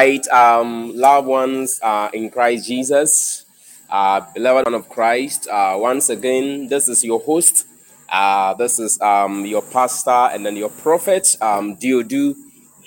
Right, 0.00 0.26
um, 0.28 0.96
loved 0.96 1.26
ones 1.26 1.78
uh, 1.82 2.08
in 2.14 2.30
Christ 2.30 2.66
Jesus, 2.66 3.44
uh, 3.90 4.22
beloved 4.32 4.64
one 4.64 4.72
of 4.74 4.88
Christ. 4.88 5.46
Uh, 5.46 5.76
once 5.78 6.08
again, 6.08 6.68
this 6.68 6.88
is 6.88 7.04
your 7.04 7.20
host. 7.20 7.66
Uh, 8.08 8.54
this 8.54 8.78
is 8.78 8.98
um, 9.02 9.44
your 9.44 9.60
pastor 9.60 10.30
and 10.32 10.46
then 10.46 10.56
your 10.56 10.70
prophet, 10.70 11.36
um, 11.42 11.76
Duodu 11.76 12.34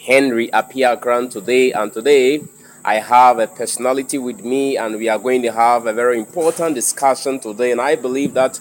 Henry 0.07 0.47
Appiah-Korang 0.47 1.29
today. 1.29 1.71
And 1.71 1.93
today, 1.93 2.41
I 2.83 2.95
have 2.95 3.37
a 3.37 3.45
personality 3.45 4.17
with 4.17 4.43
me, 4.43 4.77
and 4.77 4.95
we 4.95 5.07
are 5.07 5.19
going 5.19 5.43
to 5.43 5.51
have 5.51 5.85
a 5.85 5.93
very 5.93 6.17
important 6.17 6.73
discussion 6.73 7.39
today. 7.39 7.71
And 7.73 7.79
I 7.79 7.95
believe 7.95 8.33
that 8.33 8.59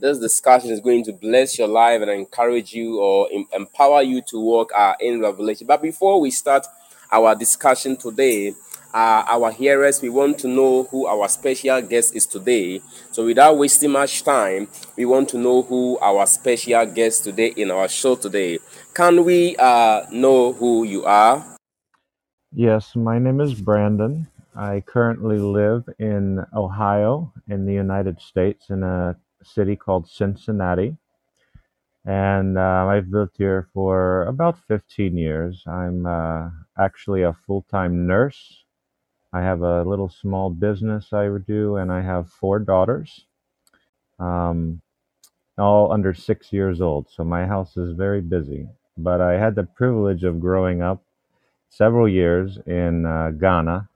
this 0.00 0.18
discussion 0.18 0.70
is 0.70 0.80
going 0.80 1.04
to 1.04 1.12
bless 1.12 1.58
your 1.58 1.68
life 1.68 2.00
and 2.00 2.10
encourage 2.10 2.72
you 2.72 2.98
or 2.98 3.28
em- 3.30 3.46
empower 3.52 4.00
you 4.00 4.22
to 4.28 4.40
walk 4.40 4.70
uh, 4.74 4.94
in 5.00 5.20
revelation. 5.20 5.66
But 5.66 5.82
before 5.82 6.18
we 6.18 6.30
start 6.30 6.66
our 7.14 7.34
discussion 7.36 7.96
today, 7.96 8.54
uh, 8.92 9.22
our 9.26 9.50
hearers, 9.52 10.02
we 10.02 10.08
want 10.08 10.38
to 10.38 10.48
know 10.48 10.84
who 10.84 11.06
our 11.06 11.28
special 11.28 11.80
guest 11.82 12.14
is 12.14 12.26
today. 12.26 12.80
So, 13.12 13.24
without 13.24 13.56
wasting 13.56 13.92
much 13.92 14.22
time, 14.24 14.68
we 14.96 15.04
want 15.04 15.28
to 15.30 15.38
know 15.38 15.62
who 15.62 15.98
our 16.00 16.26
special 16.26 16.84
guest 16.86 17.24
today 17.24 17.52
in 17.56 17.70
our 17.70 17.88
show 17.88 18.16
today. 18.16 18.58
Can 18.92 19.24
we 19.24 19.56
uh, 19.58 20.06
know 20.10 20.52
who 20.52 20.84
you 20.84 21.04
are? 21.04 21.56
Yes, 22.52 22.94
my 22.94 23.18
name 23.18 23.40
is 23.40 23.54
Brandon. 23.54 24.28
I 24.56 24.82
currently 24.86 25.38
live 25.38 25.88
in 25.98 26.44
Ohio 26.54 27.32
in 27.48 27.66
the 27.66 27.74
United 27.74 28.20
States 28.20 28.70
in 28.70 28.84
a 28.84 29.16
city 29.42 29.74
called 29.74 30.08
Cincinnati. 30.08 30.96
And 32.04 32.58
uh, 32.58 32.86
I've 32.88 33.08
lived 33.08 33.36
here 33.38 33.68
for 33.72 34.24
about 34.24 34.58
15 34.68 35.16
years. 35.16 35.64
I'm 35.66 36.06
uh, 36.06 36.50
actually 36.78 37.22
a 37.22 37.32
full 37.32 37.62
time 37.70 38.06
nurse. 38.06 38.64
I 39.32 39.42
have 39.42 39.62
a 39.62 39.82
little 39.82 40.08
small 40.08 40.50
business 40.50 41.12
I 41.12 41.28
do, 41.46 41.76
and 41.76 41.92
I 41.92 42.02
have 42.02 42.30
four 42.30 42.58
daughters, 42.60 43.26
um, 44.18 44.80
all 45.58 45.92
under 45.92 46.14
six 46.14 46.52
years 46.52 46.80
old. 46.80 47.08
So 47.10 47.24
my 47.24 47.46
house 47.46 47.76
is 47.76 47.96
very 47.96 48.20
busy. 48.20 48.68
But 48.98 49.20
I 49.20 49.34
had 49.38 49.54
the 49.56 49.64
privilege 49.64 50.24
of 50.24 50.40
growing 50.40 50.82
up 50.82 51.02
several 51.70 52.08
years 52.08 52.58
in 52.66 53.06
uh, 53.06 53.32
Ghana, 53.32 53.88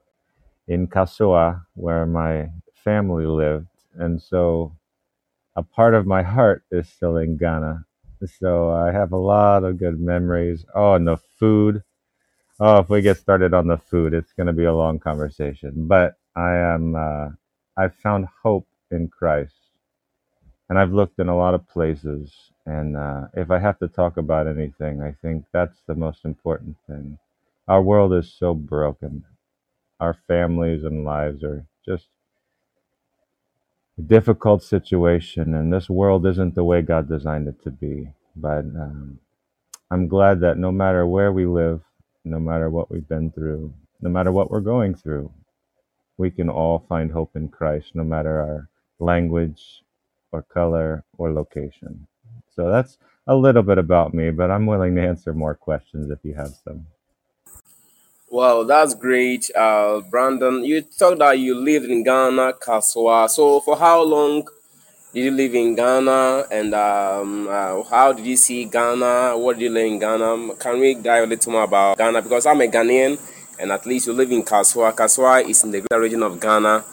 in 0.68 0.88
Kasoa, 0.88 1.64
where 1.74 2.06
my 2.06 2.50
family 2.74 3.26
lived. 3.26 3.68
And 3.96 4.20
so 4.22 4.72
a 5.56 5.62
part 5.62 5.94
of 5.94 6.06
my 6.06 6.22
heart 6.22 6.64
is 6.70 6.88
still 6.88 7.16
in 7.18 7.36
Ghana. 7.36 7.84
So 8.40 8.70
I 8.70 8.92
have 8.92 9.12
a 9.12 9.16
lot 9.16 9.64
of 9.64 9.78
good 9.78 10.00
memories. 10.00 10.64
Oh, 10.74 10.94
and 10.94 11.06
the 11.06 11.16
food. 11.16 11.82
Oh, 12.58 12.78
if 12.78 12.88
we 12.88 13.02
get 13.02 13.18
started 13.18 13.54
on 13.54 13.66
the 13.68 13.76
food, 13.78 14.14
it's 14.14 14.32
going 14.32 14.46
to 14.46 14.52
be 14.54 14.64
a 14.64 14.74
long 14.74 14.98
conversation. 14.98 15.72
But 15.88 16.14
I 16.34 16.56
am, 16.56 16.94
uh, 16.94 17.28
I've 17.76 17.94
found 17.96 18.28
hope 18.42 18.66
in 18.90 19.08
Christ. 19.08 19.54
And 20.68 20.78
I've 20.78 20.92
looked 20.92 21.18
in 21.20 21.28
a 21.28 21.36
lot 21.36 21.54
of 21.54 21.68
places. 21.68 22.32
And 22.66 22.96
uh, 22.96 23.28
if 23.34 23.50
I 23.50 23.58
have 23.58 23.78
to 23.80 23.88
talk 23.88 24.16
about 24.16 24.48
anything, 24.48 25.02
I 25.02 25.12
think 25.22 25.44
that's 25.52 25.78
the 25.86 25.94
most 25.94 26.24
important 26.24 26.76
thing. 26.88 27.18
Our 27.68 27.82
world 27.82 28.12
is 28.14 28.32
so 28.32 28.54
broken. 28.54 29.24
Our 30.00 30.16
families 30.28 30.84
and 30.84 31.04
lives 31.04 31.44
are 31.44 31.66
just 31.86 32.06
a 33.98 34.02
difficult 34.02 34.62
situation. 34.62 35.54
And 35.54 35.72
this 35.72 35.90
world 35.90 36.26
isn't 36.26 36.54
the 36.54 36.64
way 36.64 36.82
God 36.82 37.08
designed 37.08 37.48
it 37.48 37.62
to 37.64 37.70
be. 37.70 38.10
But 38.36 38.60
um, 38.60 39.20
I'm 39.90 40.08
glad 40.08 40.40
that 40.40 40.58
no 40.58 40.72
matter 40.72 41.06
where 41.06 41.32
we 41.32 41.46
live, 41.46 41.82
no 42.30 42.40
matter 42.40 42.70
what 42.70 42.90
we've 42.90 43.08
been 43.08 43.30
through, 43.32 43.74
no 44.02 44.10
matter 44.10 44.32
what 44.32 44.50
we're 44.50 44.60
going 44.60 44.94
through, 44.94 45.32
we 46.18 46.30
can 46.30 46.48
all 46.50 46.84
find 46.88 47.10
hope 47.12 47.36
in 47.36 47.48
Christ, 47.48 47.92
no 47.94 48.04
matter 48.04 48.40
our 48.40 48.68
language 49.00 49.82
or 50.32 50.42
color 50.42 51.04
or 51.18 51.32
location. 51.32 52.06
So 52.54 52.70
that's 52.70 52.98
a 53.26 53.36
little 53.36 53.62
bit 53.62 53.78
about 53.78 54.14
me, 54.14 54.30
but 54.30 54.50
I'm 54.50 54.66
willing 54.66 54.94
to 54.96 55.02
answer 55.06 55.34
more 55.34 55.54
questions 55.54 56.10
if 56.10 56.20
you 56.24 56.34
have 56.34 56.54
some. 56.64 56.86
Well, 58.30 58.64
that's 58.66 58.94
great, 58.94 59.50
uh, 59.56 60.00
Brandon. 60.10 60.64
You 60.64 60.82
talked 60.82 61.20
that 61.20 61.38
you 61.38 61.54
lived 61.54 61.86
in 61.86 62.04
Ghana, 62.04 62.54
Kasoa. 62.54 63.30
So, 63.30 63.60
for 63.60 63.76
how 63.78 64.02
long 64.02 64.48
did 65.14 65.24
you 65.24 65.30
live 65.30 65.54
in 65.54 65.74
Ghana, 65.74 66.46
and 66.50 66.74
um, 66.74 67.48
uh, 67.48 67.82
how 67.84 68.12
did 68.12 68.26
you 68.26 68.36
see 68.36 68.64
Ghana? 68.66 69.36
What 69.38 69.58
did 69.58 69.64
you 69.64 69.70
learn 69.70 69.86
in 69.86 69.98
Ghana? 69.98 70.54
Can 70.56 70.78
we 70.80 70.94
dive 70.94 71.24
a 71.24 71.26
little 71.26 71.52
more 71.52 71.64
about 71.64 71.96
Ghana? 71.98 72.22
Because 72.22 72.46
I'm 72.46 72.60
a 72.60 72.66
Ghanaian, 72.66 73.18
and 73.58 73.72
at 73.72 73.86
least 73.86 74.06
you 74.06 74.12
live 74.12 74.30
in 74.30 74.42
Kasoa. 74.42 74.92
Kasoa 74.94 75.48
is 75.48 75.64
in 75.64 75.70
the 75.70 75.80
greater 75.80 76.02
region 76.02 76.22
of 76.22 76.38
Ghana. 76.38 76.84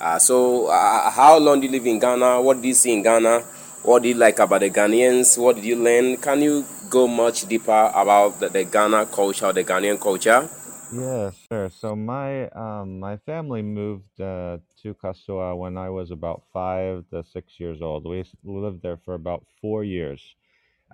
Uh, 0.00 0.18
so, 0.18 0.66
uh, 0.66 1.10
how 1.10 1.38
long 1.38 1.60
did 1.60 1.70
you 1.72 1.78
live 1.78 1.86
in 1.86 1.98
Ghana? 1.98 2.40
What 2.40 2.56
did 2.62 2.68
you 2.68 2.74
see 2.74 2.92
in 2.92 3.02
Ghana? 3.02 3.40
What 3.82 4.02
did 4.02 4.10
you 4.10 4.14
like 4.14 4.38
about 4.38 4.60
the 4.60 4.70
Ghanaians? 4.70 5.36
What 5.36 5.56
did 5.56 5.64
you 5.64 5.76
learn? 5.76 6.16
Can 6.18 6.42
you 6.42 6.64
go 6.90 7.06
much 7.08 7.46
deeper 7.48 7.90
about 7.94 8.40
the, 8.40 8.48
the 8.48 8.64
Ghana 8.64 9.06
culture, 9.06 9.52
the 9.52 9.64
Ghanaian 9.64 10.00
culture? 10.00 10.48
Yeah, 10.92 11.32
sure. 11.48 11.70
So 11.70 11.96
my 11.96 12.48
um 12.50 13.00
my 13.00 13.16
family 13.16 13.62
moved 13.62 14.20
uh, 14.20 14.58
to 14.84 14.94
Kasoa 14.94 15.58
when 15.58 15.78
I 15.78 15.90
was 15.90 16.12
about 16.12 16.44
five 16.52 17.04
to 17.10 17.24
six 17.24 17.60
years 17.60 17.82
old. 17.82 18.06
We 18.06 18.24
lived 18.44 18.82
there 18.82 18.98
for 18.98 19.14
about 19.14 19.46
four 19.60 19.84
years. 19.84 20.22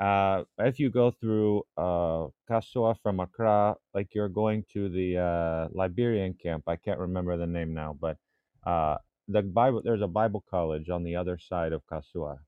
Uh, 0.01 0.45
if 0.59 0.81
you 0.81 0.91
go 0.91 1.11
through 1.13 1.65
uh 1.77 2.29
Kasoa 2.51 2.97
from 3.03 3.21
Accra, 3.21 3.77
like 3.95 4.15
you're 4.15 4.31
going 4.31 4.65
to 4.75 4.89
the 4.89 5.19
uh 5.19 5.69
Liberian 5.73 6.35
camp. 6.35 6.65
I 6.69 6.77
can't 6.77 7.01
remember 7.01 7.37
the 7.37 7.47
name 7.47 7.75
now, 7.75 7.97
but 8.01 8.19
uh 8.67 8.99
the 9.29 9.43
Bible 9.43 9.83
there's 9.85 10.03
a 10.03 10.09
Bible 10.09 10.45
college 10.51 10.89
on 10.91 11.05
the 11.05 11.17
other 11.17 11.39
side 11.39 11.73
of 11.75 11.83
Kasoa 11.87 12.39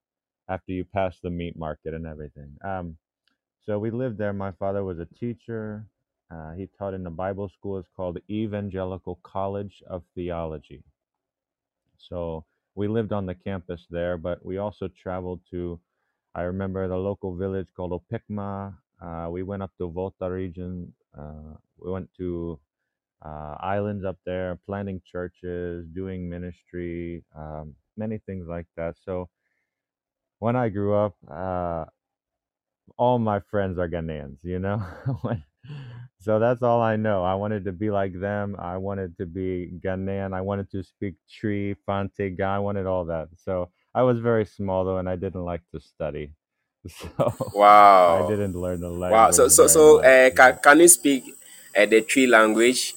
after 0.48 0.72
you 0.72 0.84
pass 0.84 1.19
the 1.20 1.30
meat 1.30 1.56
market 1.59 1.94
and 1.94 2.06
everything. 2.06 2.56
Um, 2.64 2.97
so 3.66 3.78
we 3.78 3.91
lived 3.91 4.19
there. 4.19 4.32
My 4.32 4.53
father 4.53 4.84
was 4.84 4.98
a 4.98 5.06
teacher. 5.06 5.86
Uh, 6.30 6.53
he 6.54 6.69
taught 6.78 6.94
in 6.94 7.06
a 7.06 7.10
Bible 7.10 7.48
school. 7.48 7.78
It's 7.78 7.88
called 7.97 8.16
the 8.16 8.34
Evangelical 8.34 9.20
College 9.22 9.82
of 9.86 10.03
Theology. 10.14 10.82
So 12.08 12.44
we 12.74 12.88
lived 12.88 13.12
on 13.12 13.26
the 13.26 13.34
campus 13.34 13.86
there, 13.90 14.16
but 14.16 14.44
we 14.44 14.58
also 14.58 14.88
traveled 14.88 15.40
to, 15.50 15.80
I 16.34 16.42
remember 16.42 16.88
the 16.88 16.96
local 16.96 17.36
village 17.36 17.68
called 17.76 17.92
Opikma. 17.92 18.76
Uh, 19.00 19.28
we 19.30 19.42
went 19.42 19.62
up 19.62 19.72
to 19.78 19.90
Volta 19.90 20.30
region. 20.30 20.92
Uh, 21.16 21.54
we 21.78 21.91
went 21.91 22.10
to 22.18 22.58
uh, 23.24 23.56
islands 23.60 24.04
up 24.04 24.18
there, 24.26 24.58
planting 24.66 25.00
churches, 25.10 25.86
doing 25.94 26.28
ministry, 26.28 27.24
um, 27.36 27.74
many 27.96 28.18
things 28.18 28.46
like 28.48 28.66
that. 28.76 28.96
So 29.04 29.28
when 30.38 30.56
I 30.56 30.68
grew 30.68 30.94
up, 30.94 31.16
uh, 31.30 31.86
all 32.98 33.18
my 33.18 33.41
friends 33.41 33.78
are 33.78 33.88
Ghanaians, 33.88 34.38
you 34.42 34.58
know? 34.58 34.78
When- 35.22 35.44
so 36.18 36.38
that's 36.38 36.62
all 36.62 36.80
I 36.80 36.96
know. 36.96 37.24
I 37.24 37.34
wanted 37.34 37.64
to 37.64 37.72
be 37.72 37.90
like 37.90 38.18
them. 38.18 38.56
I 38.58 38.76
wanted 38.76 39.16
to 39.18 39.26
be 39.26 39.72
Ghanaian. 39.84 40.34
I 40.34 40.40
wanted 40.40 40.70
to 40.72 40.82
speak 40.82 41.14
Twi, 41.40 41.74
Fante, 41.86 42.36
Ga. 42.36 42.56
I 42.56 42.58
wanted 42.58 42.86
all 42.86 43.04
that. 43.06 43.28
So 43.36 43.70
I 43.94 44.02
was 44.02 44.18
very 44.20 44.44
small 44.44 44.84
though, 44.84 44.98
and 44.98 45.08
I 45.08 45.16
didn't 45.16 45.44
like 45.44 45.62
to 45.72 45.80
study. 45.80 46.34
So 46.88 47.32
wow, 47.54 48.26
I 48.26 48.28
didn't 48.28 48.56
learn 48.56 48.80
the 48.80 48.90
language. 48.90 49.12
Wow. 49.12 49.30
So, 49.30 49.46
so, 49.46 49.62
very 49.62 49.72
so, 49.72 49.96
much. 49.98 50.04
uh, 50.04 50.30
can, 50.34 50.58
can 50.60 50.80
you 50.80 50.88
speak 50.88 51.22
uh, 51.76 51.86
the 51.86 52.00
Twi 52.00 52.26
language? 52.26 52.97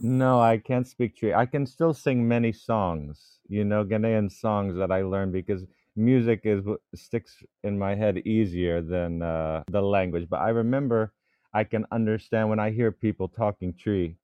no, 0.00 0.40
I 0.40 0.58
can't 0.58 0.86
speak 0.86 1.18
Twi. 1.18 1.34
I 1.34 1.46
can 1.46 1.66
still 1.66 1.94
sing 1.94 2.26
many 2.26 2.52
songs, 2.52 3.38
you 3.48 3.64
know, 3.64 3.84
Ghanaian 3.84 4.30
songs 4.30 4.76
that 4.76 4.90
I 4.90 5.02
learned 5.02 5.32
because 5.32 5.64
music 5.96 6.42
is 6.44 6.64
what 6.64 6.80
sticks 6.94 7.42
in 7.64 7.78
my 7.78 7.94
head 7.94 8.18
easier 8.18 8.80
than 8.80 9.22
uh, 9.22 9.62
the 9.70 9.80
language. 9.82 10.28
But 10.28 10.40
I 10.40 10.50
remember 10.50 11.12
I 11.58 11.64
can 11.64 11.86
understand 11.90 12.48
when 12.50 12.60
I 12.60 12.70
hear 12.70 12.92
people 12.92 13.26
talking 13.26 13.72
Twi. 13.72 14.14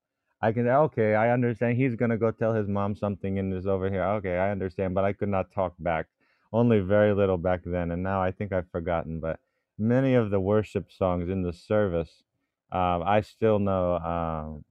I 0.41 0.53
can 0.53 0.69
okay, 0.69 1.17
I 1.17 1.33
understand. 1.33 1.77
He's 1.77 1.97
gonna 1.97 2.17
go 2.17 2.31
tell 2.31 2.55
his 2.55 2.69
mom 2.69 2.95
something 2.95 3.41
and 3.41 3.53
is 3.53 3.67
over 3.67 3.91
here. 3.91 4.05
Okay, 4.19 4.37
I 4.39 4.53
understand, 4.53 4.95
but 4.95 5.05
I 5.05 5.13
could 5.15 5.31
not 5.31 5.53
talk 5.53 5.75
back. 5.81 6.07
Only 6.53 6.79
very 6.79 7.13
little 7.13 7.39
back 7.39 7.63
then, 7.65 7.91
and 7.91 8.05
now 8.05 8.23
I 8.23 8.31
think 8.31 8.53
I've 8.53 8.71
forgotten. 8.71 9.19
But 9.19 9.41
many 9.79 10.15
of 10.15 10.31
the 10.31 10.39
worship 10.39 10.93
songs 10.93 11.29
in 11.29 11.43
the 11.43 11.53
service, 11.53 12.23
um, 12.71 13.03
I 13.05 13.23
still 13.23 13.59
know. 13.59 13.97
Um, 13.97 14.65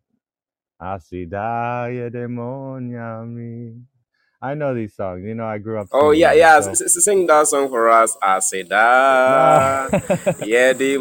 Asidaya 0.81 2.11
demoniami. 2.11 3.83
I 4.43 4.55
know 4.55 4.75
these 4.75 4.93
songs. 4.93 5.23
You 5.23 5.35
know, 5.35 5.45
I 5.45 5.57
grew 5.57 5.79
up 5.79 5.87
Oh, 5.93 6.11
yeah, 6.11 6.33
yeah. 6.33 6.59
So 6.59 6.73
Sing 6.75 7.25
that 7.27 7.47
song 7.47 7.69
for 7.69 7.87
us. 7.89 8.17
I 8.21 8.39
said, 8.39 8.67
no, 8.69 8.75
ah, 8.77 9.87
yeah, 10.43 10.73
the 10.73 10.99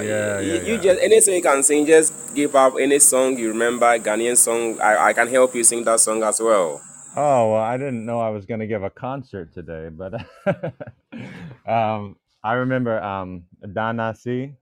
Yeah, 0.00 0.40
You, 0.40 0.54
yeah, 0.54 0.62
you 0.64 0.74
yeah. 0.76 0.80
just 0.80 1.00
anything 1.02 1.34
you 1.34 1.42
can 1.42 1.62
sing. 1.62 1.84
Just 1.86 2.34
give 2.34 2.56
up 2.56 2.74
any 2.80 2.98
song 3.00 3.36
you 3.38 3.48
remember, 3.48 3.86
Ghanaian 3.98 4.36
song. 4.36 4.80
I, 4.80 5.08
I 5.08 5.12
can 5.12 5.28
help 5.28 5.54
you 5.54 5.62
sing 5.62 5.84
that 5.84 6.00
song 6.00 6.22
as 6.22 6.40
well. 6.40 6.80
Oh 7.16 7.52
well, 7.52 7.62
I 7.62 7.76
didn't 7.76 8.04
know 8.06 8.18
I 8.20 8.30
was 8.30 8.46
going 8.46 8.60
to 8.60 8.66
give 8.66 8.82
a 8.82 8.90
concert 8.90 9.52
today, 9.52 9.88
but 9.90 10.14
um, 11.68 12.16
I 12.42 12.54
remember 12.54 13.00
um, 13.02 13.44
Danasi. 13.62 14.54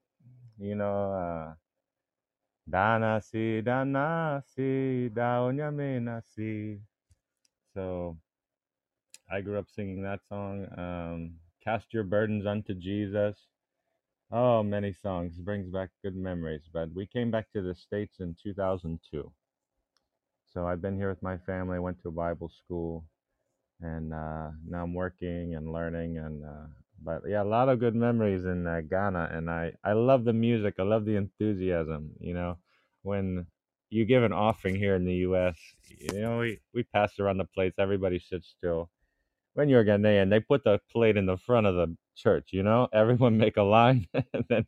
You 0.58 0.74
know, 0.74 1.12
uh, 1.12 1.54
Dana 2.72 3.20
si, 3.22 3.60
Dana 3.60 4.42
si, 4.56 5.10
na 5.14 6.20
si. 6.34 6.78
So 7.74 8.16
I 9.30 9.42
grew 9.42 9.58
up 9.58 9.66
singing 9.74 10.02
that 10.02 10.20
song. 10.28 10.66
Um, 10.78 11.34
Cast 11.64 11.94
your 11.94 12.02
burdens 12.02 12.44
unto 12.44 12.74
Jesus. 12.74 13.36
Oh, 14.32 14.62
many 14.64 14.92
songs 14.92 15.34
brings 15.38 15.68
back 15.70 15.90
good 16.02 16.16
memories. 16.16 16.62
But 16.72 16.88
we 16.94 17.06
came 17.06 17.30
back 17.30 17.52
to 17.52 17.62
the 17.62 17.74
states 17.74 18.16
in 18.18 18.34
2002. 18.42 19.32
So 20.52 20.66
I've 20.66 20.82
been 20.82 20.96
here 20.96 21.08
with 21.08 21.22
my 21.22 21.38
family. 21.38 21.78
Went 21.78 22.02
to 22.02 22.10
Bible 22.10 22.50
school, 22.64 23.04
and 23.80 24.12
uh, 24.12 24.50
now 24.68 24.82
I'm 24.82 24.94
working 24.94 25.54
and 25.54 25.72
learning. 25.72 26.18
And 26.18 26.44
uh, 26.44 26.66
but 27.04 27.22
yeah, 27.28 27.42
a 27.42 27.44
lot 27.44 27.68
of 27.68 27.80
good 27.80 27.94
memories 27.96 28.44
in 28.46 28.66
uh, 28.66 28.82
Ghana. 28.82 29.30
And 29.32 29.50
I 29.50 29.74
I 29.84 29.94
love 29.94 30.24
the 30.24 30.32
music. 30.34 30.76
I 30.80 30.84
love 30.84 31.04
the 31.06 31.16
enthusiasm. 31.16 32.12
You 32.20 32.34
know, 32.34 32.58
when 33.02 33.46
you 33.90 34.04
give 34.06 34.24
an 34.24 34.32
offering 34.34 34.76
here 34.76 34.96
in 34.96 35.04
the 35.06 35.16
U.S., 35.28 35.56
you 35.98 36.20
know 36.20 36.38
we 36.40 36.60
we 36.74 36.84
pass 36.84 37.18
around 37.20 37.38
the 37.38 37.46
plates. 37.46 37.76
Everybody 37.78 38.20
sits 38.20 38.48
still 38.58 38.88
when 39.54 39.70
you're 39.70 39.84
Ghanaian, 39.84 40.30
they 40.30 40.40
put 40.40 40.64
the 40.64 40.80
plate 40.90 41.18
in 41.18 41.26
the 41.26 41.38
front 41.38 41.68
of 41.68 41.76
the 41.76 41.96
church, 42.16 42.50
you 42.52 42.64
know? 42.64 42.88
Everyone 42.94 43.38
make 43.38 43.58
a 43.58 43.62
line 43.64 44.08
and 44.14 44.44
then 44.48 44.66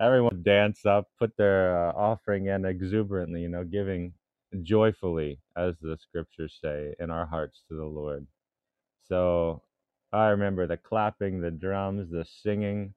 everyone 0.00 0.42
dance 0.44 0.86
up, 0.86 1.08
put 1.18 1.36
their 1.36 1.88
uh, 1.90 1.92
offering 1.94 2.46
in 2.48 2.64
exuberantly, 2.64 3.42
you 3.42 3.48
know, 3.50 3.64
giving 3.64 4.14
joyfully, 4.62 5.40
as 5.56 5.76
the 5.80 5.96
scriptures 5.98 6.58
say, 6.62 6.94
in 7.00 7.10
our 7.10 7.26
hearts 7.26 7.62
to 7.68 7.76
the 7.76 7.84
Lord. 7.86 8.26
So 9.08 9.62
I 10.12 10.28
remember 10.28 10.66
the 10.66 10.76
clapping, 10.76 11.40
the 11.40 11.50
drums, 11.50 12.10
the 12.10 12.24
singing. 12.24 12.94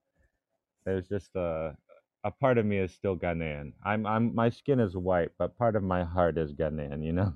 There's 0.86 1.08
just 1.08 1.36
a 1.36 1.78
a 2.24 2.32
part 2.32 2.58
of 2.58 2.66
me 2.66 2.80
is 2.80 2.92
still 2.94 3.16
Ghanaian. 3.16 3.74
I'm 3.84 4.06
I'm 4.06 4.34
my 4.36 4.50
skin 4.50 4.80
is 4.80 4.98
white, 4.98 5.32
but 5.38 5.58
part 5.58 5.76
of 5.76 5.84
my 5.84 6.04
heart 6.04 6.38
is 6.38 6.54
Ghanaian, 6.54 7.04
you 7.04 7.14
know? 7.14 7.34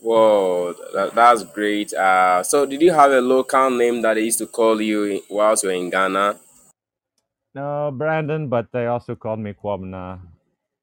Whoa, 0.00 0.74
that, 0.94 1.14
that's 1.14 1.44
great. 1.44 1.92
Uh, 1.94 2.42
so 2.42 2.66
did 2.66 2.82
you 2.82 2.92
have 2.92 3.12
a 3.12 3.20
local 3.20 3.70
name 3.70 4.02
that 4.02 4.14
they 4.14 4.22
used 4.24 4.38
to 4.38 4.46
call 4.46 4.80
you 4.82 5.22
whilst 5.30 5.62
you 5.62 5.70
were 5.70 5.74
in 5.76 5.90
Ghana? 5.90 6.38
No, 7.54 7.90
Brandon, 7.92 8.48
but 8.48 8.72
they 8.72 8.86
also 8.86 9.14
called 9.14 9.40
me 9.40 9.52
Kwabena 9.54 10.20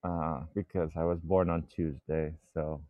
uh, 0.03 0.41
because 0.55 0.91
I 0.95 1.03
was 1.03 1.19
born 1.19 1.49
on 1.49 1.63
Tuesday. 1.75 2.33
So 2.53 2.81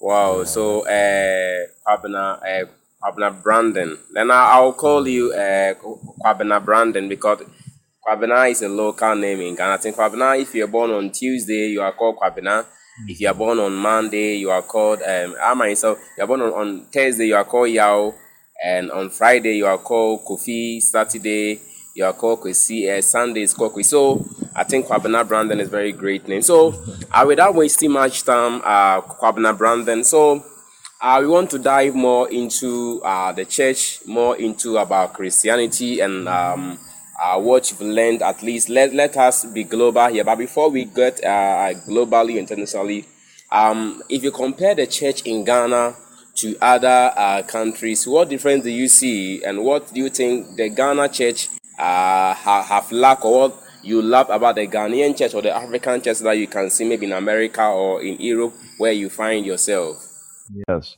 Wow, 0.00 0.44
so 0.44 0.82
uh, 0.86 1.66
Kwabena, 1.86 2.40
uh, 2.42 2.66
Kwabena 3.02 3.42
Brandon. 3.42 3.98
Then 4.12 4.30
I, 4.30 4.52
I'll 4.52 4.72
call 4.72 5.04
Mm. 5.04 5.10
you 5.12 5.32
uh, 5.32 5.74
Kwabena 6.24 6.64
Brandon 6.64 7.08
because 7.08 7.42
Kwabena 8.06 8.50
is 8.50 8.62
a 8.62 8.68
local 8.68 9.14
name 9.16 9.40
in 9.40 9.54
Ghana. 9.54 9.74
I 9.74 9.76
think 9.78 9.96
Kwabena, 9.96 10.40
if 10.40 10.54
you're 10.54 10.66
born 10.68 10.90
on 10.90 11.10
Tuesday, 11.10 11.68
you 11.68 11.82
are 11.82 11.92
called 11.92 12.16
Kwabena. 12.18 12.64
If 13.06 13.20
you 13.20 13.28
are 13.28 13.34
hmm 13.34 13.38
born 13.38 13.58
on 13.58 13.74
Monday, 13.74 14.36
you 14.36 14.50
are 14.50 14.62
called, 14.62 15.02
um, 15.02 15.36
I 15.42 15.54
myself, 15.54 15.98
you 16.16 16.24
are 16.24 16.26
born 16.26 16.40
on, 16.40 16.52
on 16.52 16.86
Thursday, 16.92 17.26
you 17.26 17.36
are 17.36 17.44
called 17.44 17.70
Yao. 17.70 18.14
And 18.64 18.90
on 18.90 19.10
Friday, 19.10 19.56
you 19.58 19.66
are 19.66 19.78
called 19.78 20.24
Kofi. 20.24 20.80
Saturday, 20.80 21.60
you 21.94 22.04
are 22.04 22.14
called 22.14 22.40
Kwesi. 22.40 22.88
Uh, 22.98 23.02
Sunday 23.02 23.42
is 23.42 23.52
called 23.54 23.74
Kwesi. 23.74 23.84
So 23.86 24.24
I 24.54 24.64
think 24.64 24.86
Kwabena 24.86 25.26
Brandon 25.28 25.60
is 25.60 25.68
a 25.68 25.70
very 25.70 25.92
great 25.92 26.26
name. 26.26 26.42
So 26.42 26.74
uh, 27.12 27.24
without 27.26 27.54
wasting 27.54 27.92
much 27.92 28.24
time, 28.24 28.62
uh, 28.64 29.02
Kwabena 29.02 29.56
Brandon. 29.56 30.02
So 30.04 30.44
uh, 31.00 31.18
we 31.20 31.28
want 31.28 31.50
to 31.50 31.58
dive 31.58 31.94
more 31.94 32.28
into 32.30 33.02
uh, 33.04 33.32
the 33.32 33.44
church, 33.44 34.00
more 34.06 34.36
into 34.36 34.78
about 34.78 35.14
Christianity 35.14 36.00
and 36.00 36.28
um, 36.28 36.78
uh, 37.22 37.38
what 37.38 37.70
you've 37.70 37.82
learned. 37.82 38.22
At 38.22 38.42
least 38.42 38.68
let 38.68 38.94
let 38.94 39.16
us 39.16 39.44
be 39.44 39.64
global 39.64 40.08
here. 40.08 40.24
But 40.24 40.36
before 40.36 40.70
we 40.70 40.84
get 40.86 41.22
uh, 41.22 41.74
globally 41.86 42.38
internationally, 42.38 43.04
um, 43.52 44.02
if 44.08 44.22
you 44.22 44.30
compare 44.30 44.74
the 44.74 44.86
church 44.86 45.22
in 45.22 45.44
Ghana 45.44 45.96
to 46.36 46.56
other 46.60 47.12
uh, 47.16 47.42
countries, 47.42 48.06
what 48.06 48.30
difference 48.30 48.64
do 48.64 48.70
you 48.70 48.88
see, 48.88 49.44
and 49.44 49.64
what 49.64 49.92
do 49.92 50.00
you 50.00 50.08
think 50.08 50.56
the 50.56 50.70
Ghana 50.70 51.10
church 51.10 51.50
uh, 51.78 52.32
ha- 52.32 52.66
have 52.66 52.90
lack, 52.90 53.24
or 53.24 53.48
what 53.48 53.62
you 53.82 54.00
love 54.00 54.30
about 54.30 54.54
the 54.56 54.66
Ghanaian 54.66 55.16
church 55.16 55.34
or 55.34 55.42
the 55.42 55.54
African 55.54 56.00
church 56.00 56.18
that 56.20 56.38
you 56.38 56.46
can 56.46 56.70
see 56.70 56.88
maybe 56.88 57.06
in 57.06 57.12
America 57.12 57.64
or 57.66 58.02
in 58.02 58.18
Europe 58.18 58.54
where 58.78 58.92
you 58.92 59.10
find 59.10 59.44
yourself? 59.44 60.05
Yes. 60.68 60.96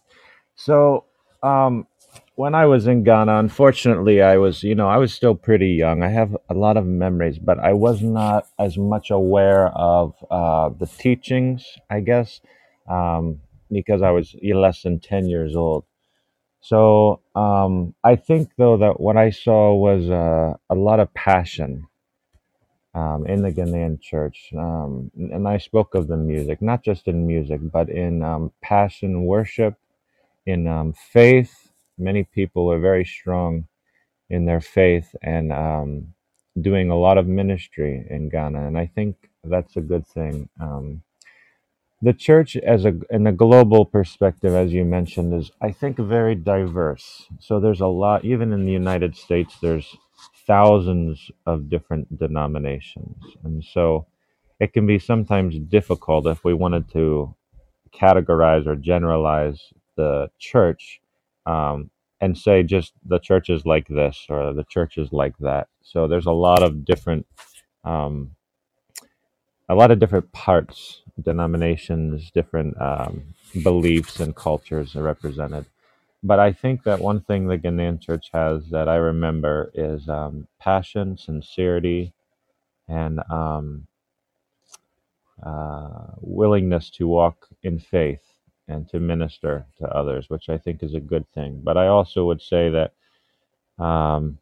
So 0.57 1.07
um, 1.43 1.89
when 2.37 2.55
I 2.57 2.67
was 2.67 2.89
in 2.89 3.05
Ghana, 3.05 3.39
unfortunately, 3.39 4.23
I 4.23 4.39
was, 4.39 4.65
you 4.65 4.77
know, 4.77 4.89
I 4.89 4.99
was 4.99 5.15
still 5.15 5.37
pretty 5.37 5.71
young. 5.71 6.05
I 6.05 6.11
have 6.11 6.37
a 6.51 6.55
lot 6.55 6.79
of 6.79 6.87
memories, 6.87 7.39
but 7.39 7.61
I 7.61 7.75
was 7.75 8.03
not 8.03 8.49
as 8.59 8.79
much 8.79 9.11
aware 9.11 9.69
of 9.71 10.15
uh, 10.31 10.71
the 10.71 10.87
teachings, 10.87 11.67
I 11.91 12.01
guess, 12.01 12.41
um, 12.91 13.41
because 13.71 14.03
I 14.03 14.13
was 14.13 14.37
less 14.43 14.83
than 14.83 15.01
10 15.01 15.27
years 15.29 15.57
old. 15.57 15.85
So 16.63 17.23
um, 17.37 17.95
I 18.05 18.17
think, 18.17 18.53
though, 18.59 18.79
that 18.79 19.01
what 19.01 19.19
I 19.19 19.31
saw 19.31 19.75
was 19.75 20.11
uh, 20.11 20.55
a 20.71 20.77
lot 20.77 21.01
of 21.01 21.15
passion 21.15 21.88
um, 22.95 23.27
in 23.27 23.43
the 23.43 23.53
Ghanaian 23.53 24.01
church. 24.01 24.51
Um, 24.57 25.11
and 25.17 25.47
I 25.49 25.59
spoke 25.59 25.95
of 25.95 26.09
the 26.09 26.17
music, 26.17 26.63
not 26.63 26.85
just 26.85 27.09
in 27.09 27.27
music, 27.27 27.61
but 27.73 27.89
in 27.89 28.23
um, 28.23 28.53
passion, 28.63 29.25
worship, 29.25 29.75
in 30.47 30.67
um, 30.67 30.93
faith. 30.93 31.73
Many 31.99 32.25
people 32.25 32.71
are 32.73 32.81
very 32.81 33.05
strong 33.05 33.67
in 34.31 34.47
their 34.47 34.61
faith 34.61 35.15
and 35.23 35.53
um, 35.53 36.15
doing 36.61 36.91
a 36.91 36.99
lot 36.99 37.19
of 37.19 37.27
ministry 37.27 38.07
in 38.11 38.29
Ghana. 38.29 38.67
And 38.67 38.79
I 38.79 38.87
think 38.87 39.17
that's 39.45 39.77
a 39.77 39.81
good 39.81 40.07
thing. 40.07 40.49
Um, 40.61 41.03
the 42.03 42.13
church 42.13 42.57
as 42.57 42.85
a 42.85 42.95
in 43.11 43.27
a 43.27 43.33
global 43.33 43.85
perspective 43.85 44.55
as 44.55 44.73
you 44.73 44.85
mentioned 44.85 45.35
is 45.35 45.51
i 45.61 45.71
think 45.73 45.99
very 45.99 46.35
diverse 46.35 47.27
so 47.41 47.59
there's 47.59 47.81
a 47.81 47.87
lot 47.87 48.25
even 48.25 48.53
in 48.53 48.65
the 48.65 48.73
united 48.73 49.17
states 49.17 49.57
there's 49.61 49.97
thousands 50.49 51.31
of 51.47 51.71
different 51.71 52.19
denominations 52.19 53.17
and 53.45 53.65
so 53.65 54.07
it 54.61 54.75
can 54.75 54.87
be 54.87 54.99
sometimes 54.99 55.59
difficult 55.61 56.27
if 56.27 56.45
we 56.45 56.55
wanted 56.55 56.91
to 56.91 57.35
categorize 57.93 58.67
or 58.67 58.77
generalize 58.77 59.73
the 59.97 60.31
church 60.41 61.01
um, 61.47 61.91
and 62.21 62.39
say 62.39 62.65
just 62.65 62.95
the 63.07 63.21
church 63.21 63.51
is 63.51 63.67
like 63.67 63.89
this 63.89 64.27
or 64.31 64.55
the 64.55 64.65
church 64.65 64.99
is 64.99 65.13
like 65.13 65.39
that 65.39 65.69
so 65.83 66.09
there's 66.09 66.27
a 66.27 66.33
lot 66.33 66.63
of 66.65 66.85
different 66.85 67.27
um, 67.85 68.33
a 69.71 69.77
lot 69.77 69.91
of 69.93 70.01
different 70.01 70.33
parts, 70.33 71.03
denominations, 71.23 72.31
different 72.33 72.81
um, 72.81 73.35
beliefs 73.63 74.21
and 74.21 74.37
cultures 74.37 74.97
are 74.97 75.03
represented. 75.03 75.67
But 76.23 76.41
I 76.41 76.53
think 76.53 76.85
that 76.85 77.01
one 77.01 77.21
thing 77.21 77.47
the 77.47 77.59
Ghanaian 77.59 78.01
church 78.01 78.31
has 78.33 78.69
that 78.71 78.89
I 78.89 78.97
remember 78.97 79.71
is 79.75 80.09
um, 80.09 80.49
passion, 80.61 81.17
sincerity, 81.17 82.13
and 82.89 83.21
um, 83.31 83.87
uh, 85.45 86.13
willingness 86.21 86.91
to 86.91 87.09
walk 87.09 87.49
in 87.63 87.79
faith 87.79 88.23
and 88.69 88.89
to 88.91 89.01
minister 89.01 89.67
to 89.79 89.87
others, 89.89 90.31
which 90.31 90.49
I 90.49 90.59
think 90.59 90.83
is 90.83 90.95
a 90.95 91.01
good 91.01 91.27
thing. 91.33 91.61
But 91.65 91.77
I 91.77 91.89
also 91.89 92.27
would 92.27 92.43
say 92.43 92.71
that 92.71 92.93
Um, 93.79 94.39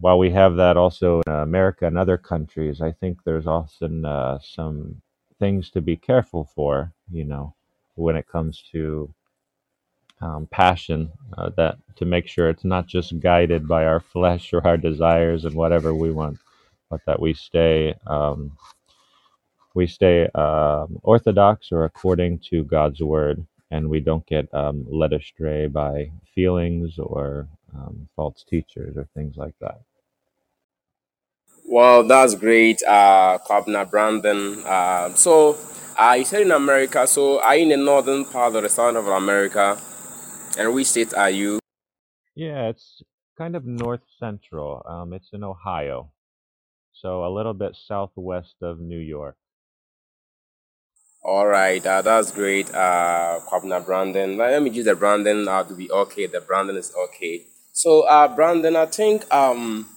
while 0.00 0.18
we 0.18 0.30
have 0.30 0.56
that 0.56 0.76
also 0.76 1.22
in 1.26 1.32
America 1.32 1.86
and 1.86 1.98
other 1.98 2.18
countries, 2.18 2.80
I 2.80 2.92
think 2.92 3.24
there's 3.24 3.46
often 3.46 4.04
uh, 4.04 4.38
some 4.40 5.02
things 5.38 5.70
to 5.70 5.80
be 5.80 5.96
careful 5.96 6.44
for, 6.44 6.92
you 7.10 7.24
know, 7.24 7.54
when 7.96 8.16
it 8.16 8.26
comes 8.28 8.62
to 8.72 9.12
um, 10.22 10.48
passion, 10.50 11.10
uh, 11.38 11.50
that 11.56 11.78
to 11.96 12.04
make 12.06 12.28
sure 12.28 12.50
it's 12.50 12.64
not 12.64 12.86
just 12.86 13.18
guided 13.20 13.68
by 13.68 13.84
our 13.86 14.00
flesh 14.00 14.52
or 14.52 14.66
our 14.66 14.76
desires 14.78 15.44
and 15.44 15.54
whatever 15.54 15.94
we 15.94 16.12
want, 16.12 16.38
but 16.90 17.00
that 17.06 17.20
we 17.20 17.34
stay 17.34 17.94
um, 18.06 18.52
we 19.74 19.86
stay 19.86 20.28
um, 20.34 20.98
orthodox 21.02 21.72
or 21.72 21.84
according 21.84 22.40
to 22.50 22.64
God's 22.64 23.00
word, 23.00 23.46
and 23.70 23.88
we 23.88 24.00
don't 24.00 24.26
get 24.26 24.52
um, 24.54 24.86
led 24.90 25.12
astray 25.12 25.68
by 25.68 26.10
feelings 26.34 26.98
or 26.98 27.48
um, 27.74 28.08
false 28.16 28.44
teachers 28.48 28.96
or 28.96 29.08
things 29.14 29.36
like 29.36 29.54
that. 29.60 29.80
Well, 31.66 32.04
that's 32.04 32.34
great, 32.34 32.82
uh, 32.84 33.38
Brandon. 33.90 34.62
Uh, 34.66 35.14
so, 35.14 35.58
uh, 35.98 36.16
you 36.18 36.24
said 36.24 36.42
in 36.42 36.52
America, 36.52 37.06
so 37.06 37.40
are 37.42 37.56
you 37.56 37.64
in 37.64 37.68
the 37.70 37.76
northern 37.78 38.24
part 38.26 38.54
of 38.56 38.62
the 38.62 38.68
southern 38.68 38.96
of 38.96 39.06
America? 39.08 39.78
And 40.56 40.72
which 40.74 40.86
state 40.88 41.12
are 41.14 41.30
you? 41.30 41.58
Yeah, 42.34 42.68
it's 42.68 43.02
kind 43.36 43.56
of 43.56 43.66
north 43.66 44.02
central. 44.18 44.82
Um, 44.88 45.12
it's 45.12 45.28
in 45.32 45.44
Ohio, 45.44 46.12
so 46.92 47.24
a 47.24 47.30
little 47.34 47.54
bit 47.54 47.76
southwest 47.76 48.56
of 48.62 48.80
New 48.80 48.98
York. 48.98 49.36
All 51.22 51.46
right, 51.46 51.84
uh, 51.84 52.00
that's 52.02 52.30
great, 52.30 52.72
uh, 52.74 53.40
Kwabena 53.48 53.84
Brandon. 53.84 54.36
Let 54.38 54.62
me 54.62 54.70
use 54.70 54.86
the 54.86 54.94
Brandon 54.94 55.46
uh, 55.48 55.64
to 55.64 55.74
be 55.74 55.90
okay. 55.90 56.26
The 56.26 56.40
Brandon 56.40 56.76
is 56.76 56.92
okay. 56.96 57.42
So, 57.72 58.02
uh, 58.02 58.34
Brandon, 58.34 58.76
I 58.76 58.86
think 58.86 59.32
um, 59.34 59.88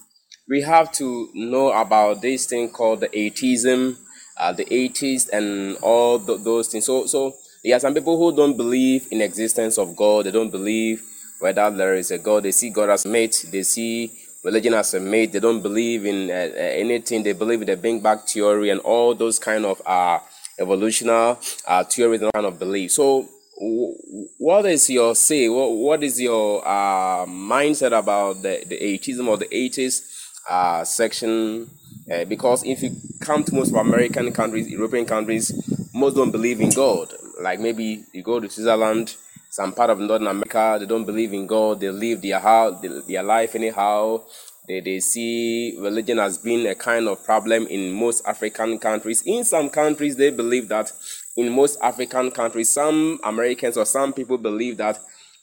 we 0.48 0.62
have 0.62 0.92
to 0.92 1.30
know 1.34 1.72
about 1.72 2.22
this 2.22 2.46
thing 2.46 2.70
called 2.70 3.00
the 3.00 3.18
atheism, 3.18 3.98
uh, 4.36 4.52
the 4.52 4.72
atheist, 4.72 5.30
and 5.32 5.76
all 5.80 6.18
th- 6.18 6.40
those 6.42 6.68
things. 6.68 6.86
So, 6.86 7.06
so 7.06 7.34
there 7.64 7.76
are 7.76 7.80
some 7.80 7.94
people 7.94 8.16
who 8.18 8.34
don't 8.34 8.56
believe 8.56 9.06
in 9.10 9.20
existence 9.20 9.78
of 9.78 9.94
God. 9.94 10.26
They 10.26 10.32
don't 10.32 10.50
believe 10.50 11.02
whether 11.38 11.70
there 11.70 11.94
is 11.94 12.10
a 12.10 12.18
God. 12.18 12.42
They 12.42 12.50
see 12.50 12.70
God 12.70 12.90
as 12.90 13.06
mate. 13.06 13.46
They 13.50 13.62
see 13.62 14.10
religion 14.42 14.74
as 14.74 14.94
a 14.94 15.00
mate. 15.00 15.32
They 15.32 15.38
don't 15.40 15.62
believe 15.62 16.04
in 16.04 16.28
uh, 16.30 16.34
uh, 16.34 16.58
anything. 16.58 17.22
They 17.22 17.32
believe 17.32 17.60
in 17.62 17.68
the 17.68 17.76
Big 17.76 18.02
Bang 18.02 18.18
theory 18.18 18.70
and 18.70 18.80
all 18.80 19.14
those 19.14 19.38
kind 19.38 19.64
of 19.64 19.80
uh, 19.86 20.18
evolutionary 20.58 21.36
uh, 21.66 21.84
theories 21.84 22.22
and 22.22 22.32
kind 22.32 22.46
of 22.46 22.58
beliefs. 22.58 22.96
So, 22.96 23.28
w- 23.56 23.94
what 24.38 24.66
is 24.66 24.90
your 24.90 25.14
say? 25.14 25.48
What, 25.48 25.70
what 25.70 26.02
is 26.02 26.20
your 26.20 26.66
uh, 26.66 27.26
mindset 27.26 27.96
about 27.96 28.42
the, 28.42 28.64
the 28.66 28.82
atheism 28.82 29.28
or 29.28 29.36
the 29.36 29.56
atheist 29.56 30.04
uh, 30.50 30.82
section? 30.82 31.70
Uh, 32.12 32.24
because 32.24 32.64
if 32.64 32.82
you 32.82 32.96
come 33.20 33.44
to 33.44 33.54
most 33.54 33.70
of 33.70 33.76
American 33.76 34.32
countries, 34.32 34.68
European 34.68 35.06
countries, 35.06 35.52
most 35.94 36.16
don't 36.16 36.32
believe 36.32 36.60
in 36.60 36.70
God. 36.70 37.12
Like 37.42 37.60
maybe 37.60 38.04
you 38.12 38.22
go 38.22 38.40
to 38.40 38.48
Switzerland, 38.48 39.16
some 39.50 39.74
part 39.74 39.90
of 39.90 39.98
Northern 39.98 40.28
America, 40.28 40.78
they 40.80 40.86
don't 40.86 41.04
believe 41.04 41.32
in 41.32 41.46
God. 41.46 41.80
They 41.80 41.90
live 41.90 42.22
their 42.22 42.38
house, 42.38 42.80
their 43.06 43.22
life 43.22 43.54
anyhow. 43.54 44.22
They, 44.68 44.80
they 44.80 45.00
see 45.00 45.76
religion 45.78 46.18
as 46.18 46.38
being 46.38 46.66
a 46.66 46.74
kind 46.74 47.08
of 47.08 47.24
problem 47.24 47.66
in 47.66 47.92
most 47.92 48.24
African 48.26 48.78
countries. 48.78 49.22
In 49.26 49.44
some 49.44 49.68
countries, 49.68 50.16
they 50.16 50.30
believe 50.30 50.68
that 50.68 50.92
in 51.36 51.50
most 51.50 51.78
African 51.82 52.30
countries, 52.30 52.72
some 52.72 53.18
Americans 53.24 53.76
or 53.76 53.84
some 53.84 54.12
people 54.12 54.38
believe 54.38 54.76
that 54.76 55.00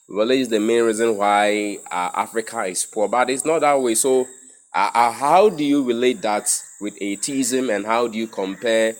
religion 0.08 0.42
is 0.42 0.48
the 0.48 0.60
main 0.60 0.84
reason 0.84 1.16
why 1.16 1.78
uh, 1.90 2.10
Africa 2.14 2.64
is 2.64 2.84
poor. 2.86 3.08
But 3.08 3.30
it's 3.30 3.44
not 3.44 3.60
that 3.60 3.80
way. 3.80 3.94
So, 3.94 4.26
uh, 4.74 4.90
uh, 4.94 5.12
how 5.12 5.50
do 5.50 5.64
you 5.64 5.84
relate 5.84 6.22
that 6.22 6.50
with 6.80 6.96
atheism 7.00 7.70
and 7.70 7.84
how 7.84 8.08
do 8.08 8.18
you 8.18 8.26
compare 8.26 8.96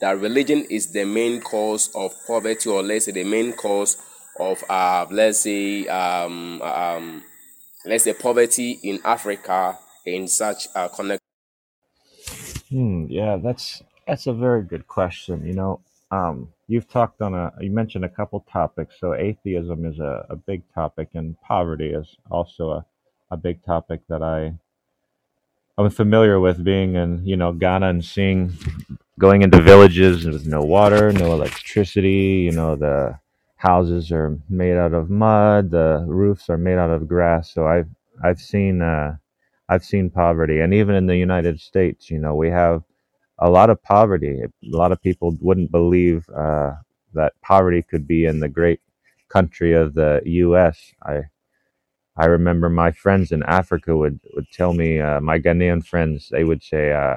that 0.00 0.18
religion 0.18 0.64
is 0.70 0.88
the 0.92 1.04
main 1.04 1.40
cause 1.40 1.90
of 1.94 2.14
poverty 2.26 2.68
or 2.68 2.82
let's 2.82 3.04
say 3.04 3.12
the 3.12 3.24
main 3.24 3.52
cause 3.52 3.96
of 4.38 4.62
uh, 4.68 5.06
let's 5.10 5.40
say 5.40 5.86
um, 5.88 6.60
um, 6.62 7.22
let's 7.84 8.04
say 8.04 8.12
poverty 8.12 8.78
in 8.82 8.98
Africa 9.04 9.78
in 10.06 10.26
such 10.28 10.68
a 10.74 10.88
connect. 10.88 11.20
Hmm, 12.70 13.06
yeah, 13.08 13.36
that's 13.36 13.82
that's 14.06 14.26
a 14.26 14.32
very 14.32 14.62
good 14.62 14.86
question. 14.86 15.46
You 15.46 15.54
know, 15.54 15.80
um, 16.10 16.48
you've 16.68 16.88
talked 16.88 17.20
on 17.20 17.34
a 17.34 17.52
you 17.60 17.70
mentioned 17.70 18.04
a 18.04 18.08
couple 18.08 18.40
topics. 18.50 18.96
So 18.98 19.14
atheism 19.14 19.84
is 19.84 19.98
a, 19.98 20.26
a 20.30 20.36
big 20.36 20.62
topic, 20.74 21.10
and 21.14 21.40
poverty 21.42 21.90
is 21.90 22.16
also 22.30 22.70
a, 22.70 22.86
a 23.30 23.36
big 23.36 23.64
topic 23.64 24.00
that 24.08 24.22
I 24.22 24.54
I'm 25.80 25.90
familiar 25.90 26.38
with 26.38 26.62
being 26.62 26.96
in 26.96 27.24
you 27.24 27.36
know 27.36 27.52
Ghana 27.52 27.88
and 27.88 28.04
seeing 28.04 28.52
going 29.18 29.40
into 29.40 29.62
villages 29.62 30.26
with 30.26 30.46
no 30.46 30.60
water, 30.60 31.10
no 31.12 31.32
electricity. 31.32 32.44
You 32.44 32.52
know 32.52 32.76
the 32.76 33.18
houses 33.56 34.12
are 34.12 34.38
made 34.50 34.76
out 34.76 34.92
of 34.92 35.08
mud, 35.08 35.70
the 35.70 36.04
roofs 36.06 36.50
are 36.50 36.58
made 36.58 36.76
out 36.78 36.90
of 36.90 37.08
grass. 37.08 37.54
So 37.54 37.66
I've 37.66 37.88
I've 38.22 38.40
seen 38.40 38.82
uh, 38.82 39.16
I've 39.70 39.84
seen 39.84 40.10
poverty, 40.10 40.60
and 40.60 40.74
even 40.74 40.94
in 40.96 41.06
the 41.06 41.16
United 41.16 41.60
States, 41.60 42.10
you 42.10 42.18
know, 42.18 42.34
we 42.34 42.50
have 42.50 42.82
a 43.38 43.48
lot 43.48 43.70
of 43.70 43.82
poverty. 43.82 44.42
A 44.42 44.50
lot 44.62 44.92
of 44.92 45.00
people 45.00 45.34
wouldn't 45.40 45.70
believe 45.70 46.28
uh, 46.28 46.72
that 47.14 47.32
poverty 47.40 47.82
could 47.82 48.06
be 48.06 48.26
in 48.26 48.40
the 48.40 48.48
great 48.48 48.80
country 49.30 49.72
of 49.72 49.94
the 49.94 50.20
U.S. 50.26 50.92
I 51.02 51.22
I 52.20 52.26
remember 52.26 52.70
my 52.70 52.92
friends 52.92 53.32
in 53.32 53.42
Africa 53.44 53.96
would 53.96 54.20
would 54.34 54.50
tell 54.52 54.74
me, 54.74 55.00
uh, 55.00 55.20
my 55.20 55.38
Ghanaian 55.40 55.84
friends, 55.86 56.28
they 56.30 56.44
would 56.44 56.62
say, 56.62 56.92
uh, 56.92 57.16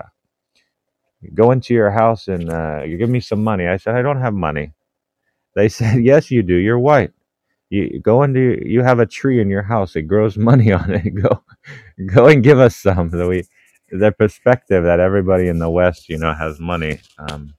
"Go 1.33 1.51
into 1.51 1.73
your 1.75 1.91
house 1.91 2.27
and 2.29 2.49
uh, 2.51 2.83
you 2.85 2.97
give 2.97 3.09
me 3.09 3.21
some 3.21 3.43
money." 3.43 3.67
I 3.67 3.77
said, 3.77 3.95
"I 3.95 4.03
don't 4.03 4.21
have 4.21 4.33
money." 4.35 4.73
They 5.55 5.69
said, 5.79 6.03
"Yes, 6.03 6.31
you 6.31 6.43
do. 6.43 6.55
You're 6.55 6.79
white. 6.79 7.13
You 7.71 7.99
go 8.01 8.23
into 8.23 8.61
you 8.65 8.83
have 8.83 8.99
a 8.99 9.07
tree 9.07 9.41
in 9.41 9.49
your 9.49 9.63
house. 9.63 9.95
It 9.97 10.03
grows 10.03 10.37
money 10.51 10.71
on 10.73 10.91
it. 10.93 11.09
Go, 11.15 11.43
go 12.15 12.27
and 12.27 12.43
give 12.43 12.59
us 12.59 12.75
some." 12.77 13.11
So 13.11 13.29
we, 13.29 13.45
the 13.91 14.11
perspective 14.13 14.83
that 14.85 14.99
everybody 15.01 15.47
in 15.49 15.59
the 15.59 15.69
West, 15.71 16.09
you 16.09 16.17
know, 16.19 16.33
has 16.35 16.59
money. 16.59 17.01
Um, 17.19 17.55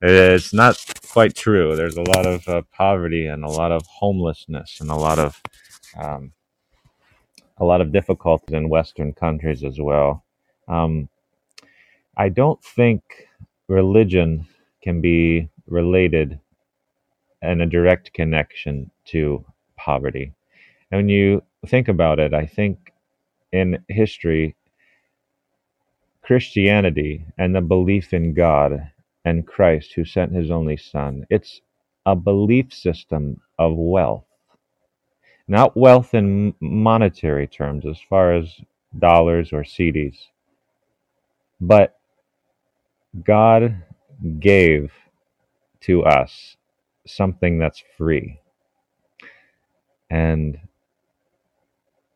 it's 0.00 0.54
not 0.54 0.76
quite 1.10 1.34
true. 1.34 1.76
There's 1.76 1.96
a 1.96 2.02
lot 2.02 2.26
of 2.26 2.48
uh, 2.48 2.62
poverty 2.72 3.26
and 3.26 3.44
a 3.44 3.48
lot 3.50 3.72
of 3.72 3.86
homelessness 3.86 4.80
and 4.80 4.90
a 4.90 4.96
lot 4.96 5.18
of 5.18 5.42
um, 5.98 6.32
a 7.58 7.64
lot 7.64 7.80
of 7.80 7.92
difficulties 7.92 8.54
in 8.54 8.68
Western 8.68 9.12
countries 9.12 9.64
as 9.64 9.80
well. 9.80 10.24
Um, 10.68 11.08
I 12.16 12.28
don't 12.28 12.62
think 12.62 13.02
religion 13.68 14.46
can 14.82 15.00
be 15.00 15.48
related 15.66 16.38
in 17.42 17.60
a 17.60 17.66
direct 17.66 18.12
connection 18.12 18.90
to 19.06 19.44
poverty. 19.76 20.32
And 20.90 20.98
when 20.98 21.08
you 21.08 21.42
think 21.66 21.88
about 21.88 22.18
it, 22.18 22.32
I 22.34 22.46
think 22.46 22.92
in 23.52 23.78
history, 23.88 24.54
Christianity 26.22 27.24
and 27.38 27.54
the 27.54 27.60
belief 27.60 28.12
in 28.12 28.34
God 28.34 28.90
and 29.24 29.46
Christ 29.46 29.92
who 29.94 30.04
sent 30.04 30.32
his 30.32 30.50
only 30.50 30.76
son, 30.76 31.26
it's 31.30 31.60
a 32.04 32.16
belief 32.16 32.72
system 32.72 33.40
of 33.58 33.74
wealth. 33.76 34.24
Not 35.48 35.76
wealth 35.76 36.14
in 36.14 36.54
monetary 36.60 37.46
terms 37.46 37.86
as 37.86 37.98
far 38.00 38.34
as 38.34 38.60
dollars 38.98 39.52
or 39.52 39.62
CDs, 39.62 40.16
but 41.60 41.98
God 43.24 43.82
gave 44.40 44.92
to 45.82 46.04
us 46.04 46.56
something 47.06 47.58
that's 47.58 47.82
free. 47.96 48.40
And 50.10 50.58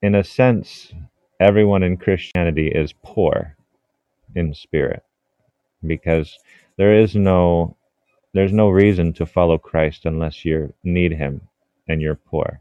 in 0.03 0.15
a 0.15 0.25
sense, 0.25 0.93
everyone 1.39 1.83
in 1.83 1.97
Christianity 1.97 2.69
is 2.69 2.95
poor 3.05 3.57
in 4.35 4.55
spirit 4.55 5.03
because 5.87 6.39
there 6.77 6.95
is 6.95 7.15
no 7.15 7.77
there's 8.33 8.53
no 8.53 8.69
reason 8.71 9.13
to 9.15 9.27
follow 9.27 9.59
Christ 9.59 10.07
unless 10.07 10.45
you 10.45 10.73
need 10.85 11.13
him 11.13 11.41
and 11.89 12.01
you're 12.01 12.15
poor. 12.15 12.61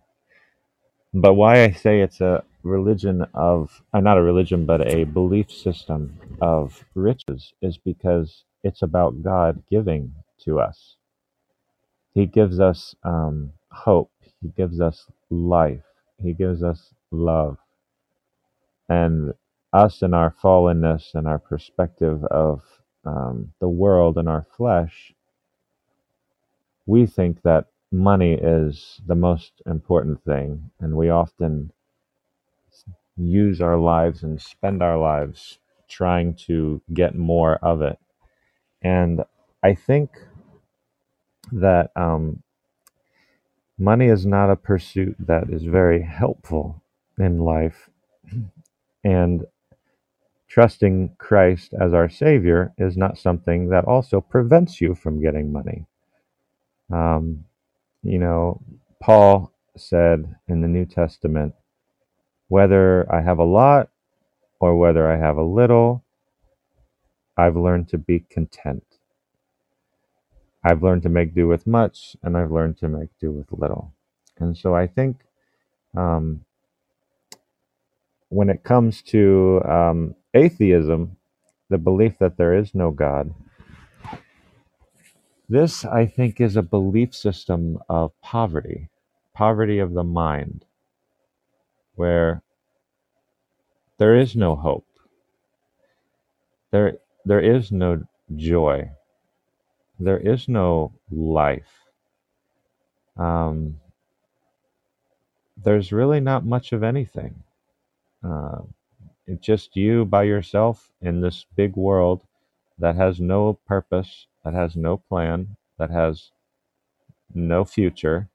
But 1.13 1.33
why 1.35 1.63
I 1.63 1.71
say 1.71 2.01
it's 2.01 2.21
a 2.21 2.43
religion 2.63 3.25
of 3.33 3.81
uh, 3.93 3.99
not 4.01 4.17
a 4.17 4.21
religion 4.23 4.65
but 4.65 4.87
a 4.87 5.05
belief 5.05 5.51
system 5.51 6.19
of 6.41 6.85
riches 6.95 7.53
is 7.61 7.77
because 7.77 8.43
it's 8.63 8.83
about 8.83 9.23
God 9.23 9.63
giving 9.71 10.13
to 10.45 10.59
us. 10.59 10.97
He 12.13 12.25
gives 12.27 12.59
us 12.59 12.95
um, 13.03 13.51
hope. 13.71 14.11
He 14.41 14.49
gives 14.49 14.81
us 14.81 15.07
life. 15.29 15.83
He 16.21 16.33
gives 16.33 16.63
us 16.63 16.93
love. 17.11 17.57
And 18.89 19.33
us 19.73 20.01
in 20.01 20.13
our 20.13 20.35
fallenness 20.43 21.15
and 21.15 21.27
our 21.27 21.39
perspective 21.39 22.23
of 22.25 22.61
um, 23.05 23.53
the 23.61 23.69
world 23.69 24.17
and 24.17 24.29
our 24.29 24.45
flesh, 24.57 25.13
we 26.85 27.05
think 27.05 27.41
that 27.43 27.65
money 27.91 28.33
is 28.33 29.01
the 29.05 29.15
most 29.15 29.61
important 29.65 30.23
thing. 30.23 30.71
And 30.79 30.95
we 30.95 31.09
often 31.09 31.71
use 33.17 33.61
our 33.61 33.77
lives 33.77 34.23
and 34.23 34.41
spend 34.41 34.81
our 34.81 34.97
lives 34.97 35.59
trying 35.89 36.35
to 36.35 36.81
get 36.93 37.15
more 37.15 37.55
of 37.57 37.81
it. 37.81 37.97
And 38.81 39.23
I 39.63 39.73
think 39.73 40.11
that 41.51 41.91
um, 41.95 42.43
money 43.77 44.07
is 44.07 44.25
not 44.25 44.51
a 44.51 44.55
pursuit 44.55 45.15
that 45.19 45.49
is 45.49 45.63
very 45.63 46.03
helpful 46.03 46.83
in 47.17 47.39
life. 47.39 47.89
And 49.03 49.45
trusting 50.47 51.15
Christ 51.17 51.73
as 51.79 51.93
our 51.93 52.09
Savior 52.09 52.73
is 52.77 52.97
not 52.97 53.17
something 53.17 53.69
that 53.69 53.85
also 53.85 54.21
prevents 54.21 54.81
you 54.81 54.95
from 54.95 55.21
getting 55.21 55.51
money. 55.51 55.85
Um, 56.91 57.45
you 58.03 58.19
know, 58.19 58.61
Paul 59.01 59.53
said 59.77 60.35
in 60.47 60.61
the 60.61 60.67
New 60.67 60.85
Testament, 60.85 61.53
whether 62.47 63.11
I 63.13 63.21
have 63.21 63.39
a 63.39 63.43
lot 63.45 63.89
or 64.59 64.77
whether 64.77 65.11
I 65.11 65.17
have 65.17 65.37
a 65.37 65.43
little, 65.43 66.03
I've 67.37 67.55
learned 67.55 67.89
to 67.89 67.97
be 67.97 68.21
content. 68.29 68.83
I've 70.63 70.83
learned 70.83 71.03
to 71.03 71.09
make 71.09 71.33
do 71.33 71.47
with 71.47 71.67
much, 71.67 72.15
and 72.23 72.37
I've 72.37 72.51
learned 72.51 72.77
to 72.79 72.89
make 72.89 73.09
do 73.19 73.31
with 73.31 73.51
little. 73.51 73.93
And 74.39 74.57
so 74.57 74.75
I 74.75 74.87
think 74.87 75.21
um, 75.97 76.45
when 78.29 78.49
it 78.49 78.63
comes 78.63 79.01
to 79.03 79.61
um, 79.67 80.15
atheism, 80.33 81.17
the 81.69 81.77
belief 81.77 82.17
that 82.19 82.37
there 82.37 82.55
is 82.55 82.75
no 82.75 82.91
God, 82.91 83.33
this 85.49 85.85
I 85.85 86.05
think 86.05 86.39
is 86.39 86.55
a 86.55 86.61
belief 86.61 87.15
system 87.15 87.79
of 87.89 88.11
poverty, 88.21 88.89
poverty 89.33 89.79
of 89.79 89.93
the 89.93 90.03
mind, 90.03 90.65
where 91.95 92.43
there 93.97 94.15
is 94.15 94.35
no 94.35 94.55
hope. 94.55 94.85
there 96.71 96.97
there 97.25 97.41
is 97.41 97.71
no 97.71 98.03
joy. 98.35 98.91
There 99.99 100.19
is 100.19 100.47
no 100.47 100.93
life. 101.11 101.85
Um, 103.17 103.79
there's 105.63 105.91
really 105.91 106.21
not 106.21 106.45
much 106.45 106.71
of 106.73 106.83
anything. 106.83 107.43
Uh, 108.23 108.61
it's 109.27 109.45
just 109.45 109.75
you 109.75 110.05
by 110.05 110.23
yourself 110.23 110.91
in 111.01 111.21
this 111.21 111.45
big 111.55 111.75
world 111.75 112.23
that 112.79 112.95
has 112.95 113.19
no 113.19 113.53
purpose 113.67 114.27
that 114.45 114.53
has 114.53 114.75
no 114.75 114.97
plan 114.97 115.57
that 115.79 115.91
has 115.91 116.31
no 117.33 117.65
future. 117.65 118.29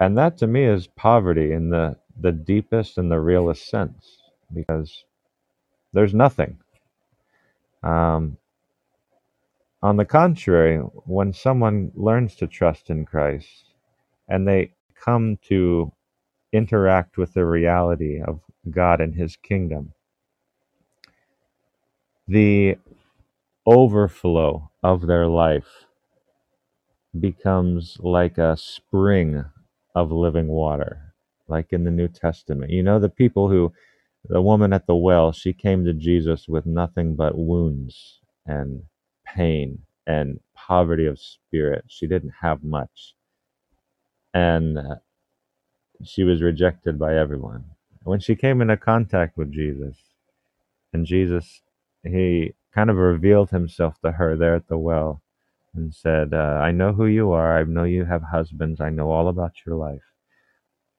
And 0.00 0.18
that 0.18 0.38
to 0.38 0.46
me 0.48 0.64
is 0.64 0.86
poverty 0.88 1.52
in 1.52 1.70
the 1.70 1.96
the 2.20 2.32
deepest 2.32 2.98
and 2.98 3.10
the 3.10 3.20
realest 3.20 3.68
sense 3.70 4.22
because 4.54 5.04
there's 5.94 6.14
nothing. 6.14 6.58
Um, 7.82 8.36
On 9.82 9.96
the 9.96 10.04
contrary, 10.04 10.78
when 10.78 11.32
someone 11.32 11.92
learns 11.94 12.34
to 12.36 12.48
trust 12.48 12.90
in 12.90 13.06
Christ 13.06 13.74
and 14.28 14.46
they 14.48 14.74
come 14.96 15.38
to 15.48 15.92
interact 16.52 17.18
with 17.18 17.34
the 17.34 17.46
reality 17.46 18.20
of 18.22 18.40
God 18.70 19.00
and 19.00 19.14
His 19.14 19.36
kingdom, 19.36 19.92
the 22.28 22.78
overflow 23.70 24.70
of 24.82 25.06
their 25.06 25.26
life 25.28 25.86
becomes 27.18 27.96
like 28.00 28.38
a 28.38 28.56
spring 28.56 29.44
of 29.94 30.12
living 30.12 30.48
water, 30.48 31.14
like 31.48 31.72
in 31.72 31.84
the 31.84 31.90
New 31.90 32.08
Testament. 32.08 32.70
You 32.70 32.82
know, 32.82 32.98
the 32.98 33.08
people 33.08 33.48
who, 33.48 33.72
the 34.28 34.42
woman 34.42 34.72
at 34.72 34.86
the 34.86 34.96
well, 34.96 35.32
she 35.32 35.52
came 35.52 35.84
to 35.84 35.94
Jesus 35.94 36.48
with 36.48 36.66
nothing 36.66 37.16
but 37.16 37.36
wounds 37.38 38.20
and 38.46 38.82
pain 39.26 39.80
and 40.06 40.40
poverty 40.54 41.06
of 41.06 41.18
spirit. 41.20 41.84
She 41.88 42.06
didn't 42.06 42.34
have 42.42 42.64
much. 42.64 43.14
And 44.34 44.78
she 46.04 46.24
was 46.24 46.42
rejected 46.42 46.98
by 46.98 47.16
everyone. 47.16 47.64
When 48.04 48.20
she 48.20 48.36
came 48.36 48.62
into 48.62 48.76
contact 48.76 49.36
with 49.36 49.52
Jesus, 49.52 49.96
and 50.92 51.06
Jesus, 51.06 51.62
he 52.04 52.54
kind 52.74 52.90
of 52.90 52.96
revealed 52.96 53.50
himself 53.50 54.00
to 54.00 54.12
her 54.12 54.36
there 54.36 54.54
at 54.54 54.68
the 54.68 54.78
well 54.78 55.22
and 55.74 55.94
said, 55.94 56.34
uh, 56.34 56.60
I 56.62 56.72
know 56.72 56.92
who 56.92 57.06
you 57.06 57.32
are. 57.32 57.58
I 57.58 57.64
know 57.64 57.84
you 57.84 58.04
have 58.04 58.22
husbands. 58.22 58.80
I 58.80 58.90
know 58.90 59.10
all 59.10 59.28
about 59.28 59.54
your 59.66 59.76
life. 59.76 60.02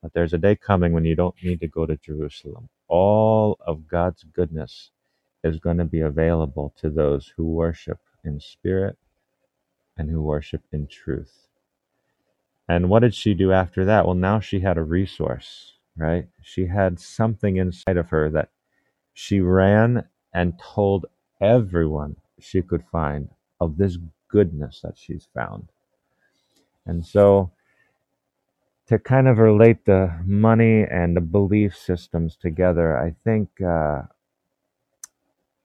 But 0.02 0.14
there's 0.14 0.34
a 0.34 0.38
day 0.38 0.56
coming 0.56 0.94
when 0.94 1.06
you 1.06 1.16
don't 1.16 1.36
need 1.44 1.60
to 1.60 1.68
go 1.68 1.86
to 1.86 1.98
Jerusalem. 1.98 2.70
All 2.88 3.58
of 3.66 3.88
God's 3.88 4.24
goodness 4.24 4.92
is 5.44 5.60
going 5.60 5.78
to 5.78 5.86
be 5.86 6.02
available 6.02 6.74
to 6.78 6.90
those 6.90 7.34
who 7.36 7.46
worship 7.46 8.00
in 8.24 8.40
spirit 8.40 8.98
and 9.98 10.10
who 10.10 10.22
worship 10.22 10.62
in 10.72 10.88
truth. 10.88 11.48
And 12.68 12.90
what 12.90 13.00
did 13.00 13.14
she 13.14 13.34
do 13.34 13.52
after 13.52 13.86
that? 13.86 14.06
Well, 14.06 14.16
now 14.16 14.40
she 14.40 14.62
had 14.62 14.78
a 14.78 14.84
resource, 14.84 15.74
right? 15.98 16.28
She 16.42 16.68
had 16.68 17.00
something 17.00 17.58
inside 17.58 17.98
of 17.98 18.10
her 18.10 18.30
that 18.30 18.50
she 19.14 19.42
ran 19.42 20.06
and 20.34 20.58
told 20.60 21.06
everyone 21.42 22.16
she 22.40 22.62
could 22.62 22.84
find 22.92 23.30
of 23.60 23.78
this 23.78 23.98
goodness 24.30 24.82
that 24.84 24.98
she's 24.98 25.28
found. 25.34 25.70
And 26.86 27.06
so, 27.06 27.52
to 28.88 29.00
kind 29.00 29.28
of 29.28 29.38
relate 29.38 29.86
the 29.86 30.20
money 30.26 30.84
and 30.84 31.16
the 31.16 31.22
belief 31.22 31.78
systems 31.78 32.36
together, 32.36 32.98
I 32.98 33.16
think 33.24 33.62
uh, 33.62 34.04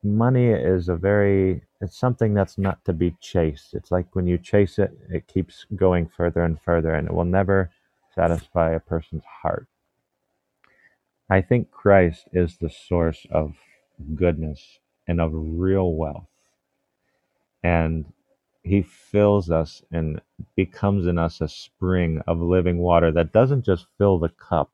money 0.03 0.47
is 0.47 0.89
a 0.89 0.95
very 0.95 1.61
it's 1.81 1.97
something 1.97 2.33
that's 2.33 2.57
not 2.57 2.83
to 2.85 2.93
be 2.93 3.15
chased 3.19 3.73
it's 3.73 3.91
like 3.91 4.15
when 4.15 4.27
you 4.27 4.37
chase 4.37 4.79
it 4.79 4.91
it 5.09 5.27
keeps 5.27 5.65
going 5.75 6.07
further 6.07 6.43
and 6.43 6.61
further 6.61 6.93
and 6.93 7.07
it 7.07 7.13
will 7.13 7.25
never 7.25 7.71
satisfy 8.15 8.71
a 8.71 8.79
person's 8.79 9.23
heart 9.41 9.67
i 11.29 11.41
think 11.41 11.71
christ 11.71 12.25
is 12.31 12.57
the 12.57 12.69
source 12.69 13.25
of 13.31 13.55
goodness 14.15 14.79
and 15.07 15.21
of 15.21 15.31
real 15.33 15.93
wealth 15.93 16.27
and 17.63 18.05
he 18.63 18.81
fills 18.81 19.49
us 19.49 19.81
and 19.91 20.21
becomes 20.55 21.07
in 21.07 21.17
us 21.17 21.41
a 21.41 21.47
spring 21.47 22.21
of 22.27 22.39
living 22.39 22.77
water 22.79 23.11
that 23.11 23.33
doesn't 23.33 23.65
just 23.65 23.87
fill 23.97 24.19
the 24.19 24.29
cup, 24.29 24.71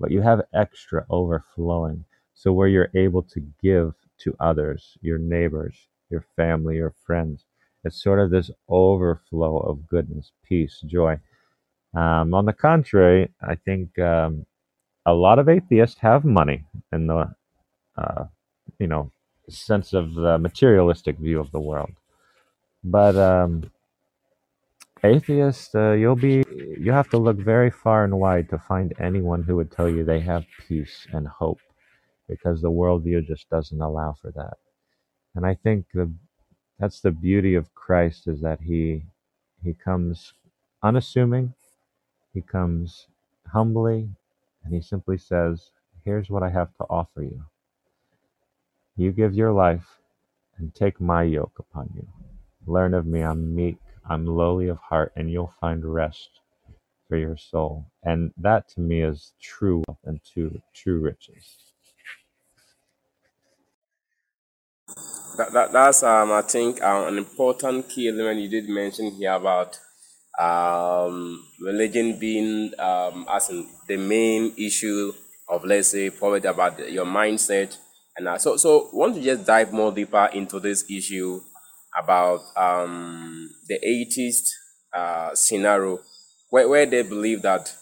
but 0.00 0.10
you 0.10 0.22
have 0.22 0.42
extra 0.54 1.04
overflowing. 1.10 2.04
So, 2.34 2.52
where 2.52 2.68
you're 2.68 2.90
able 2.94 3.22
to 3.24 3.40
give 3.62 3.94
to 4.18 4.36
others, 4.40 4.96
your 5.02 5.18
neighbors, 5.18 5.76
your 6.10 6.24
family, 6.36 6.76
your 6.76 6.94
friends, 7.06 7.44
it's 7.84 8.02
sort 8.02 8.18
of 8.20 8.30
this 8.30 8.50
overflow 8.68 9.58
of 9.58 9.86
goodness, 9.88 10.32
peace, 10.44 10.80
joy. 10.86 11.18
Um, 11.94 12.34
on 12.34 12.46
the 12.46 12.52
contrary, 12.52 13.30
I 13.42 13.54
think 13.56 13.98
um, 13.98 14.46
a 15.06 15.12
lot 15.14 15.38
of 15.38 15.48
atheists 15.48 16.00
have 16.00 16.24
money 16.24 16.64
in 16.92 17.06
the, 17.06 17.34
uh, 17.98 18.24
you 18.78 18.86
know, 18.88 19.10
sense 19.50 19.92
of 19.92 20.14
the 20.14 20.38
materialistic 20.38 21.18
view 21.18 21.40
of 21.40 21.50
the 21.52 21.60
world 21.60 21.90
but 22.84 23.16
um, 23.16 23.64
atheists, 25.04 25.74
uh, 25.74 25.92
you'll 25.92 26.16
be 26.16 26.44
you 26.78 26.92
have 26.92 27.10
to 27.10 27.18
look 27.18 27.38
very 27.38 27.70
far 27.70 28.04
and 28.04 28.18
wide 28.18 28.48
to 28.50 28.58
find 28.58 28.94
anyone 29.00 29.42
who 29.42 29.56
would 29.56 29.70
tell 29.72 29.88
you 29.88 30.04
they 30.04 30.20
have 30.20 30.44
peace 30.68 31.06
and 31.12 31.28
hope, 31.28 31.60
because 32.28 32.62
the 32.62 32.70
worldview 32.70 33.26
just 33.26 33.48
doesn't 33.50 33.80
allow 33.80 34.14
for 34.20 34.32
that. 34.32 34.58
And 35.34 35.46
I 35.46 35.54
think 35.54 35.86
the 35.94 36.12
that's 36.78 37.00
the 37.00 37.12
beauty 37.12 37.54
of 37.54 37.74
Christ 37.74 38.28
is 38.28 38.40
that 38.42 38.60
he 38.62 39.04
he 39.64 39.74
comes 39.74 40.34
unassuming, 40.82 41.54
he 42.34 42.42
comes 42.42 43.08
humbly, 43.52 44.08
and 44.64 44.74
he 44.74 44.82
simply 44.82 45.18
says, 45.18 45.70
"Here's 46.04 46.30
what 46.30 46.42
I 46.42 46.50
have 46.50 46.74
to 46.76 46.84
offer 46.90 47.22
you. 47.22 47.44
You 48.96 49.12
give 49.12 49.34
your 49.34 49.52
life, 49.52 49.98
and 50.56 50.74
take 50.74 51.00
my 51.00 51.22
yoke 51.22 51.58
upon 51.58 51.90
you." 51.94 52.08
Learn 52.66 52.94
of 52.94 53.06
me, 53.06 53.22
I'm 53.22 53.54
meek, 53.54 53.78
I'm 54.04 54.26
lowly 54.26 54.68
of 54.68 54.78
heart, 54.78 55.12
and 55.16 55.30
you'll 55.30 55.54
find 55.60 55.84
rest 55.84 56.40
for 57.08 57.16
your 57.16 57.36
soul. 57.36 57.86
And 58.02 58.32
that 58.36 58.68
to 58.70 58.80
me 58.80 59.02
is 59.02 59.32
true 59.40 59.82
wealth 59.86 60.00
and 60.04 60.22
true, 60.24 60.62
true 60.74 61.00
riches. 61.00 61.72
That, 65.38 65.52
that 65.52 65.72
that's 65.72 66.02
um 66.02 66.30
I 66.32 66.42
think 66.42 66.82
um, 66.82 67.08
an 67.08 67.18
important 67.18 67.88
key 67.88 68.08
element 68.08 68.40
you 68.40 68.48
did 68.48 68.68
mention 68.68 69.10
here 69.12 69.32
about 69.32 69.78
um 70.38 71.44
religion 71.60 72.18
being 72.18 72.72
um 72.78 73.26
as 73.30 73.48
in 73.50 73.66
the 73.88 73.96
main 73.96 74.52
issue 74.56 75.12
of 75.48 75.64
let's 75.64 75.88
say 75.88 76.10
poverty 76.10 76.48
about 76.48 76.78
your 76.92 77.06
mindset 77.06 77.76
and 78.16 78.28
uh, 78.28 78.38
so 78.38 78.56
so 78.56 78.88
want 78.92 79.14
to 79.14 79.22
just 79.22 79.46
dive 79.46 79.72
more 79.72 79.92
deeper 79.92 80.28
into 80.32 80.60
this 80.60 80.84
issue 80.90 81.40
about 82.02 82.40
um 82.56 83.50
the 83.68 83.78
atheist 83.86 84.54
uh 84.94 85.34
scenario. 85.34 86.00
Where, 86.50 86.68
where 86.68 86.86
they 86.86 87.02
believe 87.02 87.42
that 87.42 87.74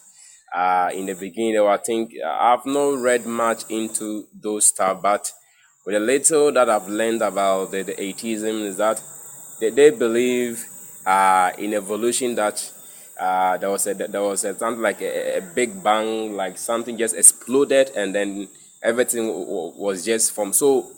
uh 0.55 0.89
in 0.93 1.05
the 1.05 1.13
beginning 1.13 1.59
I 1.59 1.77
think 1.77 2.13
uh, 2.23 2.29
I've 2.29 2.65
not 2.65 2.99
read 2.99 3.25
much 3.25 3.63
into 3.69 4.27
those 4.33 4.65
stuff 4.65 5.01
but 5.01 5.31
with 5.85 5.95
the 5.95 5.99
little 5.99 6.51
that 6.51 6.69
I've 6.69 6.87
learned 6.87 7.21
about 7.21 7.71
the, 7.71 7.83
the 7.83 8.01
atheism 8.01 8.61
is 8.61 8.77
that 8.77 9.01
they, 9.59 9.69
they 9.69 9.89
believe 9.91 10.63
uh, 11.05 11.51
in 11.57 11.73
evolution 11.73 12.35
that 12.35 12.71
uh, 13.19 13.57
there 13.57 13.69
was 13.69 13.87
a 13.87 13.93
there 13.93 14.21
was 14.21 14.43
a, 14.43 14.57
something 14.57 14.81
like 14.81 15.01
a, 15.01 15.37
a 15.37 15.41
big 15.41 15.83
bang, 15.83 16.33
like 16.33 16.57
something 16.57 16.97
just 16.97 17.15
exploded, 17.15 17.91
and 17.95 18.15
then 18.15 18.47
everything 18.83 19.27
w- 19.27 19.45
w- 19.45 19.73
was 19.77 20.05
just 20.05 20.31
formed. 20.33 20.55
So 20.55 20.91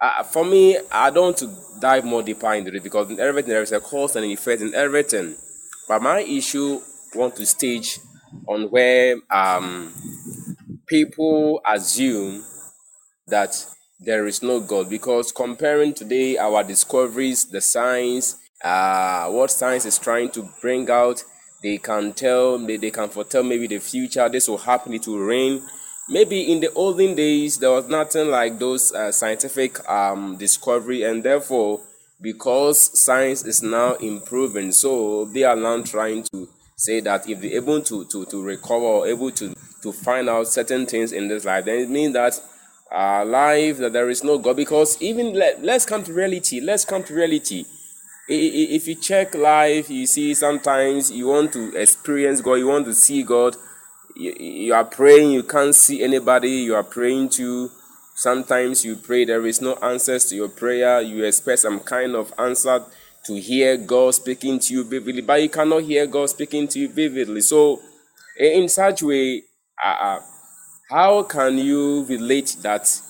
uh, 0.00 0.22
for 0.22 0.44
me, 0.44 0.78
I 0.90 1.10
don't 1.10 1.24
want 1.24 1.36
to 1.38 1.54
dive 1.80 2.04
more 2.04 2.22
deeper 2.22 2.52
into 2.54 2.74
it 2.74 2.82
because 2.82 3.10
in 3.10 3.20
everything 3.20 3.50
there 3.50 3.62
is 3.62 3.72
a 3.72 3.80
cause 3.80 4.16
and 4.16 4.24
an 4.24 4.30
effect 4.30 4.62
in 4.62 4.74
everything. 4.74 5.34
But 5.88 6.02
my 6.02 6.20
issue 6.20 6.80
want 7.14 7.36
to 7.36 7.46
stage 7.46 7.98
on 8.46 8.70
where 8.70 9.16
um, 9.30 9.92
people 10.86 11.60
assume 11.66 12.44
that 13.26 13.66
there 14.00 14.26
is 14.26 14.42
no 14.42 14.60
God 14.60 14.88
because 14.88 15.32
comparing 15.32 15.94
today 15.94 16.38
our 16.38 16.64
discoveries, 16.64 17.46
the 17.50 17.60
science, 17.60 18.36
uh, 18.64 19.28
what 19.30 19.50
science 19.50 19.84
is 19.84 19.98
trying 19.98 20.30
to 20.30 20.48
bring 20.60 20.90
out, 20.90 21.22
they 21.62 21.78
can 21.78 22.12
tell, 22.12 22.58
they, 22.58 22.76
they 22.76 22.90
can 22.90 23.08
foretell 23.08 23.42
maybe 23.42 23.66
the 23.66 23.78
future, 23.78 24.28
this 24.28 24.48
will 24.48 24.58
happen, 24.58 24.94
it 24.94 25.06
will 25.06 25.18
rain. 25.18 25.62
Maybe 26.10 26.50
in 26.50 26.58
the 26.58 26.72
olden 26.72 27.14
days, 27.14 27.58
there 27.58 27.70
was 27.70 27.86
nothing 27.88 28.28
like 28.30 28.58
those 28.58 28.92
uh, 28.92 29.12
scientific 29.12 29.88
um, 29.88 30.36
discovery, 30.36 31.04
and 31.04 31.22
therefore, 31.22 31.80
because 32.20 32.98
science 32.98 33.44
is 33.46 33.62
now 33.62 33.94
improving, 33.94 34.72
so 34.72 35.26
they 35.26 35.44
are 35.44 35.54
now 35.54 35.80
trying 35.82 36.24
to 36.32 36.48
say 36.74 36.98
that 36.98 37.28
if 37.28 37.40
they're 37.40 37.52
able 37.52 37.80
to, 37.82 38.04
to, 38.06 38.24
to 38.26 38.42
recover 38.42 38.84
or 38.84 39.06
able 39.06 39.30
to, 39.30 39.54
to 39.82 39.92
find 39.92 40.28
out 40.28 40.48
certain 40.48 40.84
things 40.84 41.12
in 41.12 41.28
this 41.28 41.44
life, 41.44 41.64
then 41.64 41.78
it 41.78 41.88
means 41.88 42.14
that 42.14 42.40
uh, 42.90 43.24
life 43.24 43.78
that 43.78 43.92
there 43.92 44.10
is 44.10 44.24
no 44.24 44.36
God. 44.36 44.56
Because 44.56 45.00
even 45.00 45.34
let, 45.34 45.62
let's 45.62 45.86
come 45.86 46.02
to 46.02 46.12
reality. 46.12 46.60
Let's 46.60 46.84
come 46.84 47.04
to 47.04 47.14
reality. 47.14 47.66
If 48.28 48.88
you 48.88 48.94
check 48.96 49.34
life, 49.34 49.90
you 49.90 50.06
see 50.06 50.34
sometimes 50.34 51.10
you 51.10 51.28
want 51.28 51.52
to 51.52 51.76
experience 51.76 52.40
God, 52.40 52.54
you 52.54 52.66
want 52.66 52.86
to 52.86 52.94
see 52.94 53.22
God. 53.22 53.56
You, 54.20 54.34
you 54.38 54.74
are 54.74 54.84
praying, 54.84 55.30
you 55.30 55.42
can't 55.42 55.74
see 55.74 56.02
anybody 56.02 56.50
you 56.50 56.74
are 56.74 56.84
praying 56.84 57.30
to. 57.30 57.70
Sometimes 58.14 58.84
you 58.84 58.96
pray, 58.96 59.24
there 59.24 59.46
is 59.46 59.62
no 59.62 59.76
answers 59.76 60.26
to 60.26 60.36
your 60.36 60.50
prayer. 60.50 61.00
You 61.00 61.24
expect 61.24 61.60
some 61.60 61.80
kind 61.80 62.14
of 62.14 62.30
answer 62.38 62.84
to 63.24 63.40
hear 63.40 63.78
God 63.78 64.14
speaking 64.14 64.58
to 64.58 64.74
you 64.74 64.84
vividly, 64.84 65.22
but 65.22 65.40
you 65.40 65.48
cannot 65.48 65.84
hear 65.84 66.06
God 66.06 66.28
speaking 66.28 66.68
to 66.68 66.78
you 66.78 66.88
vividly. 66.90 67.40
So, 67.40 67.80
in 68.38 68.68
such 68.68 69.02
way, 69.02 69.42
uh, 69.82 69.96
uh 70.00 70.20
how 70.90 71.22
can 71.22 71.56
you 71.56 72.04
relate 72.06 72.56
that 72.62 73.00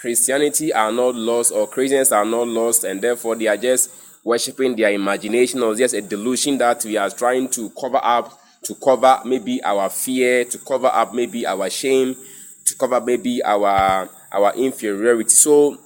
Christianity 0.00 0.72
are 0.72 0.92
not 0.92 1.14
lost 1.14 1.52
or 1.52 1.66
Christians 1.66 2.12
are 2.12 2.24
not 2.24 2.46
lost 2.46 2.84
and 2.84 3.02
therefore 3.02 3.34
they 3.34 3.48
are 3.48 3.56
just 3.56 3.90
worshiping 4.24 4.76
their 4.76 4.92
imagination 4.92 5.62
or 5.62 5.74
just 5.74 5.94
a 5.94 6.00
delusion 6.00 6.56
that 6.58 6.84
we 6.84 6.96
are 6.96 7.10
trying 7.10 7.48
to 7.48 7.70
cover 7.70 8.00
up, 8.02 8.38
to 8.64 8.74
cover 8.74 9.20
maybe 9.24 9.62
our 9.62 9.88
fear, 9.90 10.44
to 10.44 10.58
cover 10.58 10.88
up 10.88 11.14
maybe 11.14 11.46
our 11.46 11.70
shame, 11.70 12.16
to 12.64 12.74
cover 12.76 13.00
maybe 13.00 13.42
our 13.44 14.08
our 14.32 14.54
inferiority. 14.54 15.30
So 15.30 15.78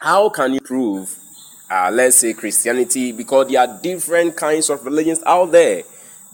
how 0.00 0.28
can 0.28 0.54
you 0.54 0.60
prove 0.60 1.16
uh, 1.70 1.90
let's 1.92 2.16
say 2.16 2.32
Christianity 2.32 3.12
because 3.12 3.48
there 3.48 3.60
are 3.60 3.80
different 3.82 4.36
kinds 4.36 4.70
of 4.70 4.84
religions 4.84 5.20
out 5.26 5.52
there. 5.52 5.82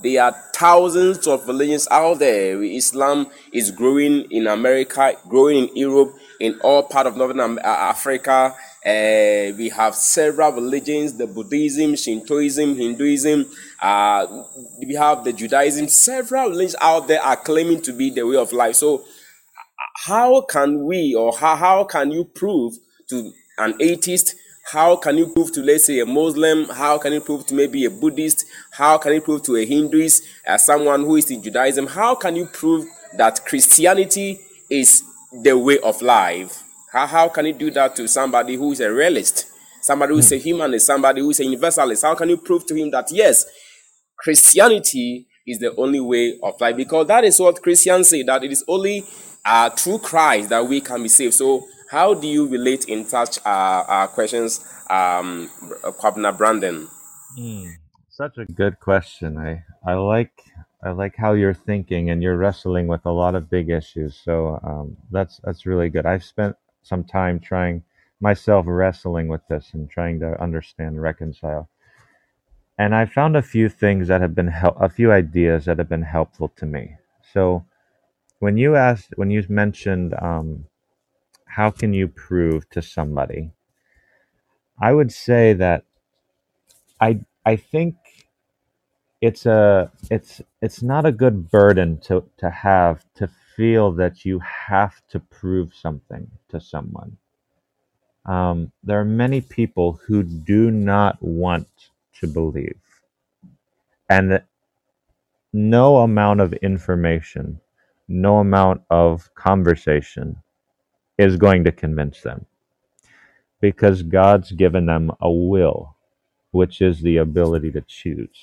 There 0.02 0.22
are 0.22 0.32
thousands 0.54 1.26
of 1.26 1.46
religions 1.46 1.86
out 1.90 2.18
there. 2.18 2.62
Islam 2.62 3.26
is 3.52 3.70
growing 3.70 4.26
in 4.30 4.46
America, 4.46 5.14
growing 5.28 5.68
in 5.68 5.76
Europe, 5.76 6.14
in 6.40 6.58
all 6.60 6.82
part 6.82 7.06
of 7.06 7.16
Northern 7.16 7.58
uh, 7.58 7.62
Africa. 7.64 8.54
Uh, 8.84 9.52
we 9.56 9.70
have 9.74 9.94
several 9.94 10.52
religions: 10.52 11.14
the 11.14 11.26
Buddhism, 11.26 11.94
Shintoism, 11.96 12.76
Hinduism. 12.76 13.46
Uh, 13.80 14.44
we 14.86 14.94
have 14.94 15.24
the 15.24 15.32
Judaism. 15.32 15.88
Several 15.88 16.50
religions 16.50 16.76
out 16.80 17.08
there 17.08 17.22
are 17.22 17.36
claiming 17.36 17.82
to 17.82 17.92
be 17.92 18.10
the 18.10 18.26
way 18.26 18.36
of 18.36 18.52
life. 18.52 18.76
So, 18.76 19.04
how 20.06 20.42
can 20.42 20.84
we, 20.84 21.14
or 21.14 21.36
how, 21.36 21.56
how 21.56 21.84
can 21.84 22.10
you 22.10 22.24
prove 22.24 22.74
to 23.08 23.32
an 23.58 23.74
atheist 23.80 24.34
how 24.72 24.94
can 24.94 25.18
you 25.18 25.26
prove 25.32 25.52
to, 25.54 25.62
let's 25.62 25.86
say, 25.86 25.98
a 25.98 26.06
Muslim? 26.06 26.66
How 26.68 26.96
can 26.98 27.12
you 27.12 27.20
prove 27.20 27.44
to 27.46 27.54
maybe 27.54 27.84
a 27.86 27.90
Buddhist? 27.90 28.44
How 28.70 28.98
can 28.98 29.14
you 29.14 29.20
prove 29.20 29.42
to 29.44 29.56
a 29.56 29.66
Hinduist, 29.66 30.22
as 30.46 30.64
someone 30.64 31.00
who 31.00 31.16
is 31.16 31.28
in 31.28 31.42
Judaism? 31.42 31.88
How 31.88 32.14
can 32.14 32.36
you 32.36 32.46
prove 32.46 32.86
that 33.16 33.44
Christianity 33.46 34.38
is 34.70 35.02
the 35.32 35.58
way 35.58 35.80
of 35.80 36.00
life? 36.02 36.59
How, 36.92 37.06
how 37.06 37.28
can 37.28 37.46
you 37.46 37.52
do 37.52 37.70
that 37.72 37.94
to 37.96 38.08
somebody 38.08 38.56
who 38.56 38.72
is 38.72 38.80
a 38.80 38.92
realist? 38.92 39.46
Somebody 39.82 40.12
who 40.12 40.18
is 40.18 40.32
a 40.32 40.36
humanist, 40.36 40.86
somebody 40.86 41.20
who 41.20 41.30
is 41.30 41.40
a 41.40 41.44
universalist? 41.44 42.02
How 42.02 42.14
can 42.14 42.28
you 42.28 42.36
prove 42.36 42.66
to 42.66 42.74
him 42.74 42.90
that, 42.90 43.06
yes, 43.10 43.46
Christianity 44.18 45.26
is 45.46 45.58
the 45.58 45.74
only 45.76 46.00
way 46.00 46.38
of 46.42 46.60
life? 46.60 46.76
Because 46.76 47.06
that 47.06 47.24
is 47.24 47.38
what 47.40 47.62
Christians 47.62 48.08
say, 48.08 48.22
that 48.24 48.44
it 48.44 48.52
is 48.52 48.64
only 48.68 49.04
uh, 49.44 49.70
through 49.70 49.98
Christ 49.98 50.50
that 50.50 50.66
we 50.66 50.80
can 50.80 51.02
be 51.02 51.08
saved. 51.08 51.34
So 51.34 51.66
how 51.90 52.14
do 52.14 52.26
you 52.26 52.46
relate 52.48 52.84
in 52.86 53.04
such 53.04 53.38
uh, 53.46 53.84
uh, 53.88 54.06
questions, 54.08 54.60
um, 54.90 55.50
Kwabena 55.82 56.36
Brandon? 56.36 56.88
Mm, 57.38 57.70
such 58.10 58.36
a 58.38 58.44
good 58.44 58.78
question. 58.80 59.38
I, 59.38 59.64
I 59.86 59.94
like 59.94 60.32
I 60.82 60.90
like 60.90 61.14
how 61.16 61.34
you're 61.34 61.54
thinking 61.54 62.10
and 62.10 62.22
you're 62.22 62.36
wrestling 62.36 62.86
with 62.86 63.04
a 63.04 63.10
lot 63.10 63.34
of 63.34 63.50
big 63.50 63.70
issues. 63.70 64.18
So 64.24 64.58
um, 64.62 64.96
that's 65.10 65.40
that's 65.44 65.66
really 65.66 65.90
good. 65.90 66.06
I've 66.06 66.24
spent 66.24 66.56
some 66.82 67.04
time 67.04 67.40
trying 67.40 67.82
myself 68.20 68.66
wrestling 68.68 69.28
with 69.28 69.46
this 69.48 69.70
and 69.74 69.90
trying 69.90 70.20
to 70.20 70.40
understand 70.42 70.90
and 70.96 71.02
reconcile. 71.02 71.68
And 72.78 72.94
I 72.94 73.06
found 73.06 73.36
a 73.36 73.42
few 73.42 73.68
things 73.68 74.08
that 74.08 74.20
have 74.20 74.34
been 74.34 74.48
hel- 74.48 74.76
a 74.80 74.88
few 74.88 75.12
ideas 75.12 75.66
that 75.66 75.78
have 75.78 75.88
been 75.88 76.02
helpful 76.02 76.48
to 76.56 76.66
me. 76.66 76.96
So 77.32 77.64
when 78.40 78.56
you 78.56 78.76
asked 78.76 79.14
when 79.16 79.30
you 79.30 79.44
mentioned 79.48 80.14
um, 80.20 80.66
how 81.46 81.70
can 81.70 81.94
you 81.94 82.08
prove 82.08 82.68
to 82.70 82.82
somebody? 82.82 83.52
I 84.80 84.92
would 84.92 85.12
say 85.12 85.52
that 85.54 85.84
I 87.00 87.20
I 87.46 87.56
think 87.56 87.96
it's 89.20 89.46
a 89.46 89.90
it's 90.10 90.42
it's 90.62 90.82
not 90.82 91.06
a 91.06 91.12
good 91.12 91.50
burden 91.50 91.98
to 92.00 92.24
to 92.38 92.50
have 92.50 93.04
to 93.16 93.28
feel 93.60 93.92
that 93.92 94.24
you 94.24 94.40
have 94.40 95.02
to 95.10 95.20
prove 95.20 95.74
something 95.74 96.26
to 96.48 96.58
someone. 96.58 97.14
Um, 98.24 98.72
there 98.82 98.98
are 98.98 99.04
many 99.04 99.42
people 99.42 100.00
who 100.06 100.22
do 100.22 100.70
not 100.70 101.22
want 101.22 101.68
to 102.20 102.26
believe, 102.26 102.80
and 104.08 104.42
no 105.52 105.98
amount 105.98 106.40
of 106.40 106.54
information, 106.54 107.60
no 108.08 108.38
amount 108.38 108.80
of 108.88 109.28
conversation 109.34 110.38
is 111.18 111.36
going 111.36 111.64
to 111.64 111.72
convince 111.72 112.22
them 112.22 112.46
because 113.60 114.02
God's 114.02 114.52
given 114.52 114.86
them 114.86 115.12
a 115.20 115.30
will, 115.30 115.96
which 116.52 116.80
is 116.80 117.02
the 117.02 117.18
ability 117.18 117.72
to 117.72 117.82
choose. 117.82 118.40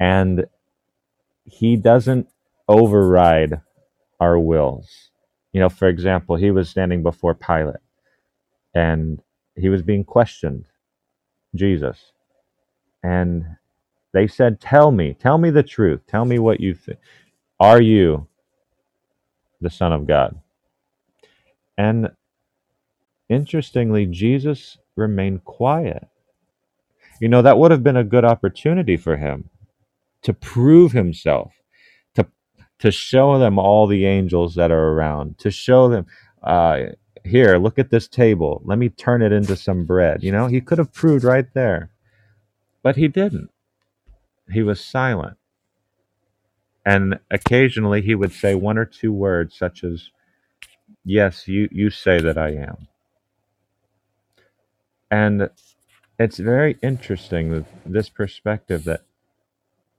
And 0.00 0.46
He 1.44 1.76
doesn't 1.76 2.28
override 2.68 3.60
our 4.20 4.38
wills. 4.38 5.10
You 5.52 5.60
know, 5.60 5.68
for 5.68 5.88
example, 5.88 6.36
he 6.36 6.50
was 6.50 6.68
standing 6.68 7.02
before 7.02 7.34
Pilate 7.34 7.76
and 8.74 9.20
he 9.56 9.68
was 9.68 9.82
being 9.82 10.04
questioned, 10.04 10.66
Jesus. 11.54 12.12
And 13.02 13.44
they 14.12 14.26
said, 14.26 14.60
Tell 14.60 14.90
me, 14.90 15.14
tell 15.14 15.38
me 15.38 15.50
the 15.50 15.62
truth. 15.62 16.00
Tell 16.06 16.24
me 16.24 16.38
what 16.38 16.60
you 16.60 16.74
think. 16.74 16.98
Are 17.60 17.80
you 17.80 18.26
the 19.60 19.70
Son 19.70 19.92
of 19.92 20.06
God? 20.06 20.40
And 21.78 22.10
interestingly, 23.28 24.06
Jesus 24.06 24.78
remained 24.96 25.44
quiet. 25.44 26.06
You 27.20 27.28
know, 27.28 27.42
that 27.42 27.58
would 27.58 27.70
have 27.70 27.82
been 27.84 27.96
a 27.96 28.04
good 28.04 28.24
opportunity 28.24 28.96
for 28.96 29.16
him 29.16 29.50
to 30.22 30.32
prove 30.32 30.92
himself, 30.92 31.52
to 32.82 32.90
show 32.90 33.38
them 33.38 33.60
all 33.60 33.86
the 33.86 34.04
angels 34.06 34.56
that 34.56 34.72
are 34.72 34.88
around, 34.88 35.38
to 35.38 35.52
show 35.52 35.88
them, 35.88 36.04
uh, 36.42 36.80
here, 37.24 37.56
look 37.56 37.78
at 37.78 37.90
this 37.90 38.08
table. 38.08 38.60
Let 38.64 38.76
me 38.76 38.88
turn 38.88 39.22
it 39.22 39.30
into 39.30 39.54
some 39.54 39.84
bread. 39.86 40.24
You 40.24 40.32
know, 40.32 40.48
he 40.48 40.60
could 40.60 40.78
have 40.78 40.92
proved 40.92 41.22
right 41.22 41.46
there, 41.54 41.90
but 42.82 42.96
he 42.96 43.06
didn't. 43.06 43.50
He 44.50 44.64
was 44.64 44.84
silent. 44.84 45.36
And 46.84 47.20
occasionally 47.30 48.02
he 48.02 48.16
would 48.16 48.32
say 48.32 48.56
one 48.56 48.76
or 48.76 48.84
two 48.84 49.12
words, 49.12 49.56
such 49.56 49.84
as, 49.84 50.10
Yes, 51.04 51.46
you, 51.46 51.68
you 51.70 51.88
say 51.88 52.20
that 52.20 52.36
I 52.36 52.48
am. 52.54 52.88
And 55.08 55.50
it's 56.18 56.38
very 56.38 56.78
interesting 56.82 57.64
this 57.86 58.08
perspective 58.08 58.82
that 58.84 59.02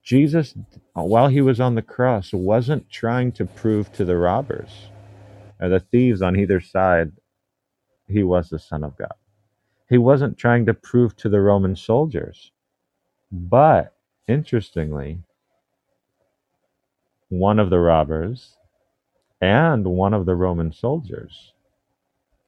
Jesus, 0.04 0.54
while 0.94 1.28
he 1.28 1.40
was 1.42 1.60
on 1.60 1.76
the 1.76 1.82
cross, 1.82 2.32
wasn't 2.34 2.90
trying 2.90 3.32
to 3.32 3.46
prove 3.46 3.92
to 3.94 4.04
the 4.04 4.18
robbers 4.18 4.90
or 5.60 5.70
the 5.70 5.80
thieves 5.80 6.22
on 6.22 6.38
either 6.38 6.60
side 6.60 7.12
he 8.08 8.22
was 8.22 8.50
the 8.50 8.58
Son 8.58 8.84
of 8.84 8.96
God. 8.98 9.14
He 9.88 9.98
wasn't 9.98 10.38
trying 10.38 10.66
to 10.66 10.74
prove 10.74 11.16
to 11.16 11.28
the 11.28 11.40
Roman 11.40 11.76
soldiers. 11.76 12.52
But 13.32 13.94
interestingly, 14.28 15.20
one 17.28 17.58
of 17.58 17.70
the 17.70 17.80
robbers 17.80 18.56
and 19.40 19.86
one 19.86 20.14
of 20.14 20.26
the 20.26 20.36
Roman 20.36 20.72
soldiers 20.72 21.52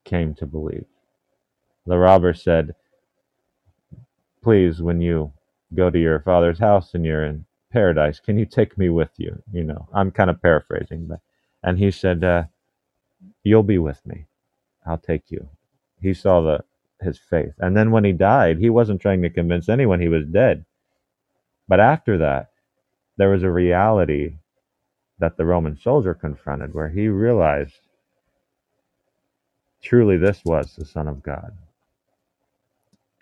came 0.05 0.35
to 0.37 0.47
believe. 0.47 0.87
The 1.87 1.99
robber 1.99 2.35
said, 2.35 2.75
Please, 4.43 4.83
when 4.83 5.01
you 5.01 5.33
go 5.75 5.91
to 5.91 5.99
your 5.99 6.21
father's 6.21 6.59
house 6.59 6.95
and 6.95 7.05
you're 7.05 7.25
in 7.25 7.45
paradise, 7.73 8.21
can 8.21 8.39
you 8.39 8.47
take 8.47 8.79
me 8.79 8.89
with 8.89 9.11
you? 9.19 9.43
You 9.53 9.65
know, 9.65 9.89
I'm 9.93 10.11
kind 10.11 10.31
of 10.31 10.41
paraphrasing, 10.43 11.07
but 11.07 11.21
and 11.63 11.79
he 11.79 11.91
said, 11.91 12.25
uh, 12.25 12.45
You'll 13.43 13.63
be 13.63 13.79
with 13.79 14.05
me. 14.07 14.27
I'll 14.87 14.99
take 14.99 15.31
you. 15.31 15.49
He 16.01 16.15
saw 16.15 16.41
the 16.43 16.65
his 17.01 17.19
faith. 17.19 17.55
And 17.59 17.77
then 17.77 17.91
when 17.91 18.05
he 18.05 18.13
died, 18.13 18.59
he 18.59 18.71
wasn't 18.71 19.01
trying 19.01 19.23
to 19.23 19.31
convince 19.31 19.69
anyone 19.69 20.01
he 20.01 20.09
was 20.09 20.27
dead. 20.27 20.65
But 21.69 21.81
after 21.81 22.19
that, 22.19 22.51
there 23.19 23.31
was 23.31 23.43
a 23.43 23.51
reality 23.51 24.39
that 25.19 25.37
the 25.37 25.45
Roman 25.45 25.77
soldier 25.77 26.15
confronted, 26.15 26.75
where 26.75 26.89
he 26.89 27.09
realized 27.09 27.81
truly 29.83 30.17
this 30.17 30.43
was 30.45 30.75
the 30.75 30.85
Son 30.85 31.09
of 31.09 31.23
God. 31.23 31.53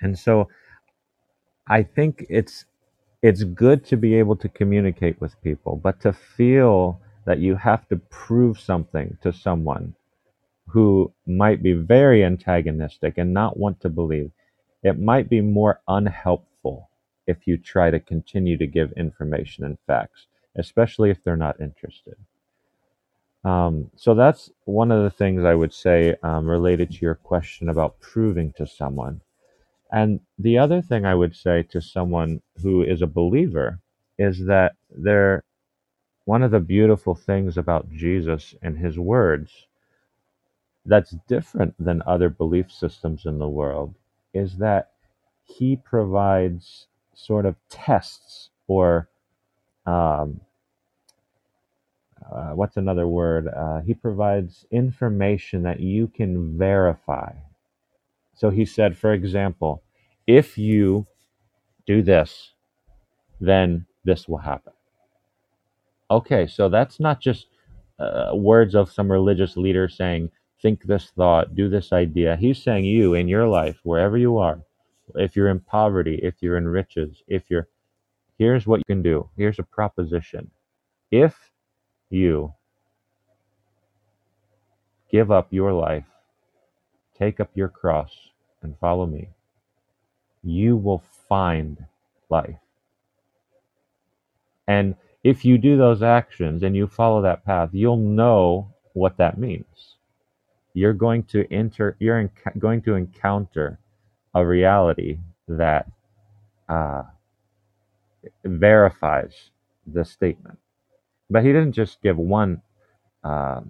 And 0.01 0.19
so 0.19 0.49
I 1.69 1.83
think 1.83 2.27
it's 2.29 2.67
it's 3.23 3.45
good 3.45 3.85
to 3.87 3.97
be 3.97 4.15
able 4.17 4.37
to 4.37 4.49
communicate 4.49 5.21
with 5.21 5.41
people, 5.43 5.77
but 5.77 6.01
to 6.03 6.13
feel 6.13 7.01
that 7.25 7.39
you 7.39 7.57
have 7.57 7.89
to 7.89 7.97
prove 7.97 8.61
something 8.61 9.17
to 9.23 9.33
someone 9.33 9.95
who 10.69 11.13
might 11.27 11.63
be 11.63 11.73
very 11.73 12.25
antagonistic 12.25 13.19
and 13.19 13.33
not 13.33 13.59
want 13.59 13.81
to 13.81 13.89
believe, 13.89 14.31
it 14.83 14.99
might 14.99 15.31
be 15.31 15.41
more 15.41 15.81
unhelpful 15.89 16.91
if 17.27 17.47
you 17.47 17.57
try 17.57 17.91
to 17.91 18.01
continue 18.01 18.59
to 18.59 18.67
give 18.67 18.93
information 18.93 19.65
and 19.65 19.79
facts, 19.87 20.27
especially 20.57 21.11
if 21.11 21.23
they're 21.25 21.37
not 21.37 21.61
interested. 21.61 22.17
Um, 23.45 23.91
so 23.97 24.15
that's 24.15 24.51
one 24.65 24.91
of 24.91 25.03
the 25.03 25.11
things 25.11 25.45
I 25.45 25.55
would 25.55 25.73
say 25.73 26.17
um, 26.23 26.47
related 26.49 26.91
to 26.93 26.99
your 27.01 27.15
question 27.15 27.69
about 27.69 28.01
proving 28.01 28.53
to 28.57 28.67
someone. 28.67 29.21
And 29.95 30.21
the 30.39 30.59
other 30.59 30.83
thing 30.83 31.07
I 31.07 31.15
would 31.17 31.37
say 31.37 31.65
to 31.71 31.81
someone 31.83 32.43
who 32.63 32.83
is 32.83 33.03
a 33.03 33.09
believer 33.09 33.81
is 34.19 34.47
that 34.47 34.75
there 34.91 35.45
one 36.27 36.43
of 36.45 36.53
the 36.53 36.61
beautiful 36.61 37.15
things 37.17 37.59
about 37.59 37.91
Jesus 37.91 38.55
and 38.63 38.79
his 38.79 38.99
words 38.99 39.67
that's 40.87 41.17
different 41.29 41.75
than 41.79 42.03
other 42.07 42.31
belief 42.31 42.73
systems 42.73 43.27
in 43.27 43.39
the 43.39 43.49
world 43.49 43.95
is 44.35 44.59
that 44.59 44.91
he 45.45 45.77
provides 45.77 46.89
sort 47.15 47.47
of 47.47 47.57
tests 47.71 48.51
or 48.69 49.09
um, 49.87 50.41
uh, 52.33 52.51
what's 52.51 52.77
another 52.79 53.09
word? 53.09 53.49
Uh, 53.49 53.81
he 53.81 53.95
provides 53.95 54.67
information 54.71 55.63
that 55.65 55.81
you 55.81 56.09
can 56.09 56.59
verify. 56.59 57.33
So 58.35 58.51
he 58.51 58.65
said, 58.65 58.97
for 58.97 59.13
example, 59.13 59.83
if 60.27 60.59
you 60.59 61.07
do 61.87 62.03
this, 62.03 62.53
then 63.41 63.87
this 64.05 64.29
will 64.29 64.39
happen. 64.39 64.73
Okay, 66.11 66.47
so 66.47 66.69
that's 66.69 67.01
not 67.01 67.21
just 67.21 67.47
uh, 67.99 68.33
words 68.35 68.75
of 68.75 68.93
some 68.93 69.11
religious 69.11 69.57
leader 69.57 69.89
saying, 69.89 70.31
think 70.61 70.85
this 70.85 71.13
thought, 71.17 71.55
do 71.55 71.69
this 71.69 71.93
idea. 71.93 72.37
He's 72.37 72.63
saying, 72.63 72.85
you 72.85 73.15
in 73.15 73.29
your 73.29 73.47
life, 73.47 73.79
wherever 73.83 74.17
you 74.17 74.39
are, 74.39 74.61
if 75.15 75.37
you're 75.37 75.49
in 75.49 75.61
poverty, 75.61 76.19
if 76.23 76.37
you're 76.41 76.57
in 76.57 76.67
riches, 76.67 77.23
if 77.29 77.51
you're, 77.51 77.69
here's 78.39 78.67
what 78.67 78.79
you 78.79 78.85
can 78.87 79.03
do. 79.03 79.29
Here's 79.37 79.59
a 79.59 79.63
proposition. 79.63 80.51
If 81.11 81.51
you 82.11 82.55
give 85.11 85.31
up 85.31 85.53
your 85.53 85.73
life, 85.73 86.07
take 87.19 87.41
up 87.41 87.51
your 87.55 87.69
cross, 87.69 88.13
and 88.63 88.77
follow 88.79 89.07
me, 89.07 89.29
you 90.43 90.77
will 90.77 91.03
find 91.29 91.85
life. 92.29 92.57
And 94.67 94.95
if 95.23 95.45
you 95.45 95.59
do 95.59 95.77
those 95.77 96.03
actions 96.03 96.63
and 96.63 96.77
you 96.77 96.87
follow 96.87 97.23
that 97.23 97.45
path, 97.45 97.71
you'll 97.73 97.97
know 97.97 98.73
what 98.93 99.17
that 99.19 99.39
means. 99.39 99.97
You're 100.75 100.93
going 100.93 101.25
to 101.25 101.51
enter, 101.53 101.97
you're 101.99 102.29
enc- 102.29 102.59
going 102.59 102.83
to 102.83 102.95
encounter 102.95 103.79
a 104.35 104.45
reality 104.45 105.19
that 105.49 105.87
uh, 106.69 107.03
verifies 108.45 109.51
the 109.87 110.05
statement. 110.05 110.59
But 111.31 111.45
he 111.45 111.53
didn't 111.53 111.73
just 111.73 112.03
give 112.03 112.19
one 112.19 112.61
uh, 113.23 113.61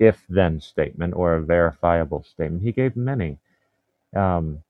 if 0.00 0.24
then 0.28 0.60
statement 0.60 1.14
or 1.14 1.34
a 1.34 1.42
verifiable 1.42 2.24
statement, 2.24 2.62
he 2.62 2.72
gave 2.72 2.96
many. 2.96 3.38
Um, 4.16 4.64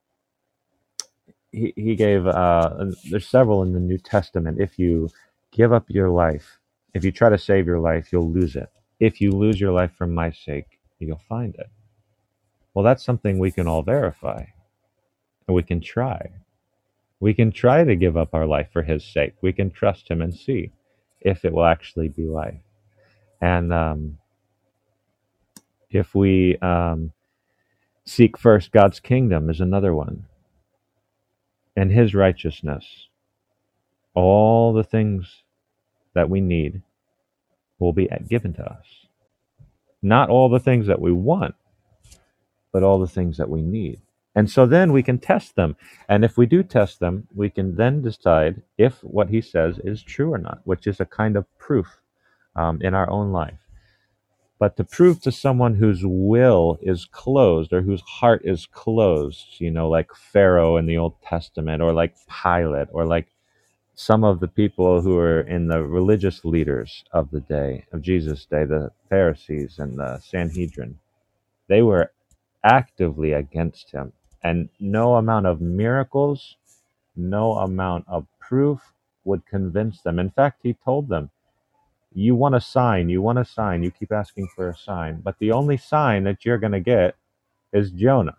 he, 1.52 1.72
he 1.76 1.94
gave, 1.94 2.26
uh, 2.26 2.86
there's 3.10 3.28
several 3.28 3.62
in 3.62 3.72
the 3.72 3.80
New 3.80 3.98
Testament. 3.98 4.60
If 4.60 4.78
you 4.78 5.08
give 5.52 5.72
up 5.72 5.86
your 5.88 6.10
life, 6.10 6.58
if 6.94 7.04
you 7.04 7.12
try 7.12 7.30
to 7.30 7.38
save 7.38 7.66
your 7.66 7.78
life, 7.78 8.12
you'll 8.12 8.30
lose 8.30 8.56
it. 8.56 8.68
If 8.98 9.20
you 9.20 9.30
lose 9.30 9.60
your 9.60 9.72
life 9.72 9.92
for 9.96 10.06
my 10.06 10.32
sake, 10.32 10.78
you'll 10.98 11.22
find 11.28 11.54
it. 11.54 11.70
Well, 12.74 12.84
that's 12.84 13.04
something 13.04 13.38
we 13.38 13.52
can 13.52 13.66
all 13.66 13.82
verify, 13.82 14.44
and 15.46 15.54
we 15.54 15.62
can 15.62 15.80
try. 15.80 16.30
We 17.20 17.34
can 17.34 17.52
try 17.52 17.84
to 17.84 17.96
give 17.96 18.16
up 18.16 18.34
our 18.34 18.46
life 18.46 18.68
for 18.72 18.82
his 18.82 19.04
sake. 19.04 19.34
We 19.42 19.52
can 19.52 19.70
trust 19.70 20.08
him 20.10 20.22
and 20.22 20.34
see 20.34 20.72
if 21.20 21.44
it 21.44 21.52
will 21.52 21.66
actually 21.66 22.08
be 22.08 22.26
life. 22.26 22.60
And 23.40 23.72
um, 23.72 24.18
if 25.90 26.14
we 26.14 26.56
um, 26.58 27.12
seek 28.04 28.38
first 28.38 28.72
God's 28.72 29.00
kingdom, 29.00 29.50
is 29.50 29.60
another 29.60 29.94
one, 29.94 30.26
and 31.76 31.90
his 31.90 32.14
righteousness, 32.14 33.08
all 34.14 34.72
the 34.72 34.84
things 34.84 35.42
that 36.14 36.28
we 36.28 36.40
need 36.40 36.82
will 37.78 37.92
be 37.92 38.08
given 38.28 38.52
to 38.54 38.64
us. 38.64 38.86
Not 40.02 40.28
all 40.30 40.48
the 40.48 40.60
things 40.60 40.86
that 40.86 41.00
we 41.00 41.12
want, 41.12 41.54
but 42.72 42.82
all 42.82 42.98
the 42.98 43.06
things 43.06 43.36
that 43.36 43.48
we 43.48 43.62
need. 43.62 44.00
And 44.34 44.50
so 44.50 44.64
then 44.66 44.92
we 44.92 45.02
can 45.02 45.18
test 45.18 45.56
them. 45.56 45.76
And 46.08 46.24
if 46.24 46.36
we 46.36 46.46
do 46.46 46.62
test 46.62 47.00
them, 47.00 47.26
we 47.34 47.50
can 47.50 47.74
then 47.74 48.02
decide 48.02 48.62
if 48.78 49.02
what 49.02 49.28
he 49.28 49.40
says 49.40 49.78
is 49.82 50.02
true 50.02 50.32
or 50.32 50.38
not, 50.38 50.60
which 50.64 50.86
is 50.86 51.00
a 51.00 51.04
kind 51.04 51.36
of 51.36 51.46
proof 51.58 52.00
um, 52.54 52.80
in 52.80 52.94
our 52.94 53.10
own 53.10 53.32
life. 53.32 53.58
But 54.60 54.76
to 54.76 54.84
prove 54.84 55.22
to 55.22 55.32
someone 55.32 55.76
whose 55.76 56.02
will 56.04 56.78
is 56.82 57.06
closed 57.06 57.72
or 57.72 57.82
whose 57.82 58.02
heart 58.02 58.42
is 58.44 58.66
closed, 58.66 59.60
you 59.60 59.72
know, 59.72 59.90
like 59.90 60.14
Pharaoh 60.14 60.76
in 60.78 60.86
the 60.86 60.98
Old 60.98 61.20
Testament 61.22 61.82
or 61.82 61.94
like 61.94 62.14
Pilate 62.28 62.88
or 62.92 63.06
like 63.06 63.28
some 63.94 64.24
of 64.24 64.40
the 64.40 64.48
people 64.48 65.02
who 65.02 65.16
were 65.16 65.42
in 65.42 65.68
the 65.68 65.82
religious 65.84 66.44
leaders 66.44 67.04
of 67.12 67.30
the 67.32 67.40
day, 67.40 67.86
of 67.92 68.02
Jesus' 68.02 68.46
day, 68.46 68.66
the 68.66 68.92
Pharisees 69.08 69.78
and 69.78 69.98
the 69.98 70.20
Sanhedrin, 70.20 70.98
they 71.68 71.82
were 71.82 72.12
actively 72.64 73.32
against 73.32 73.92
him. 73.92 74.12
And 74.42 74.70
no 74.80 75.16
amount 75.16 75.46
of 75.46 75.60
miracles, 75.62 76.56
no 77.16 77.54
amount 77.58 78.06
of 78.08 78.26
proof 78.40 78.80
would 79.24 79.46
convince 79.46 80.02
them. 80.02 80.18
In 80.18 80.30
fact, 80.30 80.60
he 80.62 80.74
told 80.74 81.08
them, 81.08 81.30
You 82.12 82.34
want 82.34 82.56
a 82.56 82.60
sign, 82.60 83.08
you 83.08 83.22
want 83.22 83.38
a 83.38 83.44
sign, 83.44 83.82
you 83.82 83.90
keep 83.90 84.12
asking 84.12 84.48
for 84.54 84.68
a 84.68 84.76
sign. 84.76 85.20
But 85.20 85.38
the 85.38 85.52
only 85.52 85.76
sign 85.76 86.24
that 86.24 86.44
you're 86.44 86.58
going 86.58 86.72
to 86.72 86.80
get 86.80 87.14
is 87.72 87.90
Jonah, 87.92 88.36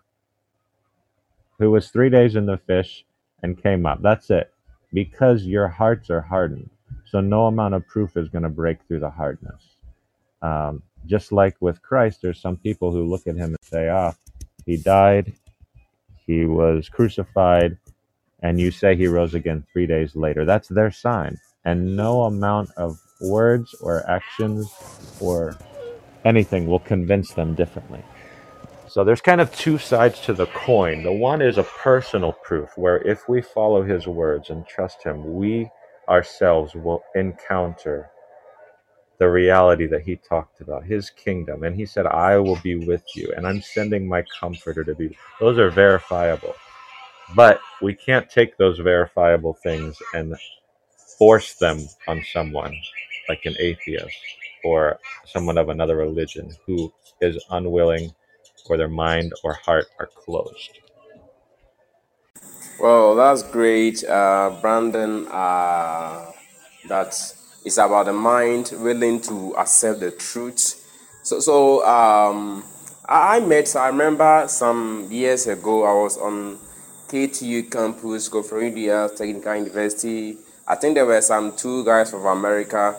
who 1.58 1.70
was 1.70 1.88
three 1.88 2.10
days 2.10 2.36
in 2.36 2.46
the 2.46 2.58
fish 2.58 3.04
and 3.42 3.62
came 3.62 3.86
up. 3.86 4.02
That's 4.02 4.30
it. 4.30 4.52
Because 4.92 5.44
your 5.44 5.68
hearts 5.68 6.10
are 6.10 6.20
hardened. 6.20 6.68
So 7.06 7.20
no 7.20 7.46
amount 7.46 7.74
of 7.74 7.86
proof 7.88 8.16
is 8.16 8.28
going 8.28 8.42
to 8.42 8.50
break 8.50 8.78
through 8.86 9.00
the 9.00 9.10
hardness. 9.10 9.62
Um, 10.42 10.82
just 11.06 11.32
like 11.32 11.56
with 11.60 11.80
Christ, 11.82 12.20
there's 12.22 12.40
some 12.40 12.56
people 12.56 12.92
who 12.92 13.04
look 13.08 13.26
at 13.26 13.36
him 13.36 13.50
and 13.50 13.56
say, 13.62 13.88
ah, 13.88 14.12
he 14.66 14.76
died, 14.76 15.32
he 16.26 16.44
was 16.44 16.88
crucified, 16.88 17.76
and 18.42 18.60
you 18.60 18.70
say 18.70 18.96
he 18.96 19.06
rose 19.06 19.34
again 19.34 19.64
three 19.72 19.86
days 19.86 20.14
later. 20.14 20.44
That's 20.44 20.68
their 20.68 20.90
sign. 20.90 21.38
And 21.64 21.96
no 21.96 22.22
amount 22.24 22.70
of 22.76 23.00
words 23.22 23.74
or 23.80 24.08
actions 24.10 24.70
or 25.20 25.56
anything 26.24 26.66
will 26.66 26.80
convince 26.80 27.32
them 27.32 27.54
differently. 27.54 28.02
So 28.88 29.04
there's 29.04 29.22
kind 29.22 29.40
of 29.40 29.54
two 29.56 29.78
sides 29.78 30.20
to 30.22 30.34
the 30.34 30.46
coin. 30.46 31.02
The 31.02 31.12
one 31.12 31.40
is 31.40 31.56
a 31.56 31.62
personal 31.62 32.32
proof, 32.32 32.70
where 32.76 32.98
if 32.98 33.28
we 33.28 33.40
follow 33.40 33.82
his 33.82 34.06
words 34.06 34.50
and 34.50 34.66
trust 34.66 35.02
him, 35.02 35.34
we 35.34 35.70
ourselves 36.08 36.74
will 36.74 37.02
encounter 37.14 38.10
the 39.18 39.30
reality 39.30 39.86
that 39.86 40.02
he 40.02 40.16
talked 40.16 40.60
about, 40.60 40.84
his 40.84 41.10
kingdom. 41.10 41.62
And 41.62 41.74
he 41.74 41.86
said, 41.86 42.06
I 42.06 42.38
will 42.38 42.58
be 42.62 42.86
with 42.86 43.04
you, 43.14 43.32
and 43.36 43.46
I'm 43.46 43.62
sending 43.62 44.06
my 44.08 44.24
comforter 44.40 44.84
to 44.84 44.94
be. 44.94 45.16
Those 45.40 45.58
are 45.58 45.70
verifiable. 45.70 46.54
But 47.34 47.60
we 47.80 47.94
can't 47.94 48.28
take 48.28 48.58
those 48.58 48.78
verifiable 48.78 49.54
things 49.62 49.96
and 50.12 50.36
force 51.18 51.54
them 51.54 51.78
on 52.08 52.22
someone 52.32 52.76
like 53.28 53.44
an 53.44 53.54
atheist 53.58 54.16
or 54.64 54.98
someone 55.24 55.58
of 55.58 55.68
another 55.68 55.96
religion 55.96 56.50
who 56.66 56.92
is 57.20 57.42
unwilling 57.50 58.12
or 58.68 58.76
their 58.76 58.88
mind 58.88 59.32
or 59.42 59.54
heart 59.54 59.86
are 59.98 60.06
closed. 60.06 60.78
Well, 62.80 63.14
that's 63.14 63.42
great, 63.42 64.02
uh, 64.04 64.58
Brandon. 64.60 65.26
Uh, 65.28 66.32
that 66.88 67.14
it's 67.64 67.78
about 67.78 68.06
the 68.06 68.12
mind 68.12 68.72
willing 68.76 69.20
to 69.20 69.54
accept 69.56 70.00
the 70.00 70.10
truth. 70.10 70.78
So, 71.22 71.38
so 71.40 71.86
um, 71.86 72.64
I, 73.08 73.40
met. 73.40 73.74
I 73.76 73.88
remember 73.88 74.46
some 74.48 75.06
years 75.10 75.46
ago. 75.46 75.84
I 75.84 76.02
was 76.02 76.18
on 76.18 76.58
KTU 77.08 77.70
campus, 77.70 78.28
Koforidua, 78.28 79.16
Technical 79.16 79.56
University. 79.56 80.36
I 80.66 80.74
think 80.74 80.94
there 80.94 81.06
were 81.06 81.20
some 81.20 81.54
two 81.56 81.84
guys 81.84 82.10
from 82.10 82.26
America, 82.26 82.96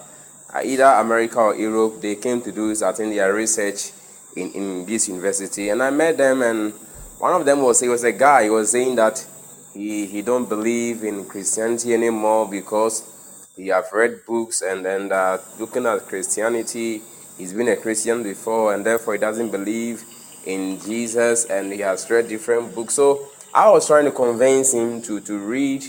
either 0.55 0.83
America 0.83 1.39
or 1.39 1.55
Europe. 1.55 2.01
They 2.01 2.15
came 2.15 2.41
to 2.41 2.51
do, 2.51 2.73
think, 2.75 3.15
their 3.15 3.33
research 3.33 3.91
in, 4.35 4.51
in 4.51 4.85
this 4.85 5.07
university, 5.07 5.69
and 5.69 5.81
I 5.81 5.89
met 5.89 6.17
them. 6.17 6.41
And 6.41 6.73
one 7.19 7.33
of 7.33 7.45
them 7.45 7.61
was 7.61 7.79
he 7.79 7.89
was 7.89 8.03
a 8.03 8.11
guy. 8.11 8.43
He 8.43 8.49
was 8.49 8.71
saying 8.71 8.95
that 8.95 9.25
he 9.73 10.05
he 10.05 10.21
don't 10.21 10.47
believe 10.47 11.03
in 11.03 11.25
Christianity 11.25 11.93
anymore 11.93 12.47
because 12.49 13.09
he 13.55 13.67
have 13.67 13.85
read 13.93 14.25
books 14.27 14.61
and 14.61 14.85
then 14.85 15.11
uh, 15.11 15.37
looking 15.59 15.85
at 15.85 16.07
Christianity. 16.07 17.01
He's 17.37 17.53
been 17.53 17.67
a 17.67 17.75
Christian 17.75 18.21
before, 18.21 18.73
and 18.73 18.85
therefore 18.85 19.13
he 19.13 19.19
doesn't 19.19 19.49
believe 19.49 20.03
in 20.45 20.79
Jesus 20.79 21.45
and 21.45 21.71
he 21.71 21.79
has 21.79 22.09
read 22.09 22.27
different 22.27 22.75
books. 22.75 22.95
So 22.95 23.29
I 23.53 23.69
was 23.69 23.87
trying 23.87 24.05
to 24.05 24.11
convince 24.11 24.73
him 24.73 25.01
to, 25.03 25.19
to 25.21 25.37
read 25.37 25.85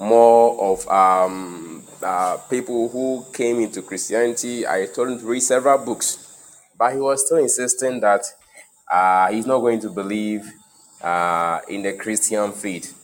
more 0.00 0.58
of 0.60 0.86
um, 0.88 1.77
uh, 2.02 2.36
people 2.48 2.88
who 2.88 3.24
came 3.32 3.60
into 3.60 3.82
Christianity. 3.82 4.66
I 4.66 4.86
told 4.86 5.08
him 5.10 5.18
to 5.18 5.26
read 5.26 5.40
several 5.40 5.78
books, 5.84 6.62
but 6.78 6.92
he 6.92 6.98
was 6.98 7.24
still 7.26 7.38
insisting 7.38 8.00
that 8.00 8.22
uh, 8.90 9.30
he's 9.30 9.46
not 9.46 9.60
going 9.60 9.80
to 9.80 9.90
believe 9.90 10.50
uh, 11.02 11.60
in 11.68 11.82
the 11.82 11.92
Christian 11.94 12.52
faith. 12.52 12.94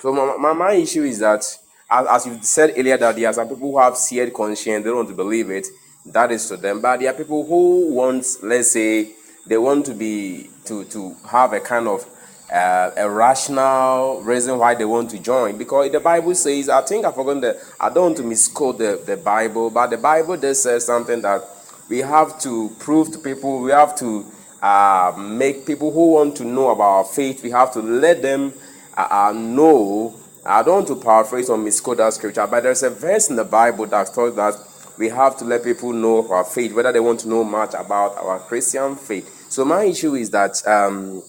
So 0.00 0.12
my, 0.12 0.36
my, 0.36 0.52
my 0.52 0.72
issue 0.72 1.04
is 1.04 1.18
that, 1.20 1.44
as, 1.90 2.06
as 2.08 2.26
you 2.26 2.38
said 2.42 2.74
earlier, 2.76 2.96
that 2.96 3.16
there 3.16 3.28
are 3.28 3.32
some 3.32 3.48
people 3.48 3.70
who 3.70 3.78
have 3.78 3.96
seared 3.96 4.32
conscience, 4.32 4.84
they 4.84 4.90
don't 4.90 4.96
want 4.96 5.08
to 5.08 5.14
believe 5.14 5.50
it. 5.50 5.66
That 6.06 6.32
is 6.32 6.48
to 6.48 6.56
them. 6.56 6.80
But 6.80 7.00
there 7.00 7.10
are 7.10 7.16
people 7.16 7.46
who 7.46 7.94
want, 7.94 8.26
let's 8.42 8.72
say, 8.72 9.12
they 9.46 9.58
want 9.58 9.86
to 9.86 9.94
be 9.94 10.50
to 10.64 10.84
to 10.84 11.14
have 11.28 11.52
a 11.52 11.60
kind 11.60 11.88
of 11.88 12.04
uh, 12.52 12.90
a 12.96 13.08
rational 13.08 14.20
reason 14.22 14.58
why 14.58 14.74
they 14.74 14.84
want 14.84 15.10
to 15.10 15.18
join 15.18 15.56
because 15.56 15.90
the 15.90 16.00
Bible 16.00 16.34
says 16.34 16.68
I 16.68 16.82
think 16.82 17.06
I 17.06 17.12
forgot 17.12 17.40
that 17.40 17.56
I 17.80 17.88
don't 17.88 18.04
want 18.04 18.16
to 18.18 18.22
misquote 18.22 18.78
the, 18.78 19.02
the 19.06 19.16
Bible 19.16 19.70
but 19.70 19.88
the 19.88 19.96
Bible 19.96 20.36
does 20.36 20.62
say 20.62 20.78
something 20.78 21.22
that 21.22 21.42
we 21.88 21.98
have 21.98 22.38
to 22.40 22.70
prove 22.78 23.10
to 23.12 23.18
people 23.18 23.60
we 23.62 23.70
have 23.70 23.96
to 23.96 24.26
uh, 24.60 25.14
make 25.16 25.66
people 25.66 25.90
who 25.90 26.12
want 26.12 26.36
to 26.36 26.44
know 26.44 26.70
about 26.70 26.84
our 26.84 27.04
faith 27.04 27.42
we 27.42 27.50
have 27.50 27.72
to 27.72 27.80
let 27.80 28.20
them 28.20 28.52
uh, 28.96 29.08
uh 29.10 29.32
know 29.32 30.14
I 30.44 30.62
don't 30.62 30.74
want 30.74 30.88
to 30.88 30.96
paraphrase 30.96 31.48
or 31.48 31.56
misquote 31.56 31.96
that 31.96 32.12
scripture 32.12 32.46
but 32.46 32.64
there's 32.64 32.82
a 32.82 32.90
verse 32.90 33.30
in 33.30 33.36
the 33.36 33.44
Bible 33.44 33.86
that 33.86 34.12
talks 34.12 34.36
that 34.36 34.54
we 34.98 35.08
have 35.08 35.38
to 35.38 35.44
let 35.46 35.64
people 35.64 35.92
know 35.92 36.28
our 36.28 36.44
faith, 36.44 36.74
whether 36.74 36.92
they 36.92 37.00
want 37.00 37.20
to 37.20 37.28
know 37.28 37.42
much 37.42 37.72
about 37.72 38.14
our 38.18 38.38
Christian 38.40 38.94
faith. 38.94 39.50
So 39.50 39.64
my 39.64 39.84
issue 39.84 40.14
is 40.14 40.30
that 40.30 40.62
um, 40.66 41.22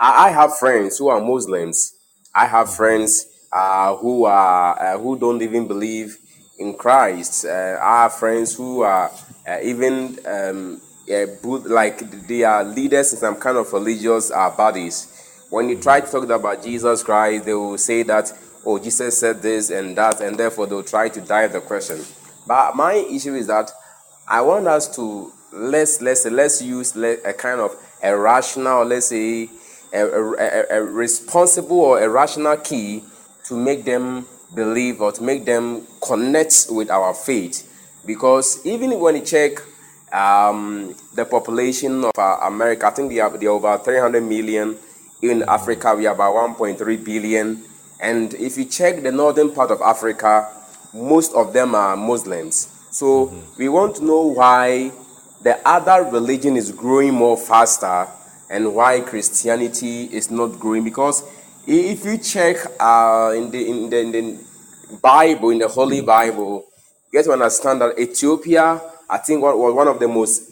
I, 0.00 0.28
I 0.28 0.30
have 0.30 0.56
friends 0.56 0.96
who 0.98 1.08
are 1.08 1.20
Muslims. 1.20 1.94
I 2.34 2.46
have 2.46 2.74
friends 2.74 3.26
uh, 3.52 3.94
who 3.96 4.24
are 4.24 4.80
uh, 4.80 4.98
who 4.98 5.18
don't 5.18 5.42
even 5.42 5.68
believe 5.68 6.16
in 6.58 6.74
Christ. 6.74 7.44
Uh, 7.44 7.78
I 7.80 8.02
have 8.02 8.14
friends 8.14 8.54
who 8.54 8.80
are 8.80 9.10
uh, 9.46 9.58
even 9.62 10.18
um, 10.26 10.80
like 11.66 11.98
they 12.26 12.44
are 12.44 12.64
leaders 12.64 13.12
in 13.12 13.18
some 13.18 13.36
kind 13.36 13.58
of 13.58 13.70
religious 13.72 14.30
uh, 14.30 14.50
bodies. 14.56 15.08
When 15.50 15.68
you 15.68 15.80
try 15.80 16.00
to 16.00 16.10
talk 16.10 16.28
about 16.28 16.62
Jesus 16.62 17.02
Christ, 17.02 17.44
they 17.44 17.54
will 17.54 17.76
say 17.76 18.04
that, 18.04 18.32
oh, 18.64 18.78
Jesus 18.78 19.18
said 19.18 19.42
this 19.42 19.70
and 19.70 19.98
that, 19.98 20.20
and 20.20 20.36
therefore 20.38 20.68
they'll 20.68 20.84
try 20.84 21.08
to 21.08 21.20
dive 21.20 21.52
the 21.52 21.60
question. 21.60 22.00
But 22.46 22.76
my 22.76 22.94
issue 22.94 23.34
is 23.34 23.48
that 23.48 23.70
I 24.28 24.40
want 24.42 24.66
us 24.68 24.94
to 24.96 25.32
let's 25.52 26.00
let's 26.00 26.24
let's 26.26 26.62
use 26.62 26.96
a 26.96 27.32
kind 27.32 27.60
of 27.60 27.74
a 28.02 28.16
rational, 28.16 28.84
let's 28.84 29.06
say 29.06 29.50
a, 29.92 30.06
a, 30.06 30.78
a 30.78 30.82
responsible 30.82 31.80
or 31.80 32.02
a 32.02 32.08
rational 32.08 32.56
key 32.56 33.04
to 33.44 33.56
make 33.56 33.84
them 33.84 34.26
believe 34.54 35.00
or 35.00 35.12
to 35.12 35.22
make 35.22 35.44
them 35.44 35.86
connect 36.00 36.66
with 36.70 36.90
our 36.90 37.14
faith. 37.14 37.66
Because 38.06 38.64
even 38.64 38.98
when 38.98 39.16
you 39.16 39.22
check 39.22 39.52
um, 40.12 40.94
the 41.14 41.24
population 41.24 42.04
of 42.04 42.12
uh, 42.18 42.38
America, 42.42 42.86
I 42.86 42.90
think 42.90 43.10
they 43.10 43.20
are, 43.20 43.36
they 43.36 43.46
are 43.46 43.50
over 43.50 43.78
300 43.78 44.22
million. 44.22 44.76
In 45.22 45.44
Africa, 45.46 45.94
we 45.94 46.06
are 46.06 46.14
about 46.14 46.56
1.3 46.56 47.04
billion. 47.04 47.62
And 48.00 48.32
if 48.34 48.56
you 48.56 48.64
check 48.64 49.02
the 49.02 49.12
northern 49.12 49.52
part 49.52 49.70
of 49.70 49.82
Africa, 49.82 50.50
most 50.94 51.34
of 51.34 51.52
them 51.52 51.74
are 51.74 51.96
Muslims. 51.96 52.68
So 52.90 53.26
mm-hmm. 53.26 53.40
we 53.58 53.68
want 53.68 53.96
to 53.96 54.04
know 54.04 54.22
why 54.22 54.92
the 55.42 55.60
other 55.68 56.10
religion 56.10 56.56
is 56.56 56.72
growing 56.72 57.14
more 57.14 57.36
faster 57.36 58.08
and 58.50 58.74
why 58.74 59.00
Christianity 59.00 60.04
is 60.04 60.30
not 60.30 60.58
growing. 60.58 60.84
Because 60.84 61.22
if 61.66 62.04
you 62.04 62.18
check 62.18 62.56
uh, 62.78 63.32
in, 63.34 63.50
the, 63.50 63.70
in, 63.70 63.90
the, 63.90 63.98
in 64.00 64.12
the 64.12 64.44
Bible, 65.00 65.50
in 65.50 65.58
the 65.58 65.68
Holy 65.68 66.02
Bible, 66.02 66.66
you 67.10 67.18
get 67.18 67.24
to 67.26 67.32
understand 67.32 67.80
that 67.80 67.98
Ethiopia, 67.98 68.80
I 69.08 69.18
think, 69.18 69.42
was 69.42 69.74
one 69.74 69.88
of 69.88 70.00
the 70.00 70.08
most 70.08 70.50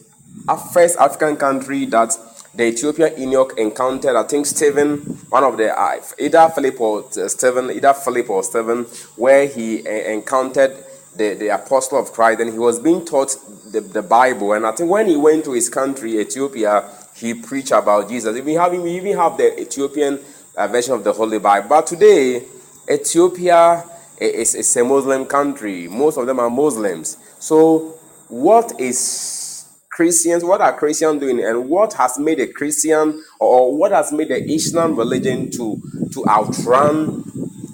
first 0.72 0.96
African 0.98 1.36
country 1.36 1.84
that 1.86 2.16
the 2.54 2.64
Ethiopian 2.64 3.20
eunuch 3.20 3.54
encountered, 3.58 4.16
I 4.16 4.22
think 4.24 4.46
Stephen, 4.46 4.98
one 5.28 5.44
of 5.44 5.56
the 5.56 5.78
uh, 5.78 6.00
either 6.18 6.48
Philip 6.48 6.80
or 6.80 7.04
uh, 7.04 7.28
Stephen, 7.28 7.70
either 7.70 7.92
Philip 7.92 8.30
or 8.30 8.42
Stephen, 8.42 8.84
where 9.16 9.46
he 9.46 9.86
uh, 9.86 9.90
encountered 9.90 10.72
the, 11.14 11.34
the 11.34 11.48
apostle 11.48 11.98
of 11.98 12.12
Christ, 12.12 12.40
and 12.40 12.52
he 12.52 12.58
was 12.58 12.80
being 12.80 13.04
taught 13.04 13.36
the, 13.70 13.80
the 13.80 14.02
Bible. 14.02 14.54
And 14.54 14.66
I 14.66 14.72
think 14.72 14.90
when 14.90 15.06
he 15.06 15.16
went 15.16 15.44
to 15.44 15.52
his 15.52 15.68
country, 15.68 16.18
Ethiopia, 16.18 16.88
he 17.18 17.34
preached 17.34 17.72
about 17.72 18.08
Jesus. 18.08 18.40
We 18.40 18.54
have 18.54 18.72
we 18.72 18.96
even 18.96 19.16
have 19.16 19.36
the 19.36 19.60
Ethiopian 19.60 20.20
uh, 20.56 20.68
version 20.68 20.94
of 20.94 21.02
the 21.02 21.12
Holy 21.12 21.38
Bible. 21.38 21.68
But 21.68 21.86
today, 21.86 22.44
Ethiopia 22.90 23.84
is, 24.20 24.54
is 24.54 24.76
a 24.76 24.84
Muslim 24.84 25.26
country. 25.26 25.88
Most 25.88 26.16
of 26.16 26.26
them 26.26 26.38
are 26.38 26.48
Muslims. 26.50 27.16
So, 27.40 27.98
what 28.28 28.80
is 28.80 29.66
Christians, 29.90 30.44
what 30.44 30.60
are 30.60 30.76
Christians 30.76 31.20
doing, 31.20 31.42
and 31.42 31.68
what 31.68 31.94
has 31.94 32.20
made 32.20 32.38
a 32.38 32.46
Christian 32.46 33.20
or 33.40 33.76
what 33.76 33.90
has 33.90 34.12
made 34.12 34.28
the 34.28 34.40
Islam 34.52 34.94
religion 34.94 35.50
to 35.52 35.80
to 36.12 36.24
outrun 36.28 37.24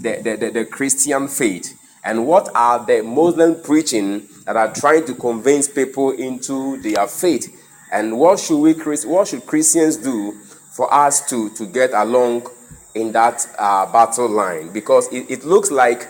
the, 0.00 0.20
the, 0.22 0.36
the, 0.36 0.50
the 0.50 0.64
Christian 0.64 1.28
faith? 1.28 1.78
And 2.02 2.26
what 2.26 2.48
are 2.54 2.84
the 2.84 3.02
Muslim 3.02 3.60
preaching 3.62 4.26
that 4.46 4.56
are 4.56 4.72
trying 4.72 5.04
to 5.06 5.14
convince 5.14 5.68
people 5.68 6.12
into 6.12 6.80
their 6.80 7.06
faith? 7.06 7.60
And 7.94 8.18
what 8.18 8.40
should 8.40 8.58
we 8.58 8.72
what 9.08 9.28
should 9.28 9.46
Christians 9.46 9.96
do 9.96 10.32
for 10.72 10.92
us 10.92 11.28
to, 11.30 11.48
to 11.50 11.64
get 11.64 11.92
along 11.92 12.48
in 12.96 13.12
that 13.12 13.46
uh, 13.56 13.90
battle 13.92 14.28
line? 14.28 14.72
Because 14.72 15.06
it, 15.12 15.30
it 15.30 15.44
looks 15.44 15.70
like 15.70 16.08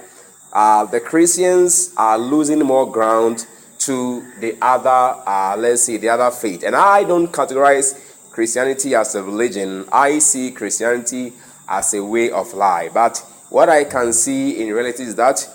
uh, 0.54 0.86
the 0.86 0.98
Christians 0.98 1.92
are 1.98 2.16
losing 2.18 2.60
more 2.60 2.90
ground 2.90 3.46
to 3.80 4.26
the 4.40 4.56
other, 4.62 4.88
uh, 5.26 5.56
let's 5.58 5.82
see, 5.82 5.98
the 5.98 6.08
other 6.08 6.30
faith. 6.30 6.62
And 6.64 6.74
I 6.74 7.04
don't 7.04 7.28
categorize 7.28 8.30
Christianity 8.30 8.94
as 8.94 9.14
a 9.14 9.22
religion. 9.22 9.84
I 9.92 10.20
see 10.20 10.52
Christianity 10.52 11.34
as 11.68 11.92
a 11.92 12.02
way 12.02 12.30
of 12.30 12.54
life. 12.54 12.94
But 12.94 13.18
what 13.50 13.68
I 13.68 13.84
can 13.84 14.14
see 14.14 14.62
in 14.62 14.72
reality 14.72 15.02
is 15.02 15.16
that 15.16 15.46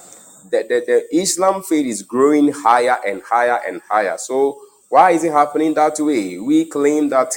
the, 0.52 0.64
the, 0.70 0.84
the 0.86 1.18
Islam 1.18 1.64
faith 1.64 1.88
is 1.88 2.04
growing 2.04 2.52
higher 2.52 2.98
and 3.06 3.24
higher 3.24 3.60
and 3.68 3.82
higher. 3.90 4.18
So 4.20 4.62
why 4.90 5.12
is 5.12 5.24
it 5.24 5.32
happening 5.32 5.74
that 5.76 6.00
way? 6.00 6.40
We 6.40 6.66
claim 6.66 7.10
that 7.10 7.36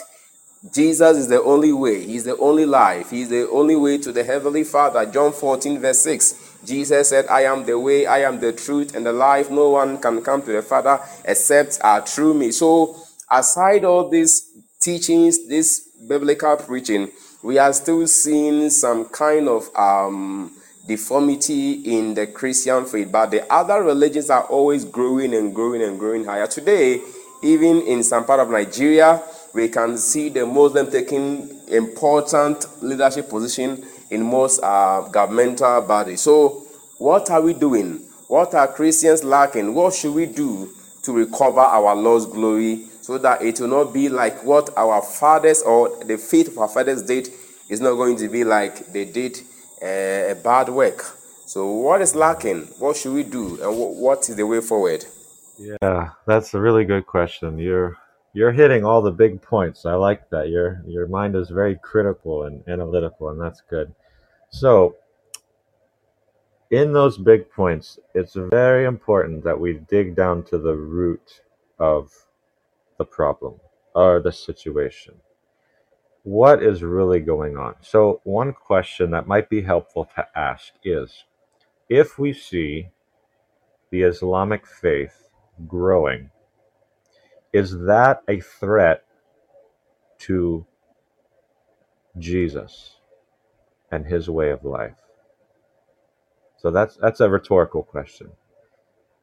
Jesus 0.73 1.19
is 1.19 1.29
the 1.29 1.43
only 1.43 1.73
way. 1.73 2.05
He's 2.05 2.25
the 2.25 2.37
only 2.39 2.65
life. 2.65 3.11
He's 3.11 3.29
the 3.29 3.49
only 3.51 3.77
way 3.77 3.99
to 3.99 4.13
the 4.13 4.25
Heavenly 4.25 4.65
Father. 4.65 5.05
John 5.07 5.33
14, 5.33 5.81
verse 5.81 6.01
6. 6.01 6.61
Jesus 6.65 7.09
said, 7.09 7.27
I 7.27 7.43
am 7.43 7.65
the 7.67 7.79
way, 7.79 8.07
I 8.07 8.21
am 8.21 8.41
the 8.41 8.53
truth, 8.53 8.95
and 8.95 9.05
the 9.05 9.13
life. 9.13 9.51
No 9.51 9.71
one 9.71 9.99
can 9.99 10.23
come 10.23 10.43
to 10.43 10.53
the 10.53 10.63
Father 10.63 11.01
except 11.25 11.79
uh, 11.83 12.01
through 12.01 12.35
me. 12.35 12.53
So, 12.53 12.97
aside 13.31 13.85
all 13.85 14.09
these 14.09 14.49
teachings, 14.81 15.49
this 15.49 15.91
biblical 16.09 16.57
preaching, 16.57 17.11
we 17.43 17.59
are 17.59 17.73
still 17.73 18.07
seeing 18.07 18.71
some 18.71 19.07
kind 19.07 19.49
of 19.49 19.75
um, 19.77 20.53
deformity 20.87 21.73
in 21.99 22.15
the 22.15 22.29
Christian 22.29 22.85
faith. 22.85 23.11
But 23.11 23.33
the 23.33 23.53
other 23.53 23.83
religions 23.83 24.31
are 24.31 24.45
always 24.45 24.85
growing 24.85 25.35
and 25.35 25.53
growing 25.53 25.83
and 25.83 25.99
growing 25.99 26.25
higher. 26.25 26.47
Today, 26.47 27.01
even 27.43 27.83
in 27.83 28.03
some 28.03 28.25
part 28.25 28.41
of 28.41 28.51
Nigeria, 28.51 29.23
we 29.53 29.69
can 29.69 29.99
see 29.99 30.29
the 30.29 30.47
Muslim 30.47 30.91
taking 30.91 31.51
important 31.69 32.67
leadership 32.83 33.29
position 33.29 33.85
in 34.11 34.23
most 34.23 34.61
uh, 34.63 35.03
governmental 35.11 35.83
bodies. 35.83 36.21
So, 36.23 36.65
what 36.99 37.31
are 37.31 37.41
we 37.43 37.53
doing? 37.55 37.99
What 38.29 38.55
are 38.55 38.69
Christians 38.69 39.25
lacking? 39.25 39.75
What 39.75 39.93
should 39.95 40.15
we 40.15 40.27
do 40.27 40.71
to 41.03 41.13
recover 41.13 41.61
our 41.61 41.95
lost 41.97 42.31
glory 42.31 42.87
so 43.01 43.19
that 43.19 43.43
it 43.43 43.61
will 43.61 43.69
not 43.69 43.93
be 43.93 44.09
like 44.09 44.43
what 44.45 44.71
our 44.77 45.03
fathers 45.03 45.63
or 45.63 46.03
the 46.05 46.17
faith 46.17 46.49
of 46.49 46.59
our 46.59 46.69
fathers 46.69 47.03
did 47.03 47.29
is 47.69 47.81
not 47.81 47.95
going 47.95 48.17
to 48.17 48.29
be 48.29 48.45
like 48.45 48.93
they 48.93 49.05
did 49.05 49.39
uh, 49.83 50.31
a 50.33 50.35
bad 50.43 50.69
work. 50.69 51.05
So, 51.47 51.67
what 51.71 52.01
is 52.01 52.15
lacking? 52.15 52.63
What 52.79 52.97
should 52.97 53.13
we 53.13 53.25
do? 53.25 53.61
And 53.63 53.77
what 54.01 54.29
is 54.29 54.37
the 54.37 54.47
way 54.47 54.61
forward? 54.61 55.05
Yeah, 55.63 56.11
that's 56.27 56.55
a 56.55 56.61
really 56.61 56.85
good 56.85 57.07
question. 57.07 57.59
You're 57.59 57.97
you're 58.33 58.53
hitting 58.53 58.85
all 58.85 59.03
the 59.03 59.13
big 59.13 59.41
points. 59.41 59.87
I 59.87 59.95
like 59.95 60.29
that. 60.31 60.49
Your 60.49 60.83
your 60.87 61.07
mind 61.07 61.37
is 61.37 61.51
very 61.51 61.79
critical 61.83 62.45
and 62.45 62.67
analytical, 62.69 63.29
and 63.29 63.41
that's 63.41 63.61
good. 63.61 63.95
So, 64.51 64.97
in 66.71 66.93
those 66.93 67.17
big 67.17 67.51
points, 67.51 67.99
it's 68.15 68.35
very 68.35 68.87
important 68.87 69.45
that 69.45 69.59
we 69.59 69.75
dig 69.89 70.17
down 70.17 70.43
to 70.45 70.59
the 70.59 70.75
root 70.75 71.43
of 71.79 72.11
the 72.99 73.05
problem 73.05 73.61
or 73.95 74.21
the 74.21 74.33
situation. 74.33 75.15
What 76.25 76.63
is 76.63 76.83
really 76.83 77.21
going 77.21 77.57
on? 77.57 77.75
So, 77.83 78.21
one 78.25 78.53
question 78.53 79.11
that 79.13 79.29
might 79.29 79.49
be 79.49 79.63
helpful 79.63 80.07
to 80.17 80.27
ask 80.37 80.73
is 80.83 81.25
if 81.89 82.19
we 82.19 82.33
see 82.33 82.89
the 83.91 84.03
Islamic 84.03 84.67
faith 84.67 85.22
growing, 85.67 86.31
is 87.53 87.79
that 87.81 88.23
a 88.29 88.41
threat 88.41 89.05
to 90.21 90.67
Jesus 92.19 92.97
and 93.91 94.07
his 94.07 94.31
way 94.31 94.51
of 94.51 94.65
life? 94.65 94.97
So 96.59 96.71
that's 96.71 96.97
that's 96.97 97.21
a 97.21 97.29
rhetorical 97.29 97.83
question. 97.83 98.31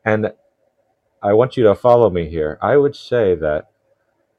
And 0.05 0.33
I 1.21 1.33
want 1.33 1.57
you 1.57 1.63
to 1.65 1.75
follow 1.75 2.09
me 2.09 2.29
here. 2.29 2.57
I 2.61 2.77
would 2.77 2.95
say 2.95 3.35
that 3.35 3.69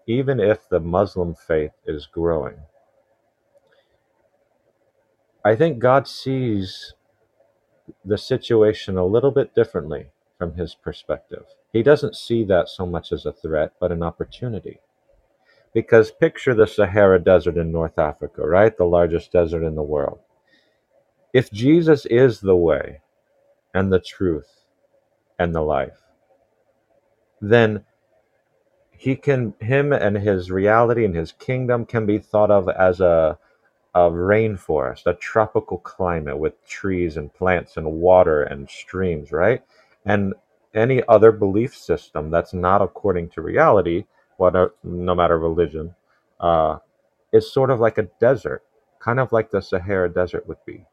even 0.07 0.41
if 0.41 0.69
the 0.69 0.81
Muslim 0.81 1.35
faith 1.35 1.73
is 1.87 2.07
growing, 2.07 2.59
I 5.45 5.57
think 5.57 5.79
God 5.79 6.09
sees 6.09 6.95
the 8.05 8.19
situation 8.19 8.97
a 8.97 9.05
little 9.07 9.31
bit 9.31 9.55
differently 9.55 10.09
from 10.41 10.55
his 10.55 10.75
perspective. 10.75 11.45
He 11.71 11.83
doesn't 11.83 12.17
see 12.17 12.45
that 12.45 12.71
so 12.71 12.87
much 12.87 13.13
as 13.13 13.27
a 13.27 13.33
threat, 13.33 13.75
but 13.79 13.93
an 13.93 14.03
opportunity. 14.03 14.81
Because 15.75 16.11
picture 16.11 16.55
the 16.55 16.67
Sahara 16.67 17.23
Desert 17.23 17.59
in 17.59 17.71
North 17.71 17.99
Africa, 17.99 18.47
right? 18.47 18.75
The 18.75 18.87
largest 18.87 19.33
desert 19.33 19.63
in 19.63 19.75
the 19.75 19.83
world. 19.83 20.19
If 21.35 21.53
Jesus 21.53 22.07
is 22.07 22.41
the 22.41 22.57
way 22.57 23.03
and 23.75 23.93
the 23.93 24.01
truth 24.01 24.65
and 25.39 25.55
the 25.55 25.61
life, 25.61 26.01
then 27.43 27.85
he 28.91 29.15
can 29.15 29.53
him 29.61 29.93
and 29.93 30.17
his 30.17 30.51
reality 30.51 31.05
and 31.05 31.15
his 31.15 31.33
kingdom 31.33 31.85
can 31.85 32.07
be 32.07 32.19
thought 32.19 32.51
of 32.51 32.67
as 32.71 33.01
a 33.03 33.39
a 33.95 34.11
rainforest, 34.11 35.07
a 35.07 35.15
tropical 35.15 35.79
climate 35.79 36.39
with 36.39 36.65
trees 36.67 37.17
and 37.17 37.35
plants 37.35 37.77
and 37.77 37.93
water 37.93 38.43
and 38.43 38.71
streams, 38.71 39.33
right? 39.33 39.63
And 40.05 40.35
any 40.75 41.03
other 41.09 41.33
belief 41.33 41.77
system 41.77 42.31
that's 42.31 42.55
not 42.55 42.83
according 42.83 43.31
to 43.31 43.43
reality, 43.43 44.05
whatever, 44.37 44.75
no 44.83 45.15
matter 45.15 45.39
religion, 45.39 45.95
uh, 46.39 46.79
is 47.33 47.53
sort 47.53 47.71
of 47.71 47.81
like 47.81 47.99
a 47.99 48.09
desert, 48.21 48.63
kind 48.99 49.21
of 49.21 49.33
like 49.33 49.51
the 49.51 49.61
Sahara 49.61 50.09
Desert 50.09 50.47
would 50.49 50.65
be. 50.65 50.85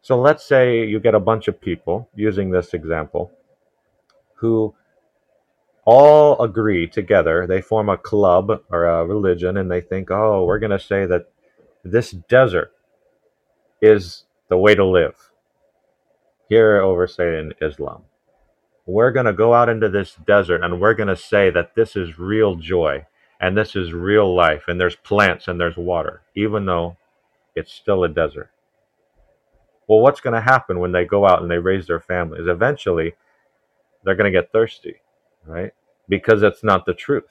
So 0.00 0.20
let's 0.20 0.44
say 0.44 0.86
you 0.86 1.00
get 1.00 1.14
a 1.14 1.20
bunch 1.20 1.48
of 1.48 1.60
people, 1.60 2.08
using 2.14 2.50
this 2.50 2.74
example, 2.74 3.30
who 4.34 4.74
all 5.84 6.40
agree 6.42 6.86
together. 6.86 7.46
They 7.46 7.60
form 7.60 7.88
a 7.88 7.96
club 7.96 8.50
or 8.70 8.84
a 8.84 9.06
religion 9.06 9.56
and 9.56 9.70
they 9.70 9.80
think, 9.80 10.10
oh, 10.10 10.44
we're 10.44 10.58
going 10.58 10.70
to 10.70 10.78
say 10.78 11.06
that 11.06 11.30
this 11.82 12.10
desert 12.10 12.72
is 13.80 14.24
the 14.48 14.58
way 14.58 14.74
to 14.74 14.84
live. 14.84 15.14
Here 16.48 16.80
over, 16.80 17.06
say, 17.06 17.38
in 17.38 17.54
Islam. 17.60 18.02
We're 18.88 19.12
going 19.12 19.26
to 19.26 19.32
go 19.32 19.52
out 19.52 19.68
into 19.68 19.88
this 19.88 20.16
desert 20.26 20.64
and 20.64 20.80
we're 20.80 20.94
going 20.94 21.08
to 21.08 21.16
say 21.16 21.50
that 21.50 21.74
this 21.76 21.94
is 21.94 22.18
real 22.18 22.56
joy 22.56 23.06
and 23.40 23.56
this 23.56 23.76
is 23.76 23.92
real 23.92 24.34
life 24.34 24.64
and 24.66 24.80
there's 24.80 24.96
plants 24.96 25.46
and 25.46 25.60
there's 25.60 25.76
water, 25.76 26.22
even 26.34 26.66
though 26.66 26.96
it's 27.54 27.72
still 27.72 28.02
a 28.02 28.08
desert. 28.08 28.50
Well, 29.86 30.00
what's 30.00 30.20
going 30.20 30.34
to 30.34 30.40
happen 30.40 30.80
when 30.80 30.92
they 30.92 31.04
go 31.04 31.26
out 31.26 31.42
and 31.42 31.50
they 31.50 31.58
raise 31.58 31.86
their 31.86 32.00
families? 32.00 32.46
Eventually, 32.46 33.14
they're 34.04 34.16
going 34.16 34.32
to 34.32 34.38
get 34.38 34.52
thirsty, 34.52 34.96
right? 35.44 35.72
because 36.08 36.42
it's 36.42 36.64
not 36.64 36.86
the 36.86 36.94
truth. 36.94 37.24